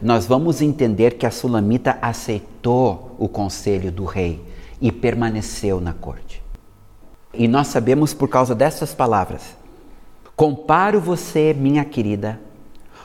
Nós 0.00 0.26
vamos 0.26 0.60
entender 0.60 1.12
que 1.12 1.26
a 1.26 1.30
Sulamita 1.30 1.98
aceitou 2.02 3.14
o 3.18 3.28
conselho 3.28 3.90
do 3.90 4.04
rei 4.04 4.44
e 4.80 4.90
permaneceu 4.90 5.80
na 5.80 5.92
corte. 5.92 6.42
E 7.32 7.48
nós 7.48 7.68
sabemos 7.68 8.12
por 8.12 8.28
causa 8.28 8.54
dessas 8.54 8.94
palavras: 8.94 9.56
Comparo 10.36 11.00
você, 11.00 11.54
minha 11.54 11.84
querida, 11.84 12.40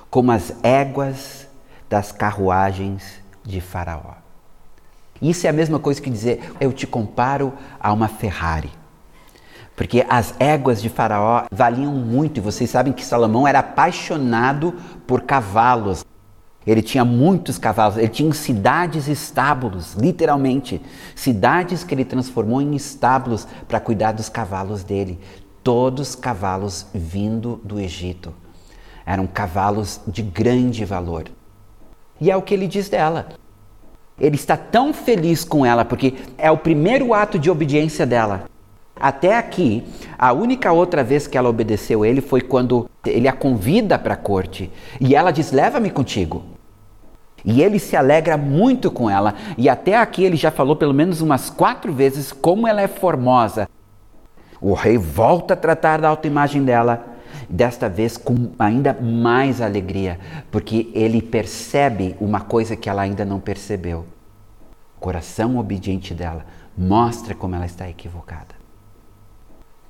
como 0.10 0.32
as 0.32 0.54
éguas 0.64 1.48
das 1.90 2.12
carruagens 2.12 3.04
de 3.44 3.62
Faraó. 3.62 4.16
Isso 5.22 5.48
é 5.48 5.50
a 5.50 5.54
mesma 5.54 5.80
coisa 5.80 6.02
que 6.02 6.10
dizer 6.10 6.52
eu 6.60 6.72
te 6.72 6.86
comparo 6.86 7.54
a 7.80 7.92
uma 7.94 8.08
Ferrari. 8.08 8.72
Porque 9.78 10.04
as 10.10 10.34
éguas 10.40 10.82
de 10.82 10.90
Faraó 10.90 11.46
valiam 11.52 11.94
muito, 11.94 12.38
e 12.38 12.42
vocês 12.42 12.68
sabem 12.68 12.92
que 12.92 13.06
Salomão 13.06 13.48
era 13.48 13.60
apaixonado 13.60 14.74
por 15.06 15.22
cavalos. 15.22 16.04
Ele 16.66 16.82
tinha 16.82 17.06
muitos 17.06 17.60
cavalos, 17.60 17.96
ele 17.96 18.08
tinha 18.08 18.34
cidades 18.34 19.08
estábulos, 19.08 19.94
literalmente, 19.94 20.82
cidades 21.16 21.84
que 21.84 21.94
ele 21.94 22.04
transformou 22.04 22.60
em 22.60 22.76
estábulos 22.76 23.48
para 23.68 23.80
cuidar 23.80 24.14
dos 24.14 24.30
cavalos 24.30 24.84
dele. 24.84 25.20
Todos 25.64 26.16
cavalos 26.16 26.88
vindo 26.92 27.62
do 27.64 27.80
Egito. 27.80 28.34
Eram 29.06 29.28
cavalos 29.28 30.02
de 30.08 30.24
grande 30.24 30.84
valor. 30.86 31.26
E 32.20 32.32
é 32.32 32.36
o 32.36 32.42
que 32.42 32.56
ele 32.56 32.68
diz 32.68 32.90
dela. 32.90 33.28
Ele 34.20 34.36
está 34.36 34.58
tão 34.58 34.92
feliz 34.92 35.44
com 35.44 35.64
ela 35.64 35.86
porque 35.86 36.16
é 36.36 36.50
o 36.50 36.58
primeiro 36.58 37.14
ato 37.14 37.38
de 37.38 37.52
obediência 37.52 38.08
dela. 38.08 38.46
Até 39.00 39.38
aqui, 39.38 39.84
a 40.18 40.34
única 40.34 40.72
outra 40.72 41.04
vez 41.04 41.28
que 41.28 41.38
ela 41.38 41.50
obedeceu 41.50 42.06
ele 42.06 42.22
foi 42.22 42.42
quando 42.42 42.90
ele 43.06 43.28
a 43.28 43.34
convida 43.34 43.98
para 44.00 44.14
a 44.14 44.18
corte 44.18 44.72
e 45.00 45.16
ela 45.16 45.32
diz: 45.32 45.52
Leva-me 45.52 45.90
contigo. 45.90 46.44
E 47.46 47.62
ele 47.62 47.80
se 47.80 47.96
alegra 47.96 48.36
muito 48.36 48.92
com 48.92 49.10
ela. 49.10 49.36
E 49.58 49.70
até 49.70 49.96
aqui 49.96 50.24
ele 50.24 50.36
já 50.36 50.52
falou 50.52 50.76
pelo 50.76 50.94
menos 50.94 51.22
umas 51.22 51.50
quatro 51.50 51.94
vezes 51.94 52.32
como 52.32 52.68
ela 52.68 52.82
é 52.82 52.88
formosa. 52.88 53.70
O 54.60 54.74
rei 54.74 54.98
volta 54.98 55.54
a 55.54 55.58
tratar 55.58 56.02
da 56.02 56.10
autoimagem 56.10 56.64
dela, 56.64 57.16
desta 57.48 57.88
vez 57.88 58.18
com 58.18 58.50
ainda 58.58 58.94
mais 58.94 59.62
alegria, 59.62 60.20
porque 60.52 60.90
ele 60.94 61.22
percebe 61.22 62.16
uma 62.20 62.42
coisa 62.42 62.76
que 62.76 62.90
ela 62.90 63.04
ainda 63.04 63.24
não 63.24 63.40
percebeu. 63.40 64.06
O 64.98 65.00
coração 65.00 65.58
obediente 65.58 66.14
dela 66.14 66.44
mostra 66.76 67.36
como 67.36 67.56
ela 67.56 67.66
está 67.66 67.88
equivocada. 67.88 68.57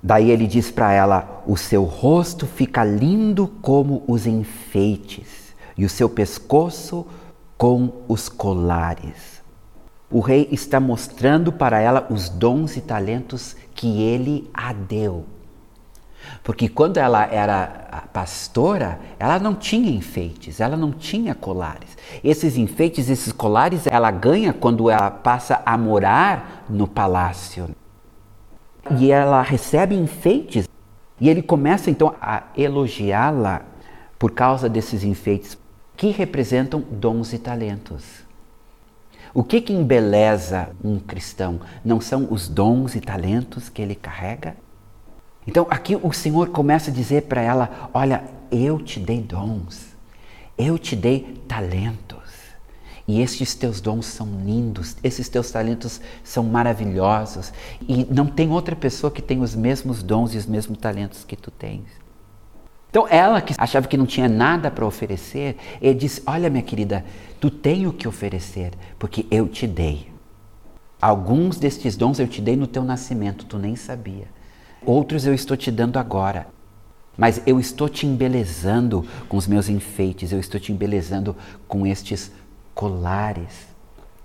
Daí 0.08 0.32
ele 0.32 0.48
diz 0.48 0.72
para 0.72 0.94
ela: 0.94 1.44
O 1.46 1.58
seu 1.58 1.84
rosto 1.84 2.48
fica 2.48 2.82
lindo 2.82 3.46
como 3.62 4.06
os 4.08 4.26
enfeites, 4.26 5.54
e 5.78 5.84
o 5.84 5.90
seu 5.90 6.08
pescoço 6.08 7.06
com 7.58 7.92
os 8.08 8.30
colares. 8.30 9.44
O 10.10 10.22
rei 10.22 10.48
está 10.50 10.80
mostrando 10.80 11.52
para 11.52 11.82
ela 11.82 12.08
os 12.10 12.30
dons 12.30 12.78
e 12.78 12.82
talentos 12.82 13.54
que 13.76 14.02
ele 14.02 14.50
a 14.54 14.72
deu. 14.72 15.26
Porque 16.42 16.70
quando 16.70 16.96
ela 16.96 17.26
era 17.26 18.08
pastora, 18.14 19.02
ela 19.20 19.38
não 19.40 19.54
tinha 19.56 19.92
enfeites, 19.92 20.62
ela 20.62 20.78
não 20.78 20.94
tinha 20.94 21.36
colares. 21.36 21.98
Esses 22.24 22.56
enfeites, 22.56 23.10
esses 23.10 23.34
colares, 23.34 23.86
ela 23.86 24.10
ganha 24.10 24.54
quando 24.54 24.90
ela 24.90 25.12
passa 25.12 25.62
a 25.66 25.78
morar 25.78 26.66
no 26.70 26.88
palácio 26.88 27.76
e 29.00 29.12
ela 29.12 29.42
recebe 29.42 29.96
enfeites 29.96 30.68
e 31.20 31.30
ele 31.30 31.42
começa 31.42 31.90
então 31.90 32.16
a 32.22 32.44
elogiá-la 32.56 33.64
por 34.20 34.32
causa 34.32 34.70
desses 34.70 35.04
enfeites 35.04 35.58
que 35.96 36.12
representam 36.12 36.80
dons 36.80 37.34
e 37.34 37.40
talentos. 37.40 38.26
O 39.34 39.44
que 39.44 39.62
que 39.62 39.74
embeleza 39.74 40.70
um 40.84 41.00
cristão? 41.00 41.60
Não 41.84 42.00
são 42.00 42.28
os 42.32 42.48
dons 42.48 42.96
e 42.96 43.02
talentos 43.02 43.70
que 43.70 43.82
ele 43.82 43.96
carrega? 43.96 44.56
Então 45.46 45.66
aqui 45.70 45.96
o 45.96 46.12
Senhor 46.12 46.50
começa 46.50 46.92
a 46.92 46.94
dizer 46.94 47.24
para 47.24 47.42
ela: 47.42 47.90
Olha, 47.94 48.24
eu 48.52 48.80
te 48.80 49.00
dei 49.00 49.22
dons, 49.22 49.96
eu 50.58 50.78
te 50.78 50.96
dei 50.96 51.42
talentos. 51.48 52.07
E 53.08 53.22
estes 53.22 53.56
teus 53.56 53.80
dons 53.80 54.06
são 54.06 54.28
lindos, 54.44 54.98
esses 55.02 55.30
teus 55.30 55.50
talentos 55.50 56.02
são 56.24 56.44
maravilhosos. 56.44 57.54
E 57.88 58.06
não 58.06 58.26
tem 58.26 58.50
outra 58.52 58.76
pessoa 58.76 59.10
que 59.10 59.22
tenha 59.22 59.42
os 59.42 59.56
mesmos 59.56 60.04
dons 60.04 60.34
e 60.34 60.38
os 60.38 60.46
mesmos 60.46 60.78
talentos 60.78 61.24
que 61.24 61.38
tu 61.38 61.50
tens. 61.50 61.86
Então 62.90 63.08
ela 63.10 63.42
que 63.42 63.54
achava 63.58 63.88
que 63.88 63.96
não 63.96 64.06
tinha 64.06 64.28
nada 64.28 64.70
para 64.70 64.86
oferecer, 64.86 65.56
ele 65.82 65.94
disse: 65.94 66.22
Olha, 66.26 66.50
minha 66.50 66.64
querida, 66.64 67.06
tu 67.40 67.50
tem 67.50 67.88
o 67.88 67.94
que 67.94 68.08
oferecer, 68.08 68.72
porque 69.00 69.26
eu 69.32 69.48
te 69.48 69.66
dei. 69.66 70.12
Alguns 71.02 71.58
destes 71.58 71.96
dons 71.96 72.20
eu 72.20 72.28
te 72.28 72.42
dei 72.42 72.58
no 72.58 72.68
teu 72.68 72.84
nascimento, 72.84 73.46
tu 73.46 73.58
nem 73.58 73.76
sabia. 73.76 74.28
Outros 74.86 75.26
eu 75.26 75.34
estou 75.34 75.56
te 75.56 75.72
dando 75.72 75.98
agora. 75.98 76.48
Mas 77.18 77.42
eu 77.48 77.60
estou 77.60 77.90
te 77.90 78.06
embelezando 78.06 79.04
com 79.28 79.38
os 79.38 79.48
meus 79.48 79.70
enfeites, 79.70 80.32
eu 80.32 80.40
estou 80.40 80.60
te 80.60 80.72
embelezando 80.72 81.36
com 81.68 81.86
estes 81.86 82.32
colares. 82.78 83.68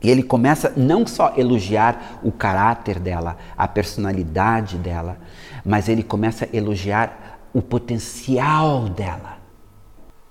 E 0.02 0.10
ele 0.10 0.22
começa 0.22 0.72
não 0.76 1.06
só 1.06 1.32
a 1.34 1.40
elogiar 1.40 2.20
o 2.22 2.30
caráter 2.30 2.98
dela, 2.98 3.38
a 3.56 3.66
personalidade 3.66 4.76
dela, 4.76 5.16
mas 5.64 5.88
ele 5.88 6.02
começa 6.02 6.44
a 6.44 6.56
elogiar 6.56 7.40
o 7.54 7.62
potencial 7.62 8.88
dela. 8.90 9.38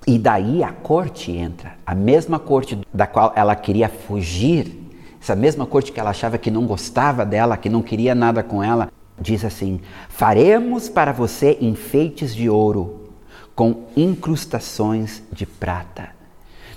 E 0.05 0.19
daí 0.19 0.63
a 0.63 0.71
corte 0.71 1.31
entra, 1.31 1.73
a 1.85 1.95
mesma 1.95 2.37
corte 2.37 2.79
da 2.93 3.07
qual 3.07 3.33
ela 3.35 3.55
queria 3.55 3.89
fugir, 3.89 4.77
essa 5.19 5.35
mesma 5.35 5.65
corte 5.65 5.91
que 5.91 5.99
ela 5.99 6.09
achava 6.11 6.37
que 6.37 6.51
não 6.51 6.65
gostava 6.65 7.25
dela, 7.25 7.57
que 7.57 7.69
não 7.69 7.81
queria 7.81 8.13
nada 8.13 8.43
com 8.43 8.63
ela, 8.63 8.91
diz 9.19 9.45
assim: 9.45 9.79
Faremos 10.09 10.89
para 10.89 11.11
você 11.11 11.57
enfeites 11.61 12.35
de 12.35 12.49
ouro 12.49 13.09
com 13.55 13.85
incrustações 13.95 15.21
de 15.31 15.45
prata. 15.45 16.20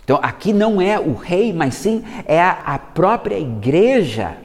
Então 0.04 0.20
aqui 0.22 0.52
não 0.52 0.80
é 0.80 1.00
o 1.00 1.14
rei, 1.14 1.52
mas 1.52 1.74
sim 1.74 2.04
é 2.26 2.40
a, 2.40 2.78
própria 2.78 3.38
igreja 3.38 4.36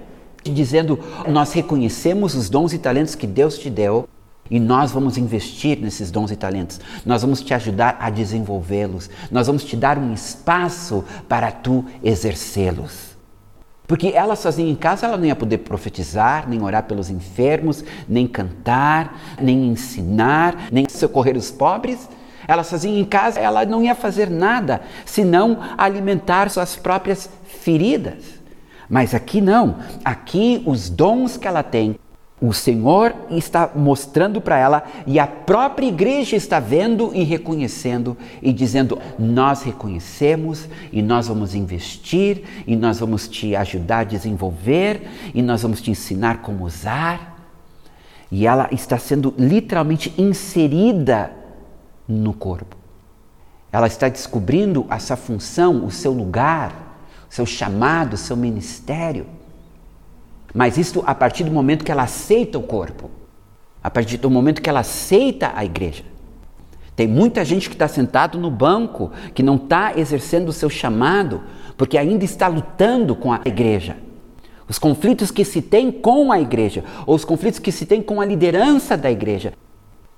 dizendo: 0.43 0.97
Nós 1.27 1.53
reconhecemos 1.53 2.33
os 2.33 2.49
dons 2.49 2.73
e 2.73 2.79
talentos 2.79 3.13
que 3.13 3.27
Deus 3.27 3.57
te 3.57 3.69
deu 3.69 4.07
e 4.49 4.59
nós 4.59 4.91
vamos 4.91 5.17
investir 5.17 5.77
nesses 5.79 6.09
dons 6.09 6.31
e 6.31 6.35
talentos. 6.35 6.79
Nós 7.05 7.21
vamos 7.21 7.41
te 7.41 7.53
ajudar 7.53 7.97
a 7.99 8.09
desenvolvê-los. 8.09 9.09
Nós 9.29 9.47
vamos 9.47 9.63
te 9.63 9.75
dar 9.75 9.97
um 9.97 10.13
espaço 10.13 11.03
para 11.27 11.51
tu 11.51 11.85
exercê-los. 12.03 13.09
Porque 13.85 14.09
ela 14.09 14.35
sozinha 14.35 14.71
em 14.71 14.75
casa 14.75 15.07
ela 15.07 15.17
não 15.17 15.25
ia 15.25 15.35
poder 15.35 15.59
profetizar, 15.59 16.47
nem 16.47 16.61
orar 16.61 16.83
pelos 16.83 17.09
enfermos, 17.09 17.83
nem 18.07 18.27
cantar, 18.27 19.19
nem 19.41 19.67
ensinar, 19.67 20.67
nem 20.71 20.87
socorrer 20.87 21.35
os 21.35 21.51
pobres. 21.51 22.07
Ela 22.49 22.63
sozinha 22.63 22.99
em 22.99 23.05
casa 23.05 23.39
ela 23.39 23.63
não 23.63 23.83
ia 23.83 23.93
fazer 23.93 24.27
nada 24.27 24.81
senão 25.05 25.59
alimentar 25.77 26.49
suas 26.49 26.75
próprias 26.75 27.29
feridas. 27.45 28.23
Mas 28.89 29.13
aqui 29.13 29.39
não. 29.39 29.75
Aqui 30.03 30.63
os 30.65 30.89
dons 30.89 31.37
que 31.37 31.47
ela 31.47 31.61
tem 31.61 31.95
o 32.41 32.51
Senhor 32.51 33.13
está 33.29 33.69
mostrando 33.75 34.41
para 34.41 34.57
ela 34.57 34.83
e 35.05 35.19
a 35.19 35.27
própria 35.27 35.85
igreja 35.85 36.35
está 36.35 36.59
vendo 36.59 37.11
e 37.13 37.21
reconhecendo 37.21 38.17
e 38.41 38.51
dizendo: 38.51 38.97
Nós 39.19 39.61
reconhecemos 39.61 40.67
e 40.91 41.03
nós 41.03 41.27
vamos 41.27 41.53
investir 41.53 42.63
e 42.65 42.75
nós 42.75 42.99
vamos 42.99 43.27
te 43.27 43.55
ajudar 43.55 43.99
a 43.99 44.03
desenvolver 44.05 45.07
e 45.35 45.41
nós 45.43 45.61
vamos 45.61 45.81
te 45.81 45.91
ensinar 45.91 46.41
como 46.41 46.65
usar. 46.65 47.37
E 48.31 48.47
ela 48.47 48.69
está 48.71 48.97
sendo 48.97 49.35
literalmente 49.37 50.13
inserida 50.17 51.37
no 52.09 52.33
corpo. 52.33 52.75
Ela 53.71 53.85
está 53.85 54.09
descobrindo 54.09 54.87
essa 54.89 55.15
função, 55.15 55.85
o 55.85 55.91
seu 55.91 56.11
lugar, 56.11 56.97
o 57.29 57.33
seu 57.33 57.45
chamado, 57.45 58.15
o 58.15 58.17
seu 58.17 58.35
ministério. 58.35 59.27
Mas 60.53 60.77
isso 60.77 61.03
a 61.05 61.13
partir 61.13 61.43
do 61.43 61.51
momento 61.51 61.85
que 61.85 61.91
ela 61.91 62.03
aceita 62.03 62.57
o 62.57 62.63
corpo, 62.63 63.11
a 63.83 63.91
partir 63.91 64.17
do 64.17 64.29
momento 64.29 64.61
que 64.61 64.69
ela 64.69 64.79
aceita 64.79 65.51
a 65.55 65.63
igreja. 65.63 66.03
Tem 66.95 67.07
muita 67.07 67.45
gente 67.45 67.69
que 67.69 67.75
está 67.75 67.87
sentado 67.87 68.37
no 68.37 68.49
banco, 68.49 69.11
que 69.33 69.43
não 69.43 69.55
está 69.55 69.97
exercendo 69.97 70.49
o 70.49 70.53
seu 70.53 70.69
chamado, 70.69 71.43
porque 71.77 71.97
ainda 71.97 72.25
está 72.25 72.47
lutando 72.47 73.15
com 73.15 73.31
a 73.31 73.39
igreja. 73.45 73.95
Os 74.67 74.77
conflitos 74.77 75.31
que 75.31 75.45
se 75.45 75.61
tem 75.61 75.91
com 75.91 76.31
a 76.31 76.41
igreja, 76.41 76.83
ou 77.05 77.15
os 77.15 77.23
conflitos 77.23 77.59
que 77.59 77.71
se 77.71 77.85
tem 77.85 78.01
com 78.01 78.19
a 78.19 78.25
liderança 78.25 78.97
da 78.97 79.09
igreja. 79.09 79.53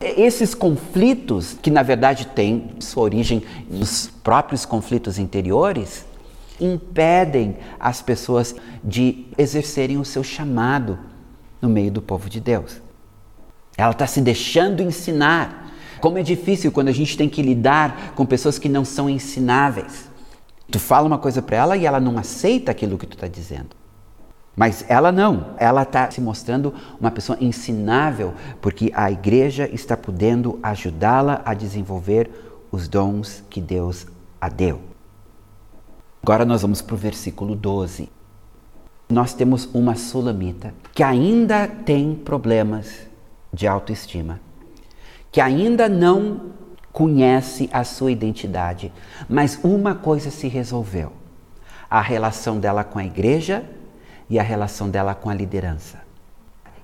Esses 0.02 0.56
conflitos, 0.56 1.56
que 1.62 1.70
na 1.70 1.84
verdade 1.84 2.26
têm 2.28 2.72
sua 2.80 3.04
origem 3.04 3.44
nos 3.70 4.08
próprios 4.24 4.66
conflitos 4.66 5.20
interiores, 5.20 6.06
impedem 6.60 7.58
as 7.80 8.02
pessoas 8.02 8.56
de 8.84 9.26
exercerem 9.38 9.98
o 9.98 10.06
seu 10.06 10.24
chamado 10.24 10.98
no 11.62 11.70
meio 11.70 11.92
do 11.92 12.02
povo 12.02 12.30
de 12.30 12.40
Deus. 12.40 12.82
Ela 13.78 13.92
está 13.92 14.08
se 14.08 14.22
deixando 14.22 14.82
ensinar. 14.82 15.72
Como 16.00 16.18
é 16.18 16.24
difícil 16.24 16.72
quando 16.72 16.88
a 16.88 16.94
gente 16.94 17.16
tem 17.16 17.30
que 17.30 17.42
lidar 17.42 18.14
com 18.16 18.26
pessoas 18.26 18.58
que 18.58 18.68
não 18.68 18.84
são 18.84 19.10
ensináveis. 19.10 20.10
Tu 20.70 20.80
fala 20.80 21.06
uma 21.06 21.18
coisa 21.18 21.42
para 21.42 21.58
ela 21.58 21.78
e 21.78 21.86
ela 21.86 22.00
não 22.00 22.18
aceita 22.18 22.72
aquilo 22.72 22.98
que 22.98 23.06
tu 23.06 23.14
está 23.14 23.28
dizendo. 23.28 23.81
Mas 24.56 24.84
ela 24.90 25.12
não, 25.12 25.56
ela 25.58 25.84
está 25.84 26.12
se 26.12 26.20
mostrando 26.20 26.74
uma 27.00 27.10
pessoa 27.10 27.38
ensinável, 27.40 28.34
porque 28.62 28.92
a 28.94 29.10
igreja 29.10 29.70
está 29.72 29.96
podendo 29.96 30.60
ajudá-la 30.62 31.42
a 31.46 31.54
desenvolver 31.54 32.30
os 32.72 32.88
dons 32.88 33.44
que 33.50 33.62
Deus 33.62 34.06
a 34.40 34.50
deu. 34.50 34.82
Agora 36.22 36.46
nós 36.46 36.62
vamos 36.62 36.82
para 36.82 36.94
o 36.94 36.98
versículo 36.98 37.56
12. 37.56 38.10
Nós 39.10 39.34
temos 39.34 39.70
uma 39.74 39.96
sulamita 39.96 40.74
que 40.94 41.04
ainda 41.04 41.68
tem 41.68 42.14
problemas 42.14 43.08
de 43.54 43.68
autoestima, 43.68 44.40
que 45.32 45.42
ainda 45.42 45.90
não 45.90 46.52
conhece 46.92 47.70
a 47.72 47.84
sua 47.84 48.12
identidade, 48.12 48.92
mas 49.28 49.60
uma 49.64 49.96
coisa 49.96 50.30
se 50.30 50.48
resolveu: 50.48 51.12
a 51.90 52.02
relação 52.02 52.60
dela 52.60 52.84
com 52.84 53.00
a 53.00 53.06
igreja 53.06 53.66
e 54.32 54.39
a 54.39 54.44
relação 54.44 54.89
dela 54.89 55.13
com 55.13 55.30
a 55.30 55.36
liderança. 55.36 56.00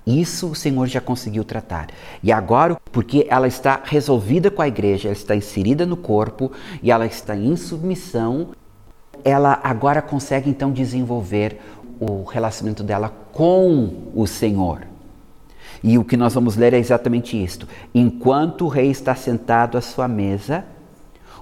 Isso 0.06 0.52
o 0.52 0.56
Senhor 0.56 0.86
já 0.86 1.02
conseguiu 1.02 1.44
tratar. 1.44 1.88
E 2.22 2.32
agora, 2.32 2.78
porque 2.92 3.26
ela 3.28 3.48
está 3.48 3.82
resolvida 3.84 4.52
com 4.52 4.62
a 4.62 4.68
igreja, 4.68 5.08
ela 5.08 5.18
está 5.18 5.36
inserida 5.36 5.84
no 5.84 5.98
corpo 5.98 6.52
e 6.84 6.92
ela 6.92 7.08
está 7.08 7.36
em 7.36 7.56
submissão 7.56 8.50
ela 9.24 9.60
agora 9.64 10.02
consegue 10.02 10.50
então 10.50 10.72
desenvolver 10.72 11.60
o 12.00 12.24
relacionamento 12.24 12.84
dela 12.84 13.12
com 13.34 14.12
o 14.16 14.26
Senhor. 14.26 14.82
E 15.84 15.98
o 15.98 16.04
que 16.04 16.18
nós 16.18 16.34
vamos 16.34 16.56
ler 16.56 16.74
é 16.74 16.78
exatamente 16.78 17.42
isto. 17.42 17.68
Enquanto 17.94 18.66
o 18.66 18.68
rei 18.68 18.90
está 18.90 19.14
sentado 19.16 19.78
à 19.78 19.82
sua 19.82 20.08
mesa, 20.08 20.64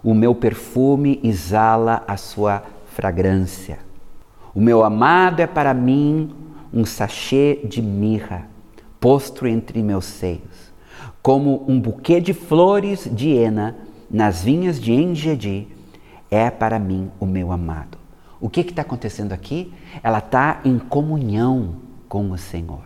o 0.04 0.13
meu 0.13 0.34
perfume 0.34 1.20
exala 1.24 2.04
a 2.08 2.18
sua 2.18 2.63
fragrância. 2.88 3.85
O 4.56 4.62
meu 4.62 4.86
amado 4.86 5.41
é 5.41 5.48
para 5.48 5.74
mim 5.74 6.34
um 6.74 6.86
sachê 6.86 7.60
de 7.65 7.82
mirra, 7.82 8.48
posto 9.02 9.46
entre 9.46 9.84
meus 9.84 10.06
seios, 10.06 10.72
como 11.22 11.65
um 11.68 11.78
buquê 11.78 12.22
de 12.22 12.34
flores 12.34 13.06
de 13.12 13.32
hena 13.32 13.76
nas 14.10 14.44
vinhas 14.44 14.80
de 14.80 14.94
Engedi, 14.94 15.68
é 16.32 16.50
para 16.50 16.80
mim 16.80 17.12
o 17.20 17.26
meu 17.26 17.52
amado. 17.52 17.98
O 18.39 18.50
que 18.50 18.62
está 18.62 18.82
acontecendo 18.82 19.34
aqui? 19.34 19.74
Ela 20.02 20.20
está 20.20 20.62
em 20.63 20.80
comunhão 20.80 21.76
com 22.08 22.32
o 22.32 22.38
Senhor. 22.38 22.84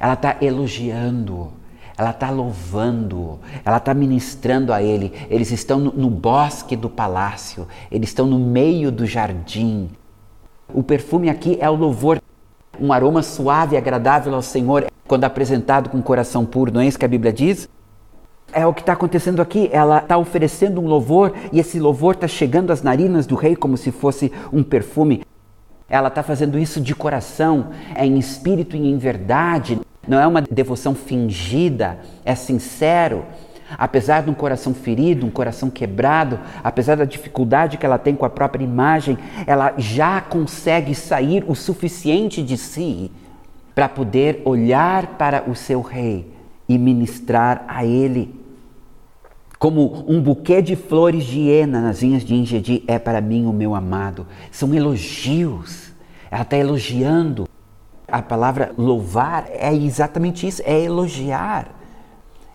Ela 0.00 0.14
está 0.14 0.38
elogiando, 0.42 1.52
ela 1.96 2.10
está 2.10 2.28
louvando, 2.28 3.38
ela 3.64 3.76
está 3.76 3.94
ministrando 3.94 4.72
a 4.72 4.82
Ele. 4.82 5.12
Eles 5.30 5.52
estão 5.52 5.78
no, 5.78 5.92
no 5.92 6.10
bosque 6.10 6.74
do 6.74 6.90
palácio, 6.90 7.68
eles 7.88 8.08
estão 8.08 8.26
no 8.26 8.40
meio 8.40 8.90
do 8.90 9.06
jardim. 9.06 9.90
O 10.72 10.82
perfume 10.82 11.30
aqui 11.30 11.56
é 11.60 11.68
o 11.68 11.74
louvor, 11.74 12.20
um 12.78 12.92
aroma 12.92 13.22
suave 13.22 13.74
e 13.74 13.78
agradável 13.78 14.34
ao 14.34 14.42
Senhor, 14.42 14.86
quando 15.06 15.24
apresentado 15.24 15.88
com 15.88 16.02
coração 16.02 16.44
puro, 16.44 16.72
não 16.72 16.82
é 16.82 16.86
isso 16.86 16.98
que 16.98 17.04
a 17.04 17.08
Bíblia 17.08 17.32
diz? 17.32 17.68
É 18.52 18.66
o 18.66 18.74
que 18.74 18.80
está 18.80 18.92
acontecendo 18.92 19.40
aqui. 19.40 19.68
Ela 19.72 19.98
está 19.98 20.16
oferecendo 20.18 20.80
um 20.80 20.86
louvor 20.86 21.32
e 21.52 21.58
esse 21.58 21.78
louvor 21.78 22.14
está 22.14 22.28
chegando 22.28 22.70
às 22.70 22.82
narinas 22.82 23.26
do 23.26 23.34
rei 23.34 23.56
como 23.56 23.76
se 23.76 23.90
fosse 23.90 24.30
um 24.52 24.62
perfume. 24.62 25.22
Ela 25.88 26.08
está 26.08 26.22
fazendo 26.22 26.58
isso 26.58 26.80
de 26.80 26.94
coração, 26.94 27.70
é 27.94 28.04
em 28.04 28.18
espírito 28.18 28.76
e 28.76 28.90
em 28.90 28.98
verdade. 28.98 29.80
Não 30.06 30.18
é 30.18 30.26
uma 30.26 30.42
devoção 30.42 30.94
fingida, 30.94 31.98
é 32.24 32.34
sincero. 32.34 33.24
Apesar 33.76 34.22
de 34.22 34.30
um 34.30 34.34
coração 34.34 34.72
ferido, 34.72 35.26
um 35.26 35.30
coração 35.30 35.68
quebrado, 35.68 36.38
apesar 36.62 36.96
da 36.96 37.04
dificuldade 37.04 37.76
que 37.76 37.84
ela 37.84 37.98
tem 37.98 38.14
com 38.14 38.24
a 38.24 38.30
própria 38.30 38.64
imagem, 38.64 39.18
ela 39.46 39.74
já 39.76 40.20
consegue 40.20 40.94
sair 40.94 41.44
o 41.46 41.54
suficiente 41.54 42.42
de 42.42 42.56
si 42.56 43.10
para 43.74 43.88
poder 43.88 44.42
olhar 44.44 45.18
para 45.18 45.48
o 45.48 45.54
seu 45.54 45.80
rei 45.80 46.32
e 46.68 46.78
ministrar 46.78 47.64
a 47.68 47.84
ele 47.84 48.38
como 49.58 50.04
um 50.06 50.22
buquê 50.22 50.62
de 50.62 50.76
flores 50.76 51.24
de 51.24 51.40
hiena 51.40 51.80
nas 51.80 52.00
vinhas 52.00 52.24
de 52.24 52.34
Ingedi 52.34 52.84
é 52.86 52.98
para 52.98 53.20
mim 53.20 53.44
o 53.46 53.52
meu 53.52 53.74
amado. 53.74 54.24
São 54.52 54.72
elogios. 54.72 55.92
Ela 56.30 56.42
está 56.42 56.56
elogiando. 56.56 57.48
A 58.06 58.22
palavra 58.22 58.72
louvar 58.78 59.48
é 59.50 59.74
exatamente 59.74 60.46
isso, 60.46 60.62
é 60.64 60.80
elogiar. 60.80 61.77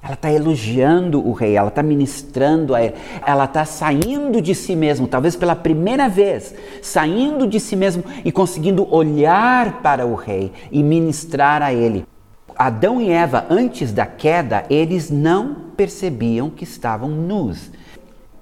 Ela 0.04 0.16
está 0.16 0.30
elogiando 0.30 1.26
o 1.26 1.32
rei, 1.32 1.56
ela 1.56 1.70
está 1.70 1.82
ministrando 1.82 2.76
a 2.76 2.84
ele, 2.84 2.94
ela 3.26 3.46
está 3.46 3.64
saindo 3.64 4.42
de 4.42 4.54
si 4.54 4.76
mesmo, 4.76 5.08
talvez 5.08 5.34
pela 5.34 5.56
primeira 5.56 6.10
vez, 6.10 6.54
saindo 6.82 7.48
de 7.48 7.58
si 7.58 7.74
mesmo 7.78 8.04
e 8.26 8.30
conseguindo 8.30 8.86
olhar 8.94 9.82
para 9.82 10.06
o 10.06 10.14
rei 10.14 10.52
e 10.70 10.84
ministrar 10.84 11.62
a 11.62 11.74
ele. 11.74 12.06
Adão 12.54 13.02
e 13.02 13.10
Eva, 13.10 13.46
antes 13.50 13.94
da 13.94 14.06
queda, 14.06 14.66
eles 14.70 15.10
não 15.10 15.56
percebiam 15.78 16.50
que 16.50 16.66
estavam 16.66 17.08
nus. 17.10 17.72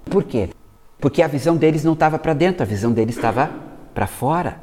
Por 0.04 0.24
quê? 0.24 0.48
Porque 1.00 1.22
a 1.22 1.28
visão 1.28 1.56
deles 1.56 1.84
não 1.84 1.92
estava 1.92 2.18
para 2.18 2.34
dentro, 2.34 2.64
a 2.64 2.66
visão 2.66 2.90
deles 2.90 3.14
estava 3.14 3.50
para 3.94 4.08
fora. 4.08 4.60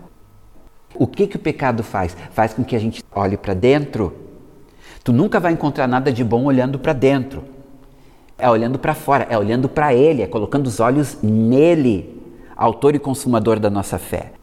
O 0.95 1.07
que, 1.07 1.27
que 1.27 1.37
o 1.37 1.39
pecado 1.39 1.81
faz? 1.81 2.15
Faz 2.31 2.53
com 2.53 2.63
que 2.63 2.75
a 2.75 2.79
gente 2.79 3.01
olhe 3.15 3.37
para 3.37 3.53
dentro. 3.53 4.13
Tu 5.03 5.13
nunca 5.13 5.39
vai 5.39 5.53
encontrar 5.53 5.87
nada 5.87 6.11
de 6.11 6.23
bom 6.23 6.45
olhando 6.45 6.77
para 6.77 6.93
dentro. 6.93 7.43
É 8.37 8.49
olhando 8.49 8.79
para 8.79 8.93
fora, 8.93 9.27
é 9.29 9.37
olhando 9.37 9.67
para 9.67 9.93
Ele, 9.93 10.21
é 10.21 10.27
colocando 10.27 10.67
os 10.67 10.79
olhos 10.79 11.17
nele, 11.21 12.21
autor 12.55 12.95
e 12.95 12.99
consumador 12.99 13.59
da 13.59 13.69
nossa 13.69 13.97
fé. 13.97 14.33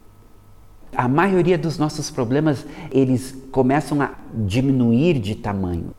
A 0.95 1.09
maioria 1.09 1.59
dos 1.59 1.79
nossos 1.79 2.11
problemas, 2.11 2.67
eles 2.91 3.37
começam 3.51 4.01
a 4.01 4.11
diminuir 4.33 5.19
de 5.19 5.35
tamanho. 5.35 5.91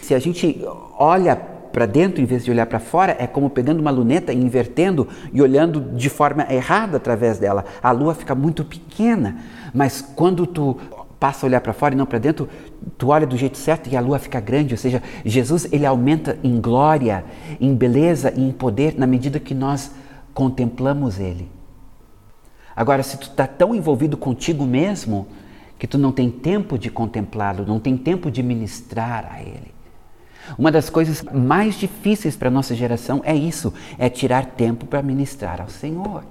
Se 0.00 0.14
a 0.14 0.18
gente 0.18 0.62
olha 0.98 1.36
para 1.36 1.86
dentro 1.86 2.20
em 2.20 2.24
vez 2.24 2.44
de 2.44 2.50
olhar 2.50 2.66
para 2.66 2.80
fora, 2.80 3.16
é 3.18 3.26
como 3.26 3.48
pegando 3.48 3.80
uma 3.80 3.90
luneta 3.90 4.32
e 4.32 4.36
invertendo 4.36 5.06
e 5.32 5.40
olhando 5.40 5.80
de 5.96 6.08
forma 6.08 6.46
errada 6.52 6.96
através 6.96 7.38
dela. 7.38 7.64
A 7.82 7.90
lua 7.92 8.14
fica 8.14 8.34
muito 8.34 8.64
pequena, 8.64 9.38
mas 9.72 10.00
quando 10.00 10.46
tu 10.46 10.76
passa 11.20 11.44
a 11.44 11.46
olhar 11.46 11.60
para 11.60 11.74
fora 11.74 11.94
e 11.94 11.98
não 11.98 12.06
para 12.06 12.18
dentro, 12.18 12.48
tu 12.96 13.08
olha 13.08 13.26
do 13.26 13.36
jeito 13.36 13.58
certo 13.58 13.90
e 13.90 13.96
a 13.96 14.00
lua 14.00 14.18
fica 14.18 14.40
grande, 14.40 14.72
ou 14.72 14.78
seja, 14.78 15.02
Jesus 15.22 15.68
ele 15.70 15.84
aumenta 15.84 16.38
em 16.42 16.58
glória, 16.58 17.24
em 17.60 17.74
beleza 17.74 18.32
e 18.34 18.42
em 18.42 18.50
poder 18.50 18.98
na 18.98 19.06
medida 19.06 19.38
que 19.38 19.54
nós 19.54 19.92
contemplamos 20.32 21.20
ele. 21.20 21.46
Agora, 22.74 23.02
se 23.02 23.18
tu 23.18 23.28
está 23.28 23.46
tão 23.46 23.74
envolvido 23.74 24.16
contigo 24.16 24.64
mesmo 24.64 25.28
que 25.78 25.86
tu 25.86 25.98
não 25.98 26.10
tem 26.10 26.30
tempo 26.30 26.78
de 26.78 26.90
contemplá-lo, 26.90 27.66
não 27.66 27.78
tem 27.78 27.96
tempo 27.96 28.30
de 28.30 28.42
ministrar 28.42 29.30
a 29.30 29.42
ele. 29.42 29.74
Uma 30.58 30.72
das 30.72 30.88
coisas 30.88 31.22
mais 31.22 31.74
difíceis 31.74 32.34
para 32.34 32.48
a 32.48 32.50
nossa 32.50 32.74
geração 32.74 33.20
é 33.24 33.34
isso, 33.34 33.72
é 33.98 34.08
tirar 34.08 34.46
tempo 34.46 34.86
para 34.86 35.02
ministrar 35.02 35.60
ao 35.60 35.68
Senhor. 35.68 36.24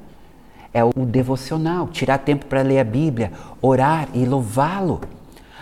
É 0.74 0.84
o 0.84 0.91
devocional, 1.05 1.88
tirar 1.88 2.20
tempo 2.20 2.45
para 2.45 2.61
ler 2.61 2.80
a 2.80 2.84
Bíblia, 2.84 3.32
orar 3.61 4.07
e 4.13 4.26
louvá-lo. 4.26 5.01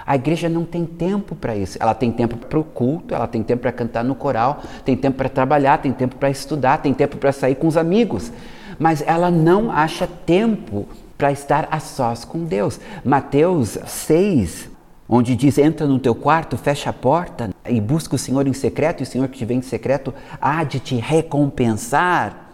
A 0.05 0.15
igreja 0.15 0.47
não 0.47 0.63
tem 0.63 0.85
tempo 0.85 1.35
para 1.35 1.55
isso. 1.55 1.77
Ela 1.81 1.93
tem 1.93 2.11
tempo 2.11 2.37
para 2.37 2.57
o 2.57 2.63
culto, 2.63 3.13
ela 3.13 3.27
tem 3.27 3.43
tempo 3.43 3.63
para 3.63 3.73
cantar 3.73 4.05
no 4.05 4.15
coral, 4.15 4.61
tem 4.85 4.95
tempo 4.95 5.17
para 5.17 5.27
trabalhar, 5.27 5.79
tem 5.79 5.91
tempo 5.91 6.15
para 6.15 6.29
estudar, 6.29 6.77
tem 6.77 6.93
tempo 6.93 7.17
para 7.17 7.33
sair 7.33 7.55
com 7.55 7.67
os 7.67 7.75
amigos. 7.75 8.31
Mas 8.79 9.03
ela 9.05 9.29
não 9.29 9.69
acha 9.69 10.07
tempo 10.07 10.87
para 11.17 11.31
estar 11.31 11.67
a 11.69 11.79
sós 11.79 12.23
com 12.23 12.45
Deus. 12.45 12.79
Mateus 13.03 13.77
6, 13.85 14.69
onde 15.09 15.35
diz: 15.35 15.57
entra 15.57 15.85
no 15.85 15.99
teu 15.99 16.15
quarto, 16.15 16.57
fecha 16.57 16.89
a 16.89 16.93
porta 16.93 17.49
e 17.67 17.81
busca 17.81 18.15
o 18.15 18.19
Senhor 18.19 18.47
em 18.47 18.53
secreto, 18.53 19.01
e 19.01 19.03
o 19.03 19.05
Senhor 19.05 19.27
que 19.27 19.37
te 19.37 19.45
vem 19.45 19.57
em 19.57 19.61
secreto 19.61 20.13
há 20.39 20.63
de 20.63 20.79
te 20.79 20.95
recompensar. 20.95 22.46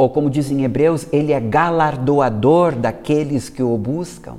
Ou 0.00 0.08
como 0.08 0.30
diz 0.30 0.50
em 0.50 0.64
Hebreus, 0.64 1.06
ele 1.12 1.30
é 1.30 1.38
galardoador 1.38 2.74
daqueles 2.74 3.50
que 3.50 3.62
o 3.62 3.76
buscam. 3.76 4.36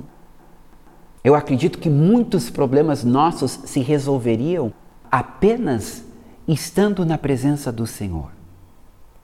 Eu 1.22 1.36
acredito 1.36 1.78
que 1.78 1.88
muitos 1.88 2.50
problemas 2.50 3.04
nossos 3.04 3.60
se 3.66 3.78
resolveriam 3.78 4.72
apenas 5.08 6.04
estando 6.48 7.06
na 7.06 7.16
presença 7.16 7.70
do 7.70 7.86
Senhor. 7.86 8.32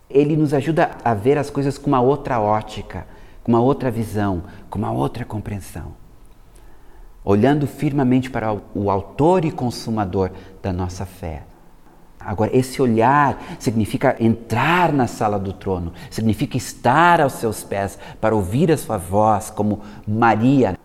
Ele 0.09 0.37
nos 0.37 0.55
ajuda 0.55 0.93
a 1.05 1.13
ver 1.13 1.37
as 1.37 1.51
coisas 1.51 1.77
com 1.77 1.89
uma 1.89 2.01
outra 2.01 2.41
ótica, 2.41 3.05
com 3.43 3.51
uma 3.51 3.61
outra 3.61 3.91
visão, 3.91 4.45
com 4.71 4.79
uma 4.79 4.93
outra 4.93 5.25
compreensão 5.25 5.93
olhando 7.25 7.67
firmemente 7.67 8.31
para 8.31 8.57
o 8.75 8.91
autor 8.91 9.45
e 9.45 9.51
consumador 9.51 10.31
da 10.63 10.73
nossa 10.73 11.05
fé. 11.05 11.43
Agora, 12.29 12.55
esse 12.55 12.83
olhar 12.83 13.43
significa 13.59 14.15
entrar 14.21 14.93
na 14.93 15.07
sala 15.07 15.39
do 15.39 15.51
trono, 15.51 15.95
significa 16.11 16.59
estar 16.59 17.23
aos 17.23 17.33
seus 17.33 17.65
pés 17.65 17.99
para 18.21 18.37
ouvir 18.37 18.71
a 18.71 18.77
sua 18.77 18.99
voz, 18.99 19.49
como 19.49 19.81
Maria. 20.07 20.79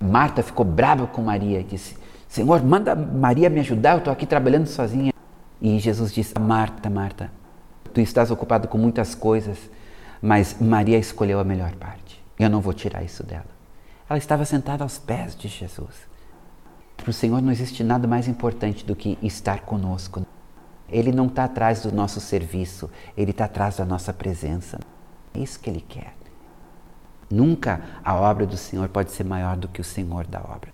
Marta 0.00 0.42
ficou 0.42 0.64
brava 0.64 1.06
com 1.06 1.20
Maria 1.20 1.60
e 1.60 1.64
disse: 1.64 1.98
Senhor, 2.26 2.64
manda 2.64 2.96
Maria 2.96 3.50
me 3.50 3.60
ajudar, 3.60 3.92
eu 3.92 3.98
estou 3.98 4.10
aqui 4.10 4.24
trabalhando 4.24 4.66
sozinha. 4.66 5.12
E 5.60 5.78
Jesus 5.78 6.14
disse: 6.14 6.32
Marta, 6.40 6.88
Marta, 6.88 7.30
tu 7.92 8.00
estás 8.00 8.30
ocupado 8.30 8.66
com 8.66 8.78
muitas 8.78 9.14
coisas, 9.14 9.58
mas 10.22 10.56
Maria 10.58 10.96
escolheu 10.96 11.38
a 11.38 11.44
melhor 11.44 11.72
parte. 11.72 12.24
Eu 12.38 12.48
não 12.48 12.62
vou 12.62 12.72
tirar 12.72 13.04
isso 13.04 13.22
dela. 13.22 13.44
Ela 14.08 14.18
estava 14.18 14.46
sentada 14.46 14.82
aos 14.82 14.96
pés 14.96 15.36
de 15.36 15.46
Jesus. 15.46 16.08
Para 16.96 17.10
o 17.10 17.12
Senhor 17.12 17.42
não 17.42 17.52
existe 17.52 17.84
nada 17.84 18.08
mais 18.08 18.26
importante 18.26 18.82
do 18.82 18.96
que 18.96 19.18
estar 19.20 19.60
conosco. 19.60 20.24
Ele 20.94 21.10
não 21.10 21.26
está 21.26 21.44
atrás 21.44 21.82
do 21.82 21.90
nosso 21.90 22.20
serviço, 22.20 22.88
ele 23.16 23.32
está 23.32 23.46
atrás 23.46 23.78
da 23.78 23.84
nossa 23.84 24.12
presença. 24.12 24.78
É 25.34 25.40
isso 25.40 25.58
que 25.58 25.68
ele 25.68 25.84
quer. 25.86 26.14
Nunca 27.28 27.80
a 28.04 28.14
obra 28.14 28.46
do 28.46 28.56
Senhor 28.56 28.88
pode 28.88 29.10
ser 29.10 29.24
maior 29.24 29.56
do 29.56 29.66
que 29.66 29.80
o 29.80 29.84
Senhor 29.84 30.24
da 30.24 30.38
obra. 30.38 30.72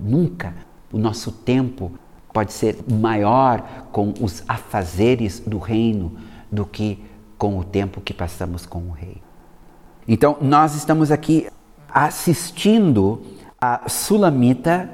Nunca 0.00 0.54
o 0.90 0.96
nosso 0.96 1.30
tempo 1.30 1.92
pode 2.32 2.54
ser 2.54 2.78
maior 2.90 3.86
com 3.92 4.14
os 4.18 4.42
afazeres 4.48 5.40
do 5.40 5.58
reino 5.58 6.16
do 6.50 6.64
que 6.64 7.04
com 7.36 7.58
o 7.58 7.64
tempo 7.64 8.00
que 8.00 8.14
passamos 8.14 8.64
com 8.64 8.78
o 8.78 8.92
Rei. 8.92 9.22
Então, 10.08 10.38
nós 10.40 10.74
estamos 10.74 11.10
aqui 11.10 11.48
assistindo 11.90 13.20
a 13.60 13.88
Sulamita 13.88 14.88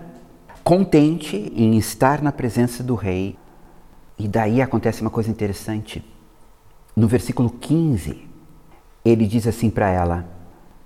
contente 0.64 1.52
em 1.54 1.76
estar 1.76 2.20
na 2.20 2.32
presença 2.32 2.82
do 2.82 2.94
rei. 2.94 3.36
E 4.22 4.28
daí 4.28 4.62
acontece 4.62 5.00
uma 5.00 5.10
coisa 5.10 5.28
interessante. 5.28 6.00
No 6.94 7.08
versículo 7.08 7.50
15, 7.50 8.24
ele 9.04 9.26
diz 9.26 9.48
assim 9.48 9.68
para 9.68 9.90
ela: 9.90 10.28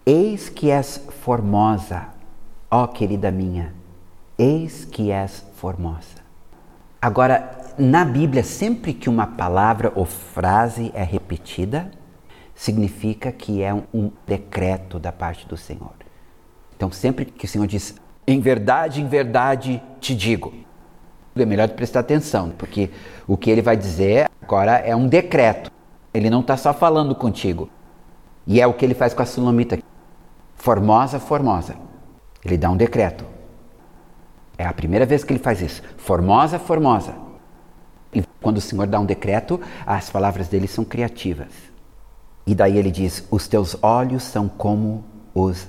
Eis 0.07 0.49
que 0.49 0.70
és 0.70 1.05
formosa, 1.22 2.07
ó 2.70 2.87
querida 2.87 3.30
minha, 3.30 3.74
eis 4.39 4.87
que 4.87 5.11
és 5.11 5.45
formosa. 5.57 6.24
Agora, 6.99 7.74
na 7.76 8.07
Bíblia, 8.07 8.43
sempre 8.43 8.95
que 8.95 9.11
uma 9.11 9.26
palavra 9.26 9.93
ou 9.95 10.07
frase 10.07 10.91
é 10.95 11.03
repetida, 11.03 11.91
significa 12.55 13.30
que 13.30 13.62
é 13.62 13.74
um 13.74 14.11
decreto 14.26 14.99
da 14.99 15.12
parte 15.12 15.47
do 15.47 15.59
Senhor. 15.59 15.93
Então, 16.74 16.91
sempre 16.91 17.26
que 17.26 17.45
o 17.45 17.49
Senhor 17.49 17.66
diz, 17.66 17.97
em 18.26 18.41
verdade, 18.41 19.03
em 19.03 19.07
verdade 19.07 19.82
te 20.01 20.16
digo, 20.16 20.55
é 21.43 21.47
melhor 21.47 21.68
prestar 21.70 22.01
atenção, 22.01 22.51
porque 22.51 22.91
o 23.26 23.37
que 23.37 23.51
ele 23.51 23.62
vai 23.62 23.76
dizer 23.76 24.30
agora 24.41 24.78
é 24.78 24.95
um 24.95 25.07
decreto. 25.07 25.70
Ele 26.12 26.30
não 26.30 26.41
está 26.41 26.57
só 26.57 26.72
falando 26.72 27.14
contigo. 27.14 27.68
E 28.47 28.61
é 28.61 28.66
o 28.66 28.72
que 28.72 28.84
ele 28.84 28.95
faz 28.95 29.12
com 29.12 29.22
a 29.22 29.26
Sulamita. 29.26 29.78
Formosa, 30.55 31.18
formosa. 31.18 31.76
Ele 32.45 32.57
dá 32.57 32.70
um 32.70 32.76
decreto. 32.76 33.24
É 34.57 34.64
a 34.64 34.72
primeira 34.72 35.05
vez 35.05 35.24
que 35.24 35.32
ele 35.32 35.41
faz 35.41 35.61
isso. 35.61 35.82
Formosa, 35.97 36.59
formosa. 36.59 37.14
E 38.14 38.22
quando 38.41 38.59
o 38.59 38.61
Senhor 38.61 38.87
dá 38.87 38.99
um 38.99 39.05
decreto, 39.05 39.61
as 39.84 40.09
palavras 40.09 40.49
dele 40.49 40.66
são 40.66 40.84
criativas. 40.84 41.53
E 42.47 42.55
daí 42.55 42.78
ele 42.78 42.91
diz: 42.91 43.26
Os 43.30 43.49
teus 43.49 43.76
olhos 43.82 44.22
são 44.22 44.49
como 44.49 45.05
os 45.34 45.68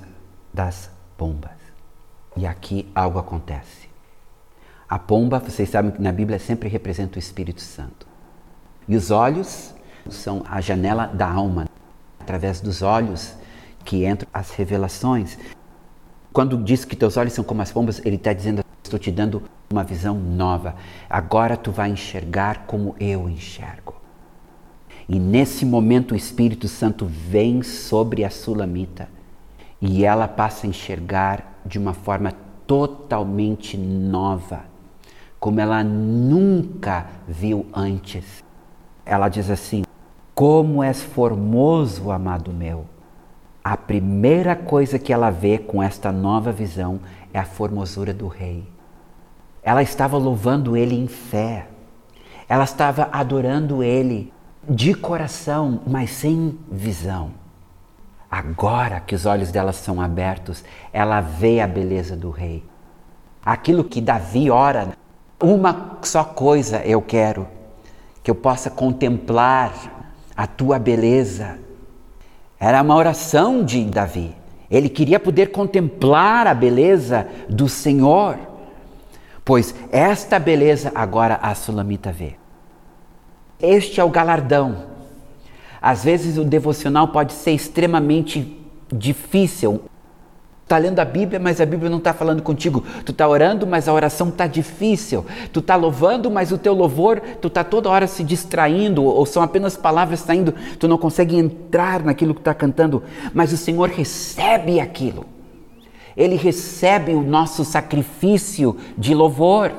das 0.54 0.90
pombas. 1.18 1.52
E 2.38 2.46
aqui 2.46 2.90
algo 2.96 3.20
acontece. 3.20 3.87
A 4.90 4.98
pomba, 4.98 5.40
vocês 5.40 5.70
sabem 5.70 5.92
que 5.92 6.02
na 6.02 6.14
Bíblia 6.14 6.40
sempre 6.40 6.70
representa 6.70 7.18
o 7.18 7.20
Espírito 7.20 7.62
Santo. 7.62 8.08
E 8.88 8.96
os 8.96 9.12
olhos 9.12 9.74
são 10.10 10.44
a 10.50 10.62
janela 10.62 11.08
da 11.08 11.30
alma. 11.30 11.66
Através 12.20 12.62
dos 12.62 12.82
olhos 12.82 13.36
que 13.84 14.06
entram 14.06 14.30
as 14.34 14.52
revelações. 14.52 15.38
Quando 16.32 16.58
diz 16.64 16.86
que 16.86 16.96
teus 16.96 17.18
olhos 17.18 17.34
são 17.34 17.44
como 17.44 17.62
as 17.62 17.72
pombas, 17.72 18.02
ele 18.06 18.16
está 18.16 18.32
dizendo: 18.32 18.64
Estou 18.82 18.98
te 18.98 19.12
dando 19.12 19.44
uma 19.70 19.84
visão 19.84 20.16
nova. 20.16 20.76
Agora 21.10 21.58
tu 21.58 21.70
vai 21.72 21.90
enxergar 21.90 22.66
como 22.66 22.96
eu 22.98 23.30
enxergo. 23.30 23.96
E 25.10 25.20
nesse 25.20 25.66
momento 25.66 26.14
o 26.14 26.18
Espírito 26.18 26.68
Santo 26.70 27.06
vem 27.06 27.62
sobre 27.62 28.24
a 28.24 28.30
Sulamita 28.30 29.10
e 29.82 30.04
ela 30.06 30.28
passa 30.28 30.66
a 30.66 30.70
enxergar 30.70 31.62
de 31.66 31.78
uma 31.78 31.94
forma 31.94 32.34
totalmente 32.66 33.78
nova, 33.78 34.66
como 35.40 35.60
ela 35.60 35.84
nunca 35.84 37.08
viu 37.28 37.66
antes. 37.74 38.44
Ela 39.06 39.30
diz 39.30 39.50
assim: 39.50 39.84
Como 40.34 40.84
és 40.84 41.02
formoso, 41.02 42.12
amado 42.12 42.52
meu. 42.52 42.86
A 43.64 43.76
primeira 43.76 44.56
coisa 44.56 44.98
que 44.98 45.12
ela 45.12 45.30
vê 45.30 45.58
com 45.58 45.84
esta 45.84 46.12
nova 46.12 46.52
visão 46.52 47.00
é 47.34 47.40
a 47.40 47.46
formosura 47.46 48.14
do 48.14 48.28
rei. 48.28 48.68
Ela 49.62 49.82
estava 49.82 50.18
louvando 50.18 50.78
ele 50.78 50.96
em 50.96 51.08
fé. 51.08 51.68
Ela 52.48 52.64
estava 52.64 53.10
adorando 53.12 53.84
ele 53.84 54.32
de 54.70 54.94
coração, 54.94 55.82
mas 55.86 56.12
sem 56.12 56.58
visão. 56.72 57.32
Agora 58.30 59.00
que 59.00 59.16
os 59.16 59.26
olhos 59.26 59.52
dela 59.52 59.72
são 59.72 60.02
abertos, 60.02 60.64
ela 60.92 61.22
vê 61.22 61.62
a 61.62 61.68
beleza 61.68 62.16
do 62.16 62.30
rei. 62.30 62.64
Aquilo 63.44 63.84
que 63.84 64.02
Davi 64.02 64.50
ora, 64.50 64.97
uma 65.42 65.98
só 66.02 66.24
coisa 66.24 66.82
eu 66.86 67.02
quero, 67.02 67.48
que 68.24 68.32
eu 68.32 68.36
possa 68.36 68.70
contemplar 68.70 70.16
a 70.36 70.48
tua 70.48 70.80
beleza. 70.80 71.60
Era 72.60 72.82
uma 72.82 72.96
oração 72.96 73.64
de 73.64 73.84
Davi. 73.86 74.36
Ele 74.70 74.90
queria 74.90 75.20
poder 75.20 75.52
contemplar 75.52 76.48
a 76.48 76.54
beleza 76.54 77.28
do 77.48 77.70
Senhor, 77.70 78.38
pois 79.46 79.74
esta 79.92 80.40
beleza 80.40 80.92
agora 80.94 81.40
a 81.42 81.56
Sulamita 81.56 82.12
vê. 82.12 82.36
Este 83.60 84.00
é 84.00 84.04
o 84.04 84.10
galardão 84.10 84.98
às 85.82 86.04
vezes 86.04 86.38
o 86.38 86.44
devocional 86.44 87.10
pode 87.10 87.34
ser 87.34 87.52
extremamente 87.52 88.60
difícil. 88.92 89.82
Está 90.68 90.78
lendo 90.78 91.00
a 91.00 91.06
Bíblia, 91.06 91.40
mas 91.40 91.62
a 91.62 91.66
Bíblia 91.66 91.90
não 91.90 91.98
está 91.98 92.14
falando 92.14 92.44
contigo. 92.44 92.84
Tu 93.06 93.14
está 93.14 93.26
orando, 93.26 93.66
mas 93.66 93.88
a 93.88 93.94
oração 93.94 94.28
está 94.28 94.46
difícil. 94.48 95.26
Tu 95.54 95.62
está 95.62 95.78
louvando, 95.78 96.30
mas 96.30 96.52
o 96.52 96.58
teu 96.58 96.74
louvor, 96.74 97.22
tu 97.42 97.48
está 97.48 97.64
toda 97.64 97.90
hora 97.90 98.06
se 98.06 98.22
distraindo, 98.22 99.02
ou 99.02 99.26
são 99.26 99.42
apenas 99.42 99.78
palavras 99.78 100.20
saindo. 100.20 100.54
Tu 100.78 100.86
não 100.86 100.98
consegue 100.98 101.38
entrar 101.38 102.04
naquilo 102.04 102.34
que 102.34 102.42
está 102.42 102.54
cantando. 102.54 103.02
Mas 103.34 103.54
o 103.54 103.58
Senhor 103.58 103.88
recebe 103.88 104.82
aquilo. 104.82 105.26
Ele 106.18 106.36
recebe 106.36 107.14
o 107.14 107.22
nosso 107.22 107.64
sacrifício 107.64 108.76
de 108.98 109.16
louvor 109.16 109.72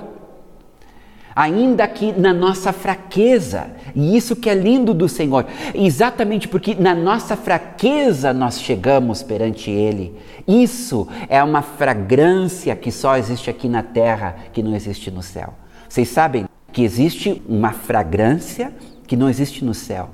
ainda 1.38 1.86
que 1.86 2.10
na 2.10 2.34
nossa 2.34 2.72
fraqueza. 2.72 3.70
E 3.94 4.16
isso 4.16 4.34
que 4.34 4.50
é 4.50 4.54
lindo 4.54 4.92
do 4.92 5.08
Senhor, 5.08 5.46
exatamente 5.72 6.48
porque 6.48 6.74
na 6.74 6.96
nossa 6.96 7.36
fraqueza 7.36 8.32
nós 8.32 8.60
chegamos 8.60 9.22
perante 9.22 9.70
Ele. 9.70 10.12
Isso 10.48 11.06
é 11.28 11.40
uma 11.40 11.62
fragrância 11.62 12.74
que 12.74 12.90
só 12.90 13.16
existe 13.16 13.48
aqui 13.48 13.68
na 13.68 13.84
terra, 13.84 14.34
que 14.52 14.64
não 14.64 14.74
existe 14.74 15.12
no 15.12 15.22
céu. 15.22 15.54
Vocês 15.88 16.08
sabem 16.08 16.46
que 16.72 16.82
existe 16.82 17.40
uma 17.48 17.70
fragrância 17.70 18.72
que 19.06 19.16
não 19.16 19.30
existe 19.30 19.64
no 19.64 19.74
céu, 19.74 20.10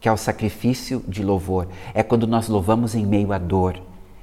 que 0.00 0.08
é 0.08 0.12
o 0.12 0.16
sacrifício 0.16 1.04
de 1.06 1.22
louvor. 1.22 1.68
É 1.92 2.02
quando 2.02 2.26
nós 2.26 2.48
louvamos 2.48 2.94
em 2.94 3.04
meio 3.04 3.30
à 3.34 3.36
dor 3.38 3.78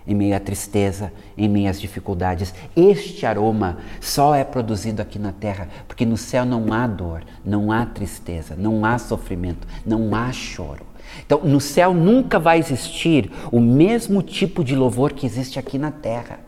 em 0.07 0.15
meio 0.15 0.35
à 0.35 0.39
tristeza, 0.39 1.11
em 1.37 1.49
meio 1.49 1.69
às 1.69 1.79
dificuldades. 1.79 2.53
Este 2.75 3.25
aroma 3.25 3.77
só 3.99 4.33
é 4.33 4.43
produzido 4.43 5.01
aqui 5.01 5.19
na 5.19 5.33
terra, 5.33 5.67
porque 5.85 6.05
no 6.05 6.15
céu 6.15 6.45
não 6.45 6.71
há 6.71 6.87
dor, 6.87 7.23
não 7.43 7.71
há 7.71 7.85
tristeza, 7.85 8.55
não 8.57 8.85
há 8.85 8.97
sofrimento, 8.97 9.67
não 9.85 10.15
há 10.15 10.31
choro. 10.31 10.85
Então, 11.25 11.41
no 11.43 11.59
céu 11.59 11.93
nunca 11.93 12.39
vai 12.39 12.59
existir 12.59 13.31
o 13.51 13.59
mesmo 13.59 14.21
tipo 14.21 14.63
de 14.63 14.75
louvor 14.75 15.11
que 15.11 15.25
existe 15.25 15.59
aqui 15.59 15.77
na 15.77 15.91
terra. 15.91 16.39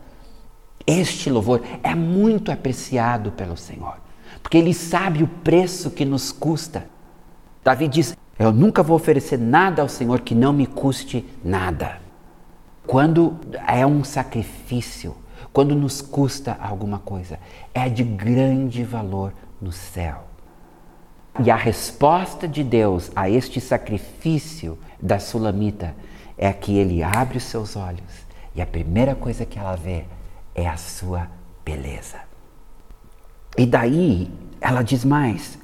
Este 0.87 1.29
louvor 1.29 1.61
é 1.83 1.93
muito 1.93 2.51
apreciado 2.51 3.31
pelo 3.31 3.57
Senhor, 3.57 3.97
porque 4.41 4.57
Ele 4.57 4.73
sabe 4.73 5.23
o 5.23 5.27
preço 5.27 5.91
que 5.91 6.05
nos 6.05 6.31
custa. 6.31 6.85
Davi 7.63 7.87
diz: 7.87 8.15
Eu 8.37 8.51
nunca 8.51 8.81
vou 8.81 8.95
oferecer 8.95 9.37
nada 9.37 9.81
ao 9.81 9.89
Senhor 9.89 10.21
que 10.21 10.33
não 10.33 10.53
me 10.53 10.65
custe 10.65 11.25
nada. 11.43 12.08
Quando 12.89 13.37
é 13.67 13.85
um 13.85 14.03
sacrifício, 14.03 15.15
quando 15.53 15.75
nos 15.75 16.01
custa 16.01 16.57
alguma 16.59 16.97
coisa, 16.97 17.37
é 17.71 17.87
de 17.87 18.03
grande 18.03 18.83
valor 18.83 19.31
no 19.61 19.71
céu. 19.71 20.23
E 21.39 21.51
a 21.51 21.55
resposta 21.55 22.47
de 22.47 22.63
Deus 22.63 23.11
a 23.15 23.29
este 23.29 23.61
sacrifício 23.61 24.75
da 24.99 25.19
sulamita 25.19 25.95
é 26.35 26.51
que 26.51 26.79
ele 26.79 27.03
abre 27.03 27.37
os 27.37 27.43
seus 27.43 27.75
olhos 27.75 28.25
e 28.55 28.61
a 28.61 28.65
primeira 28.65 29.13
coisa 29.13 29.45
que 29.45 29.59
ela 29.59 29.75
vê 29.75 30.05
é 30.55 30.67
a 30.67 30.75
sua 30.75 31.27
beleza. 31.63 32.17
E 33.55 33.67
daí 33.67 34.31
ela 34.59 34.81
diz 34.81 35.05
mais: 35.05 35.59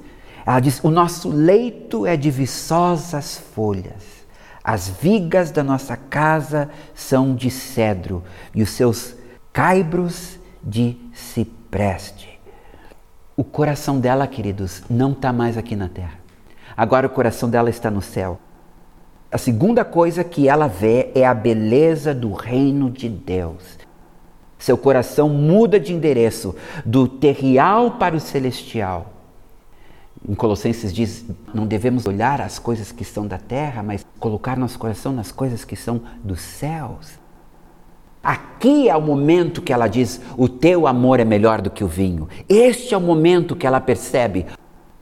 ela 0.46 0.60
diz, 0.60 0.78
o 0.84 0.92
nosso 0.92 1.28
leito 1.28 2.06
é 2.06 2.16
de 2.16 2.30
viçosas 2.30 3.36
folhas 3.36 4.15
as 4.66 4.88
vigas 4.88 5.52
da 5.52 5.62
nossa 5.62 5.96
casa 5.96 6.68
são 6.92 7.36
de 7.36 7.52
cedro 7.52 8.24
e 8.52 8.64
os 8.64 8.70
seus 8.70 9.14
caibros 9.52 10.40
de 10.60 10.96
cipreste. 11.14 12.40
O 13.36 13.44
coração 13.44 14.00
dela, 14.00 14.26
queridos, 14.26 14.82
não 14.90 15.12
está 15.12 15.32
mais 15.32 15.56
aqui 15.56 15.76
na 15.76 15.88
terra. 15.88 16.18
Agora 16.76 17.06
o 17.06 17.10
coração 17.10 17.48
dela 17.48 17.70
está 17.70 17.92
no 17.92 18.02
céu. 18.02 18.40
A 19.30 19.38
segunda 19.38 19.84
coisa 19.84 20.24
que 20.24 20.48
ela 20.48 20.66
vê 20.66 21.12
é 21.14 21.24
a 21.24 21.32
beleza 21.32 22.12
do 22.12 22.32
reino 22.32 22.90
de 22.90 23.08
Deus. 23.08 23.78
Seu 24.58 24.76
coração 24.76 25.28
muda 25.28 25.78
de 25.78 25.92
endereço 25.94 26.56
do 26.84 27.06
terrial 27.06 27.92
para 27.92 28.16
o 28.16 28.20
celestial. 28.20 29.12
Em 30.28 30.34
Colossenses 30.34 30.92
diz: 30.92 31.24
não 31.54 31.66
devemos 31.66 32.06
olhar 32.06 32.40
as 32.40 32.58
coisas 32.58 32.90
que 32.90 33.04
são 33.04 33.26
da 33.26 33.38
terra, 33.38 33.82
mas 33.82 34.04
colocar 34.18 34.56
nosso 34.56 34.78
coração 34.78 35.12
nas 35.12 35.30
coisas 35.30 35.64
que 35.64 35.76
são 35.76 36.02
dos 36.22 36.40
céus. 36.40 37.12
Aqui 38.22 38.88
é 38.88 38.96
o 38.96 39.00
momento 39.00 39.62
que 39.62 39.72
ela 39.72 39.86
diz: 39.86 40.20
o 40.36 40.48
teu 40.48 40.86
amor 40.88 41.20
é 41.20 41.24
melhor 41.24 41.62
do 41.62 41.70
que 41.70 41.84
o 41.84 41.88
vinho. 41.88 42.28
Este 42.48 42.92
é 42.92 42.96
o 42.96 43.00
momento 43.00 43.54
que 43.54 43.66
ela 43.66 43.80
percebe. 43.80 44.46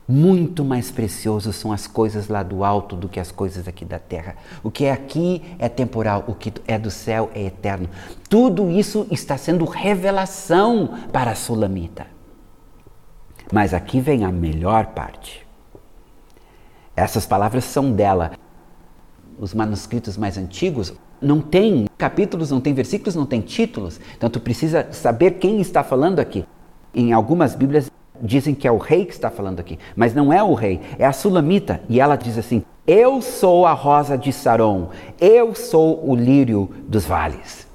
Muito 0.07 0.63
mais 0.63 0.91
precioso 0.91 1.51
são 1.51 1.73
as 1.73 1.87
coisas 1.87 2.29
lá 2.29 2.43
do 2.43 2.63
alto 2.63 2.95
do 2.95 3.09
que 3.09 3.19
as 3.19 3.33
coisas 3.33 3.67
aqui 3.67 3.87
da 3.87 3.99
terra. 3.99 4.37
O 4.63 4.71
que 4.71 4.85
é 4.85 4.93
aqui 4.93 5.41
é 5.59 5.67
temporal, 5.67 6.25
o 6.27 6.35
que 6.35 6.53
é 6.67 6.79
do 6.79 6.91
céu 6.91 7.31
é 7.35 7.45
eterno. 7.45 7.89
Tudo 8.29 8.71
isso 8.71 9.07
está 9.11 9.39
sendo 9.39 9.65
revelação 9.65 10.99
para 11.11 11.31
a 11.31 11.35
Sulamita. 11.35 12.14
Mas 13.53 13.75
aqui 13.75 14.01
vem 14.01 14.25
a 14.25 14.33
melhor 14.33 14.87
parte. 14.87 15.47
Essas 16.97 17.27
palavras 17.27 17.65
são 17.65 17.93
dela. 17.93 18.33
Os 19.39 19.53
manuscritos 19.53 20.17
mais 20.17 20.39
antigos 20.39 20.95
não 21.21 21.41
tem 21.41 21.87
capítulos, 21.99 22.51
não 22.51 22.61
tem 22.61 22.75
versículos, 22.75 23.15
não 23.15 23.27
tem 23.27 23.41
títulos. 23.41 24.01
Então 24.17 24.31
tu 24.31 24.39
precisa 24.39 24.89
saber 24.93 25.33
quem 25.33 25.61
está 25.61 25.83
falando 25.83 26.21
aqui. 26.21 26.45
Em 26.95 27.13
algumas 27.13 27.55
Bíblias 27.55 27.91
dizem 28.21 28.55
que 28.55 28.69
é 28.69 28.71
o 28.71 28.79
rei 28.79 29.05
que 29.05 29.13
está 29.13 29.31
falando 29.31 29.59
aqui, 29.59 29.79
mas 29.97 30.15
não 30.15 30.33
é 30.33 30.43
o 30.43 30.55
rei, 30.55 30.81
é 30.99 31.05
a 31.05 31.13
Sulamita. 31.13 31.81
E 31.89 32.01
ela 32.01 32.17
diz 32.17 32.39
assim: 32.39 32.65
Eu 32.87 33.21
sou 33.21 33.67
a 33.67 33.73
rosa 33.73 34.17
de 34.17 34.33
Saron, 34.33 34.91
eu 35.21 35.55
sou 35.55 36.09
o 36.09 36.15
lírio 36.15 36.71
dos 36.87 37.05
vales. 37.05 37.67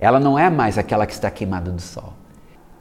Ela 0.00 0.18
não 0.18 0.38
é 0.38 0.48
mais 0.48 0.78
aquela 0.78 1.06
que 1.06 1.12
está 1.12 1.30
queimada 1.30 1.70
do 1.70 1.80
sol. 1.80 2.14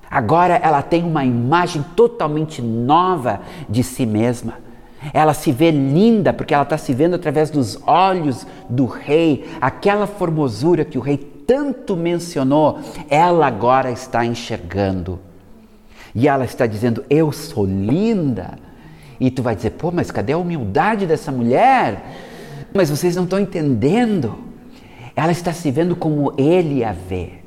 Agora 0.09 0.55
ela 0.55 0.81
tem 0.81 1.03
uma 1.03 1.23
imagem 1.23 1.83
totalmente 1.95 2.61
nova 2.61 3.41
de 3.69 3.83
si 3.83 4.05
mesma. 4.05 4.55
Ela 5.13 5.33
se 5.33 5.51
vê 5.51 5.71
linda 5.71 6.33
porque 6.33 6.53
ela 6.53 6.63
está 6.63 6.77
se 6.77 6.93
vendo 6.93 7.15
através 7.15 7.49
dos 7.49 7.79
olhos 7.87 8.45
do 8.69 8.85
rei, 8.85 9.47
aquela 9.61 10.07
formosura 10.07 10.83
que 10.83 10.97
o 10.97 11.01
rei 11.01 11.17
tanto 11.17 11.95
mencionou, 11.95 12.79
ela 13.09 13.47
agora 13.47 13.91
está 13.91 14.25
enxergando. 14.25 15.19
E 16.13 16.27
ela 16.27 16.45
está 16.45 16.65
dizendo: 16.65 17.03
Eu 17.09 17.31
sou 17.31 17.65
linda. 17.65 18.57
E 19.19 19.31
tu 19.31 19.41
vai 19.41 19.55
dizer: 19.55 19.71
Pô, 19.71 19.91
mas 19.91 20.11
cadê 20.11 20.33
a 20.33 20.37
humildade 20.37 21.05
dessa 21.05 21.31
mulher? 21.31 22.03
Mas 22.73 22.89
vocês 22.89 23.15
não 23.15 23.23
estão 23.23 23.39
entendendo. 23.39 24.35
Ela 25.15 25.31
está 25.31 25.53
se 25.53 25.71
vendo 25.71 25.95
como 25.95 26.33
ele 26.37 26.83
a 26.83 26.91
vê. 26.91 27.38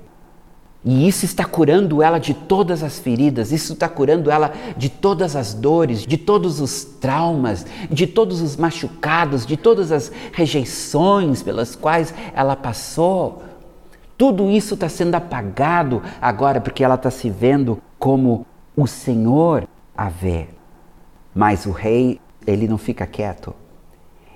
E 0.84 1.06
isso 1.06 1.24
está 1.24 1.44
curando 1.44 2.02
ela 2.02 2.18
de 2.18 2.34
todas 2.34 2.82
as 2.82 2.98
feridas, 2.98 3.52
isso 3.52 3.74
está 3.74 3.88
curando 3.88 4.30
ela 4.30 4.52
de 4.76 4.88
todas 4.88 5.36
as 5.36 5.54
dores, 5.54 6.04
de 6.04 6.16
todos 6.16 6.60
os 6.60 6.84
traumas, 6.84 7.64
de 7.88 8.04
todos 8.04 8.40
os 8.40 8.56
machucados, 8.56 9.46
de 9.46 9.56
todas 9.56 9.92
as 9.92 10.10
rejeições 10.32 11.40
pelas 11.40 11.76
quais 11.76 12.12
ela 12.34 12.56
passou. 12.56 13.44
Tudo 14.18 14.50
isso 14.50 14.74
está 14.74 14.88
sendo 14.88 15.14
apagado 15.14 16.02
agora 16.20 16.60
porque 16.60 16.82
ela 16.82 16.96
está 16.96 17.12
se 17.12 17.30
vendo 17.30 17.80
como 17.96 18.44
o 18.76 18.86
Senhor 18.88 19.68
a 19.96 20.08
vê. 20.08 20.48
Mas 21.32 21.64
o 21.64 21.70
rei, 21.70 22.20
ele 22.44 22.66
não 22.66 22.76
fica 22.76 23.06
quieto. 23.06 23.54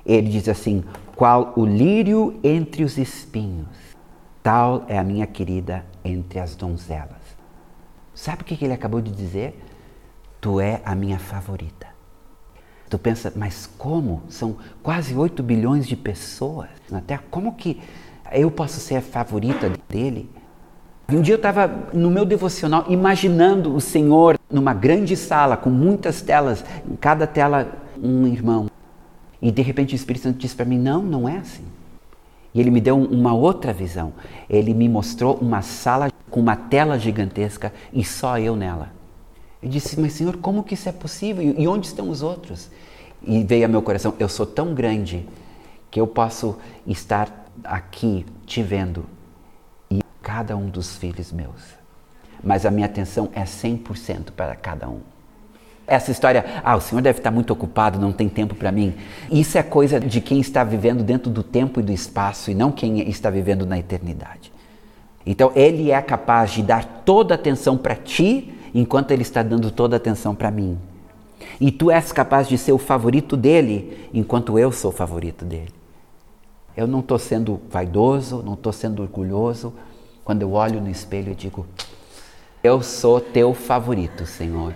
Ele 0.05 0.28
diz 0.28 0.49
assim: 0.49 0.84
qual 1.16 1.53
o 1.57 1.66
lírio 1.66 2.38
entre 2.44 2.84
os 2.84 2.97
espinhos 2.97 3.86
Tal 4.47 4.84
é 4.86 4.97
a 4.97 5.03
minha 5.03 5.26
querida 5.26 5.84
entre 6.07 6.38
as 6.38 6.54
donzelas. 6.54 7.36
Sabe 8.14 8.42
o 8.42 8.44
que 8.44 8.64
ele 8.64 8.72
acabou 8.72 9.00
de 9.00 9.11
dizer? 9.11 9.62
Tu 10.40 10.61
é 10.61 10.80
a 10.84 10.94
minha 10.94 11.18
favorita. 11.18 11.86
Tu 12.88 12.98
pensa, 12.98 13.32
mas 13.34 13.68
como? 13.78 14.22
São 14.28 14.57
quase 14.82 15.14
8 15.14 15.42
bilhões 15.42 15.86
de 15.86 15.96
pessoas 15.96 16.68
na 16.90 17.00
Terra. 17.00 17.24
Como 17.30 17.54
que 17.54 17.80
eu 18.32 18.50
posso 18.50 18.78
ser 18.80 18.96
a 18.96 19.02
favorita 19.02 19.72
dele? 19.88 20.30
Um 21.09 21.20
dia 21.20 21.34
eu 21.34 21.36
estava 21.36 21.68
no 21.92 22.11
meu 22.11 22.24
devocional 22.24 22.84
imaginando 22.88 23.74
o 23.74 23.80
Senhor 23.80 24.38
numa 24.50 24.74
grande 24.74 25.16
sala 25.16 25.57
com 25.57 25.70
muitas 25.70 26.20
telas, 26.20 26.64
em 26.88 26.96
cada 26.96 27.26
tela 27.26 27.80
um 28.00 28.26
irmão. 28.26 28.68
E 29.40 29.50
de 29.50 29.62
repente 29.62 29.94
o 29.94 29.96
Espírito 29.96 30.24
Santo 30.24 30.38
disse 30.38 30.57
para 30.57 30.64
mim: 30.64 30.78
Não, 30.78 31.02
não 31.02 31.28
é 31.28 31.38
assim. 31.38 31.64
E 32.57 32.61
ele 32.61 32.70
me 32.70 32.80
deu 32.80 32.96
uma 32.96 33.34
outra 33.34 33.70
visão. 33.70 34.14
Ele 34.48 34.72
me 34.72 34.88
mostrou 34.88 35.34
uma 35.34 35.61
sala 35.61 36.11
com 36.30 36.40
uma 36.40 36.57
tela 36.57 36.98
gigantesca 36.98 37.70
e 37.92 38.02
só 38.02 38.38
eu 38.38 38.57
nela. 38.57 38.88
Eu 39.62 39.68
disse, 39.68 40.00
mas 40.00 40.14
Senhor, 40.14 40.38
como 40.38 40.64
que 40.64 40.72
isso 40.72 40.88
é 40.88 40.92
possível? 40.92 41.54
E 41.59 41.68
onde 41.68 41.86
estão 41.86 42.09
os 42.09 42.22
outros? 42.22 42.70
E 43.22 43.44
veio 43.44 43.66
ao 43.66 43.70
meu 43.70 43.82
coração, 43.82 44.14
eu 44.18 44.26
sou 44.26 44.46
tão 44.46 44.72
grande 44.72 45.28
que 45.90 46.00
eu 46.00 46.07
posso 46.07 46.57
estar 46.86 47.46
aqui 47.62 48.24
te 48.46 48.62
vendo 48.62 49.04
e 49.90 50.00
cada 50.22 50.57
um 50.57 50.70
dos 50.70 50.96
filhos 50.96 51.30
meus. 51.30 51.61
Mas 52.42 52.64
a 52.64 52.70
minha 52.70 52.86
atenção 52.86 53.28
é 53.34 53.44
100% 53.44 54.30
para 54.34 54.57
cada 54.57 54.88
um. 54.88 55.00
Essa 55.87 56.11
história, 56.11 56.45
ah, 56.64 56.76
o 56.76 56.80
senhor 56.80 57.01
deve 57.01 57.20
estar 57.20 57.30
muito 57.30 57.53
ocupado, 57.53 57.99
não 57.99 58.12
tem 58.12 58.28
tempo 58.28 58.55
para 58.55 58.72
mim. 58.72 58.95
Isso 59.30 59.57
é 59.57 59.62
coisa 59.62 60.01
de 60.01 60.20
quem 60.20 60.41
está 60.41 60.64
vivendo 60.64 61.05
dentro 61.05 61.30
do 61.30 61.45
tempo 61.45 61.78
e 61.78 61.82
do 61.82 61.93
espaço 61.93 62.51
e 62.51 62.55
não 62.55 62.72
quem 62.72 63.09
está 63.09 63.30
vivendo 63.30 63.64
na 63.64 63.78
eternidade. 63.78 64.53
Então, 65.24 65.53
ele 65.55 65.91
é 65.93 66.03
capaz 66.03 66.53
de 66.53 66.62
dar 66.62 67.03
toda 67.05 67.34
a 67.34 67.37
atenção 67.37 67.76
para 67.76 67.95
ti, 67.95 68.53
enquanto 68.74 69.11
ele 69.12 69.22
está 69.22 69.43
dando 69.43 69.70
toda 69.70 69.97
a 69.97 69.99
atenção 69.99 70.34
para 70.34 70.51
mim. 70.51 70.78
E 71.61 71.70
tu 71.70 71.91
és 71.91 72.12
capaz 72.12 72.49
de 72.49 72.59
ser 72.59 72.72
o 72.72 72.78
favorito 72.78 73.37
dele, 73.37 74.09
enquanto 74.12 74.59
eu 74.59 74.72
sou 74.72 74.91
o 74.91 74.95
favorito 74.95 75.45
dele. 75.45 75.74
Eu 76.76 76.87
não 76.87 77.01
estou 77.01 77.18
sendo 77.18 77.61
vaidoso, 77.70 78.43
não 78.45 78.55
estou 78.55 78.72
sendo 78.72 79.03
orgulhoso. 79.03 79.72
Quando 80.24 80.43
eu 80.43 80.53
olho 80.53 80.80
no 80.80 80.91
espelho 80.91 81.32
e 81.32 81.34
digo, 81.34 81.66
eu 82.62 82.82
sou 82.82 83.20
teu 83.20 83.55
favorito, 83.55 84.26
Senhor. 84.26 84.74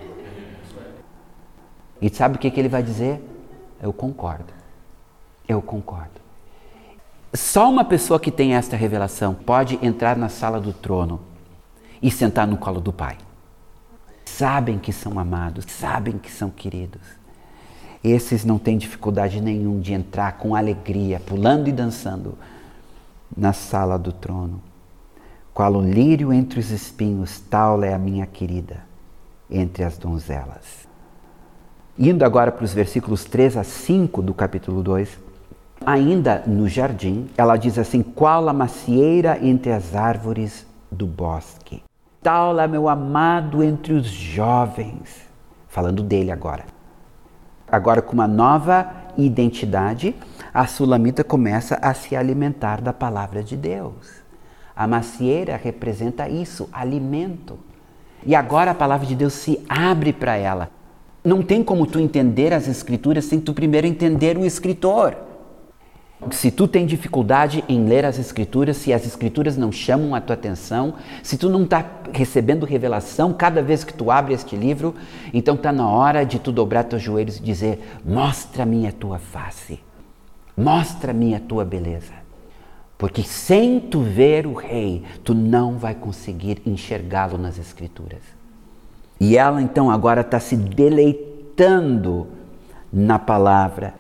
E 2.01 2.09
sabe 2.09 2.37
o 2.37 2.39
que, 2.39 2.51
que 2.51 2.59
ele 2.59 2.69
vai 2.69 2.83
dizer? 2.83 3.21
Eu 3.83 3.93
concordo. 3.93 4.53
Eu 5.47 5.61
concordo. 5.61 6.21
Só 7.33 7.71
uma 7.71 7.85
pessoa 7.85 8.19
que 8.19 8.31
tem 8.31 8.55
esta 8.55 8.77
revelação 8.77 9.35
pode 9.35 9.79
entrar 9.85 10.17
na 10.17 10.29
sala 10.29 10.61
do 10.61 10.73
trono 10.73 11.21
e 12.03 12.11
sentar 12.11 12.47
no 12.47 12.57
colo 12.57 12.81
do 12.81 12.93
Pai. 12.93 13.17
Sabem 14.25 14.79
que 14.79 14.93
são 14.93 15.19
amados, 15.19 15.65
sabem 15.69 16.19
que 16.19 16.31
são 16.31 16.51
queridos. 16.51 17.03
Esses 18.03 18.45
não 18.45 18.59
têm 18.59 18.79
dificuldade 18.79 19.41
nenhum 19.41 19.79
de 19.79 19.93
entrar 19.93 20.39
com 20.39 20.55
alegria, 20.55 21.21
pulando 21.21 21.69
e 21.69 21.73
dançando 21.73 22.39
na 23.37 23.53
sala 23.53 23.99
do 23.99 24.13
trono. 24.13 24.63
Qual 25.53 25.75
um 25.75 25.89
lírio 25.89 26.33
entre 26.33 26.59
os 26.59 26.71
espinhos, 26.71 27.39
tal 27.39 27.85
é 27.85 27.93
a 27.93 27.99
minha 27.99 28.27
querida 28.27 28.83
entre 29.51 29.85
as 29.85 29.99
donzelas. 29.99 30.80
Indo 32.03 32.25
agora 32.25 32.51
para 32.51 32.65
os 32.65 32.73
versículos 32.73 33.27
3 33.27 33.59
a 33.59 33.63
5 33.63 34.23
do 34.23 34.33
capítulo 34.33 34.83
2, 34.83 35.19
ainda 35.85 36.43
no 36.47 36.67
jardim, 36.67 37.29
ela 37.37 37.59
diz 37.59 37.77
assim: 37.77 38.03
Qual 38.03 38.49
a 38.49 38.55
macieira 38.55 39.39
entre 39.43 39.71
as 39.71 39.95
árvores 39.95 40.67
do 40.91 41.07
bosque? 41.07 41.83
Tal 42.23 42.59
é 42.59 42.67
meu 42.67 42.89
amado 42.89 43.63
entre 43.63 43.93
os 43.93 44.07
jovens. 44.07 45.29
Falando 45.69 46.03
dele 46.03 46.31
agora. 46.31 46.65
Agora, 47.71 48.01
com 48.01 48.15
uma 48.15 48.27
nova 48.27 48.91
identidade, 49.19 50.17
a 50.55 50.67
sulamita 50.67 51.23
começa 51.23 51.79
a 51.83 51.93
se 51.93 52.17
alimentar 52.17 52.81
da 52.81 52.95
palavra 52.95 53.43
de 53.43 53.59
Deus. 53.59 54.23
A 54.75 54.87
macieira 54.87 55.61
representa 55.63 56.31
isso, 56.31 56.67
alimento. 56.73 57.59
E 58.25 58.35
agora 58.35 58.71
a 58.71 58.75
palavra 58.75 59.07
de 59.07 59.15
Deus 59.15 59.35
se 59.35 59.63
abre 59.69 60.15
para 60.15 60.35
ela. 60.35 60.80
Não 61.23 61.43
tem 61.43 61.63
como 61.63 61.87
tu 61.87 62.01
entender 62.01 62.53
as 62.53 62.67
escrituras 62.67 63.27
sem 63.27 63.41
tu 63.41 63.53
primeiro 63.53 63.87
entender 63.87 64.39
o 64.39 64.45
escritor. 64.45 65.17
Se 66.31 66.51
tu 66.51 66.69
tem 66.69 66.85
dificuldade 66.85 67.65
em 67.67 67.87
ler 67.87 68.05
as 68.05 68.19
escrituras, 68.19 68.77
se 68.77 68.93
as 68.93 69.07
escrituras 69.07 69.57
não 69.57 69.73
chamam 69.73 70.15
a 70.15 70.21
tua 70.21 70.35
atenção, 70.35 70.95
se 71.23 71.39
tu 71.39 71.49
não 71.49 71.65
está 71.65 71.85
recebendo 72.13 72.67
revelação 72.67 73.33
cada 73.33 73.63
vez 73.63 73.85
que 73.85 73.95
tu 73.95 74.11
abre 74.11 74.35
este 74.35 74.55
livro, 74.55 74.95
então 75.33 75.55
está 75.55 75.73
na 75.73 75.89
hora 75.89 76.25
de 76.25 76.39
tu 76.39 76.53
dobrar 76.53 76.85
teus 76.85 77.01
joelhos 77.01 77.39
e 77.39 77.43
dizer: 77.43 77.81
Mostra-me 78.05 78.87
a 78.87 78.93
tua 78.93 79.19
face, 79.19 79.81
mostra-me 80.57 81.35
a 81.35 81.41
tua 81.41 81.65
beleza. 81.65 82.13
Porque 82.99 83.23
sem 83.23 83.81
tu 83.81 84.01
ver 84.01 84.47
o 84.47 84.53
rei, 84.53 85.03
tu 85.25 85.33
não 85.33 85.79
vai 85.79 85.95
conseguir 85.95 86.61
enxergá-lo 86.67 87.39
nas 87.39 87.59
escrituras. 87.59 88.40
E 89.21 89.37
ela 89.37 89.61
então 89.61 89.91
agora 89.91 90.23
está 90.23 90.41
se 90.41 90.57
deleitando 90.57 92.27
na 92.91 93.19
palavra. 93.19 93.95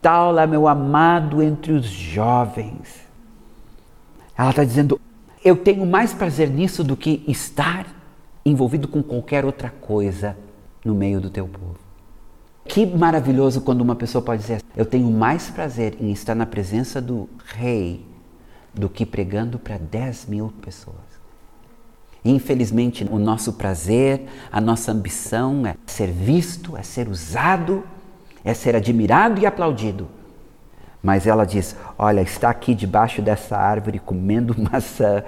Tal 0.00 0.30
lá, 0.30 0.46
meu 0.46 0.68
amado 0.68 1.42
entre 1.42 1.72
os 1.72 1.86
jovens. 1.86 3.00
Ela 4.36 4.50
está 4.50 4.62
dizendo: 4.62 5.00
eu 5.44 5.56
tenho 5.56 5.84
mais 5.84 6.14
prazer 6.14 6.48
nisso 6.48 6.84
do 6.84 6.96
que 6.96 7.24
estar 7.26 7.86
envolvido 8.44 8.86
com 8.86 9.02
qualquer 9.02 9.44
outra 9.44 9.70
coisa 9.70 10.36
no 10.84 10.94
meio 10.94 11.20
do 11.20 11.30
teu 11.30 11.48
povo. 11.48 11.76
Que 12.64 12.84
maravilhoso 12.84 13.62
quando 13.62 13.80
uma 13.80 13.96
pessoa 13.96 14.22
pode 14.22 14.42
dizer: 14.42 14.62
Eu 14.76 14.84
tenho 14.84 15.10
mais 15.10 15.48
prazer 15.50 15.96
em 16.00 16.12
estar 16.12 16.34
na 16.34 16.46
presença 16.46 17.00
do 17.00 17.28
Rei 17.46 18.06
do 18.74 18.88
que 18.88 19.06
pregando 19.06 19.58
para 19.58 19.78
10 19.78 20.26
mil 20.26 20.52
pessoas. 20.60 21.07
Infelizmente, 22.24 23.06
o 23.10 23.18
nosso 23.18 23.52
prazer, 23.54 24.26
a 24.50 24.60
nossa 24.60 24.92
ambição 24.92 25.66
é 25.66 25.74
ser 25.86 26.10
visto, 26.10 26.76
é 26.76 26.82
ser 26.82 27.08
usado, 27.08 27.84
é 28.44 28.52
ser 28.54 28.74
admirado 28.74 29.40
e 29.40 29.46
aplaudido. 29.46 30.08
Mas 31.02 31.26
ela 31.26 31.44
diz: 31.44 31.76
Olha, 31.96 32.20
estar 32.20 32.50
aqui 32.50 32.74
debaixo 32.74 33.22
dessa 33.22 33.56
árvore 33.56 33.98
comendo 33.98 34.54
maçã 34.60 35.22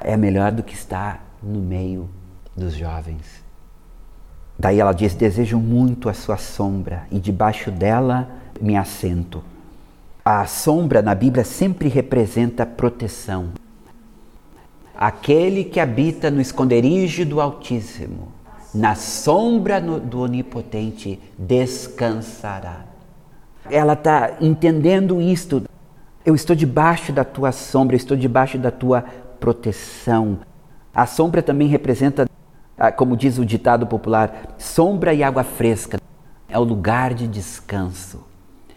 é 0.00 0.16
melhor 0.16 0.52
do 0.52 0.62
que 0.62 0.74
estar 0.74 1.24
no 1.42 1.60
meio 1.60 2.08
dos 2.56 2.74
jovens. 2.74 3.44
Daí 4.58 4.80
ela 4.80 4.92
diz: 4.92 5.14
Desejo 5.14 5.58
muito 5.58 6.08
a 6.08 6.14
sua 6.14 6.36
sombra 6.36 7.06
e 7.10 7.18
debaixo 7.18 7.70
dela 7.70 8.28
me 8.60 8.76
assento. 8.76 9.42
A 10.24 10.46
sombra 10.46 11.02
na 11.02 11.14
Bíblia 11.14 11.44
sempre 11.44 11.88
representa 11.88 12.64
proteção, 12.64 13.50
Aquele 14.96 15.64
que 15.64 15.80
habita 15.80 16.30
no 16.30 16.40
esconderijo 16.40 17.24
do 17.24 17.40
Altíssimo, 17.40 18.28
na 18.72 18.94
sombra 18.94 19.80
do 19.80 20.20
Onipotente, 20.20 21.20
descansará. 21.36 22.84
Ela 23.70 23.94
está 23.94 24.36
entendendo 24.40 25.20
isto. 25.20 25.62
Eu 26.24 26.34
estou 26.34 26.54
debaixo 26.54 27.12
da 27.12 27.24
tua 27.24 27.50
sombra, 27.50 27.96
estou 27.96 28.16
debaixo 28.16 28.56
da 28.56 28.70
tua 28.70 29.04
proteção. 29.40 30.38
A 30.94 31.06
sombra 31.06 31.42
também 31.42 31.66
representa, 31.66 32.28
ah, 32.78 32.92
como 32.92 33.16
diz 33.16 33.36
o 33.38 33.44
ditado 33.44 33.86
popular, 33.86 34.54
sombra 34.58 35.12
e 35.12 35.22
água 35.22 35.42
fresca. 35.42 35.98
É 36.48 36.58
o 36.58 36.62
lugar 36.62 37.14
de 37.14 37.26
descanso. 37.26 38.24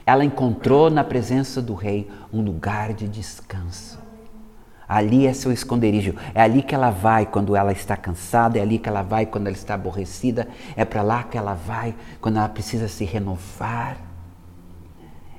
Ela 0.06 0.26
encontrou 0.26 0.90
na 0.90 1.04
presença 1.04 1.62
do 1.62 1.74
Rei 1.74 2.10
um 2.34 2.42
lugar 2.42 2.94
de 2.94 3.08
descanso. 3.08 4.07
Ali 4.88 5.28
é 5.28 5.34
seu 5.34 5.52
esconderijo. 5.52 6.16
É 6.34 6.42
ali 6.42 6.62
que 6.62 6.74
ela 6.74 6.90
vai 6.90 7.26
quando 7.26 7.56
ela 7.56 7.72
está 7.72 7.98
cansada, 7.98 8.58
é 8.58 8.62
ali 8.62 8.80
que 8.80 8.88
ela 8.88 9.02
vai 9.02 9.26
quando 9.26 9.48
ela 9.48 9.56
está 9.56 9.74
aborrecida, 9.74 10.48
é 10.76 10.86
para 10.86 11.02
lá 11.02 11.24
que 11.24 11.38
ela 11.38 11.54
vai 11.54 11.94
quando 12.22 12.38
ela 12.38 12.48
precisa 12.48 12.88
se 12.88 13.04
renovar. 13.04 13.98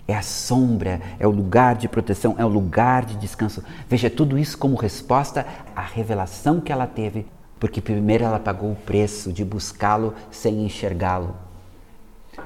É 0.07 0.15
a 0.15 0.23
sombra, 0.23 1.01
é 1.19 1.27
o 1.27 1.31
lugar 1.31 1.77
de 1.77 1.89
proteção, 1.89 2.35
é 2.39 2.45
o 2.45 2.49
lugar 2.49 3.05
de 3.05 3.17
descanso. 3.17 3.63
Veja 3.89 4.11
tudo 4.11 4.39
isso 4.39 4.57
como 4.57 4.77
resposta 4.77 5.47
à 5.75 5.83
revelação 5.83 6.61
que 6.61 6.73
ela 6.73 6.87
teve, 6.87 7.27
porque 7.61 7.81
primeiro 7.81 8.25
ela 8.25 8.39
pagou 8.39 8.73
o 8.73 8.77
preço 8.77 9.33
de 9.33 9.45
buscá-lo 9.45 10.15
sem 10.31 10.65
enxergá-lo. 10.65 11.35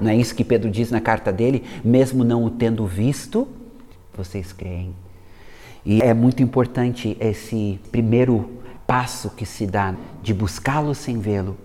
Não 0.01 0.11
é 0.11 0.17
isso 0.17 0.35
que 0.35 0.45
Pedro 0.45 0.71
diz 0.71 0.91
na 0.91 1.01
carta 1.01 1.33
dele? 1.33 1.65
Mesmo 1.85 2.25
não 2.25 2.45
o 2.45 2.51
tendo 2.51 2.87
visto, 2.87 3.47
vocês 4.17 4.53
creem. 4.53 4.95
E 5.85 6.01
é 6.01 6.15
muito 6.15 6.43
importante 6.43 7.17
esse 7.21 7.81
primeiro 7.91 8.51
passo 8.87 9.31
que 9.31 9.45
se 9.45 9.67
dá 9.67 9.95
de 10.23 10.33
buscá-lo 10.33 10.95
sem 10.95 11.19
vê-lo. 11.19 11.57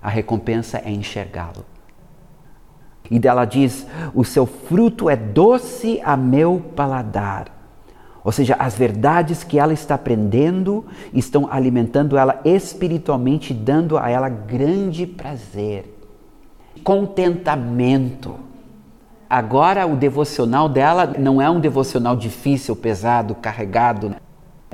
A 0.00 0.08
recompensa 0.08 0.78
é 0.84 0.90
enxergá-lo. 0.90 1.64
E 3.10 3.18
dela 3.18 3.44
diz: 3.44 3.86
o 4.14 4.24
seu 4.24 4.46
fruto 4.46 5.08
é 5.08 5.16
doce 5.16 6.00
a 6.04 6.16
meu 6.16 6.62
paladar. 6.74 7.62
Ou 8.24 8.30
seja, 8.30 8.54
as 8.58 8.76
verdades 8.76 9.42
que 9.42 9.58
ela 9.58 9.72
está 9.72 9.96
aprendendo 9.96 10.84
estão 11.12 11.48
alimentando 11.50 12.16
ela 12.16 12.40
espiritualmente, 12.44 13.52
dando 13.52 13.98
a 13.98 14.08
ela 14.08 14.28
grande 14.28 15.06
prazer, 15.06 15.98
contentamento. 16.84 18.51
Agora 19.32 19.86
o 19.86 19.96
devocional 19.96 20.68
dela 20.68 21.06
não 21.18 21.40
é 21.40 21.48
um 21.48 21.58
devocional 21.58 22.14
difícil, 22.14 22.76
pesado, 22.76 23.34
carregado. 23.34 24.14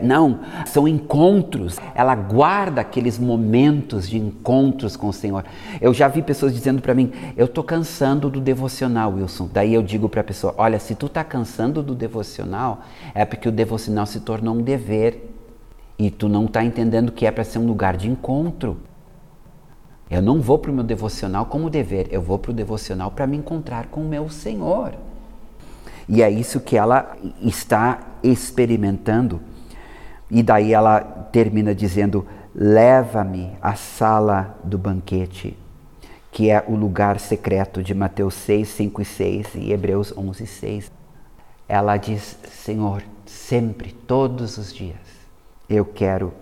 Não, 0.03 0.41
são 0.67 0.89
encontros. 0.89 1.79
Ela 1.95 2.17
guarda 2.17 2.81
aqueles 2.81 3.21
momentos 3.21 4.09
de 4.09 4.19
encontros 4.19 4.97
com 4.97 5.07
o 5.07 5.13
Senhor. 5.13 5.45
Eu 5.81 5.95
já 5.95 6.09
vi 6.09 6.23
pessoas 6.23 6.53
dizendo 6.53 6.83
para 6.83 6.93
mim: 6.93 7.13
"Eu 7.37 7.47
tô 7.47 7.63
cansando 7.63 8.29
do 8.29 8.41
devocional, 8.41 9.13
Wilson". 9.13 9.49
Daí 9.53 9.75
eu 9.75 9.83
digo 9.83 10.09
para 10.09 10.23
a 10.23 10.25
pessoa: 10.25 10.53
"Olha, 10.59 10.81
se 10.81 10.97
tu 10.97 11.09
tá 11.09 11.23
cansando 11.23 11.81
do 11.81 11.95
devocional, 11.95 12.81
é 13.15 13.25
porque 13.25 13.49
o 13.49 13.53
devocional 13.53 14.07
se 14.07 14.19
tornou 14.19 14.57
um 14.57 14.63
dever 14.63 15.37
e 15.97 16.11
tu 16.11 16.29
não 16.29 16.47
está 16.47 16.65
entendendo 16.65 17.13
que 17.13 17.25
é 17.25 17.31
para 17.31 17.45
ser 17.45 17.61
um 17.61 17.67
lugar 17.69 17.97
de 17.97 18.11
encontro. 18.11 18.77
Eu 20.11 20.23
não 20.23 20.41
vou 20.41 20.59
para 20.59 20.71
o 20.71 20.75
meu 20.75 20.85
devocional 20.85 21.47
como 21.47 21.69
dever, 21.69 22.09
eu 22.11 22.23
vou 22.23 22.39
para 22.39 22.51
o 22.51 22.55
devocional 22.55 23.11
para 23.11 23.27
me 23.27 23.37
encontrar 23.37 23.87
com 23.87 24.01
o 24.01 24.09
meu 24.09 24.29
Senhor. 24.29 24.95
E 26.09 26.23
é 26.23 26.31
isso 26.31 26.61
que 26.61 26.77
ela 26.77 27.15
está 27.43 28.01
experimentando. 28.23 29.41
E 30.31 30.43
daí 30.43 30.73
ela 30.73 31.01
termina 31.01 31.75
dizendo: 31.75 32.27
Leva-me 32.55 33.53
à 33.61 33.75
sala 33.75 34.59
do 34.65 34.79
banquete, 34.79 35.57
que 36.33 36.51
é 36.51 36.65
o 36.67 36.75
lugar 36.75 37.21
secreto 37.21 37.83
de 37.83 37.95
Mateus 37.95 38.35
6, 38.35 38.69
5 38.69 39.03
e 39.03 39.05
6 39.05 39.55
e 39.55 39.73
Hebreus 39.73 40.13
11, 40.17 40.47
6. 40.47 40.91
Ela 41.69 41.97
diz: 41.97 42.37
Senhor, 42.51 43.03
sempre, 43.25 43.93
todos 43.93 44.59
os 44.59 44.73
dias, 44.75 44.97
eu 45.69 45.85
quero 45.85 46.33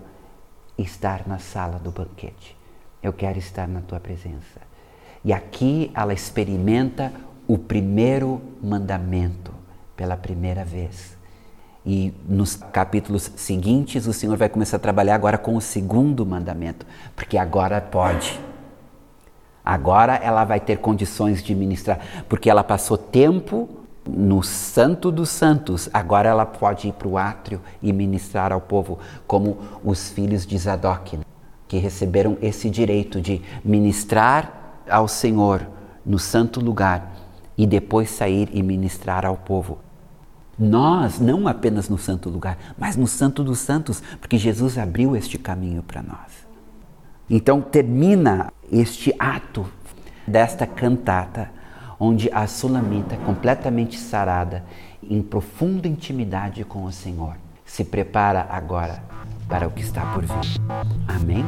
estar 0.77 1.27
na 1.27 1.37
sala 1.37 1.77
do 1.77 1.91
banquete, 1.91 2.56
eu 3.01 3.13
quero 3.13 3.37
estar 3.37 3.67
na 3.67 3.81
tua 3.81 3.99
presença. 3.99 4.61
E 5.23 5.33
aqui 5.33 5.91
ela 5.93 6.13
experimenta 6.13 7.11
o 7.47 7.57
primeiro 7.57 8.41
mandamento 8.61 9.53
pela 9.95 10.17
primeira 10.17 10.63
vez. 10.63 11.17
E 11.85 12.13
nos 12.27 12.55
capítulos 12.55 13.31
seguintes, 13.35 14.07
o 14.07 14.13
Senhor 14.13 14.35
vai 14.35 14.49
começar 14.49 14.75
a 14.75 14.79
trabalhar 14.79 15.15
agora 15.15 15.37
com 15.37 15.55
o 15.55 15.61
segundo 15.61 16.25
mandamento, 16.25 16.85
porque 17.15 17.37
agora 17.37 17.79
pode. 17.79 18.39
Agora 19.63 20.15
ela 20.15 20.43
vai 20.43 20.59
ter 20.59 20.79
condições 20.79 21.41
de 21.41 21.55
ministrar, 21.55 21.99
porque 22.27 22.49
ela 22.49 22.63
passou 22.63 22.97
tempo 22.97 23.69
no 24.05 24.41
Santo 24.41 25.11
dos 25.11 25.29
Santos, 25.29 25.89
agora 25.93 26.29
ela 26.29 26.45
pode 26.45 26.87
ir 26.87 26.93
para 26.93 27.07
o 27.07 27.17
átrio 27.17 27.61
e 27.81 27.91
ministrar 27.91 28.53
ao 28.53 28.61
povo, 28.61 28.99
como 29.25 29.57
os 29.83 30.09
filhos 30.09 30.45
de 30.45 30.57
Zadok, 30.57 31.19
que 31.67 31.77
receberam 31.77 32.37
esse 32.41 32.69
direito 32.69 33.19
de 33.19 33.41
ministrar 33.63 34.81
ao 34.89 35.07
Senhor 35.07 35.67
no 36.05 36.17
santo 36.17 36.59
lugar 36.61 37.13
e 37.57 37.67
depois 37.67 38.09
sair 38.09 38.49
e 38.53 38.63
ministrar 38.63 39.25
ao 39.25 39.35
povo. 39.35 39.79
Nós, 40.57 41.19
não 41.19 41.47
apenas 41.47 41.89
no 41.89 41.97
santo 41.97 42.29
lugar, 42.29 42.57
mas 42.77 42.95
no 42.95 43.05
Santo 43.05 43.43
dos 43.43 43.59
Santos, 43.59 44.01
porque 44.19 44.37
Jesus 44.37 44.77
abriu 44.77 45.15
este 45.15 45.37
caminho 45.37 45.83
para 45.83 46.01
nós. 46.01 46.47
Então 47.29 47.61
termina 47.61 48.51
este 48.71 49.13
ato 49.19 49.69
desta 50.25 50.65
cantata, 50.65 51.51
onde 51.99 52.29
a 52.31 52.47
Sulamita, 52.47 53.17
completamente 53.17 53.99
sarada, 53.99 54.63
em 55.03 55.21
profunda 55.21 55.87
intimidade 55.87 56.63
com 56.63 56.83
o 56.85 56.91
Senhor, 56.91 57.35
se 57.65 57.83
prepara 57.83 58.47
agora 58.49 59.16
para 59.47 59.67
o 59.67 59.71
que 59.71 59.81
está 59.81 60.05
por 60.13 60.23
vir. 60.23 60.61
Amém? 61.07 61.45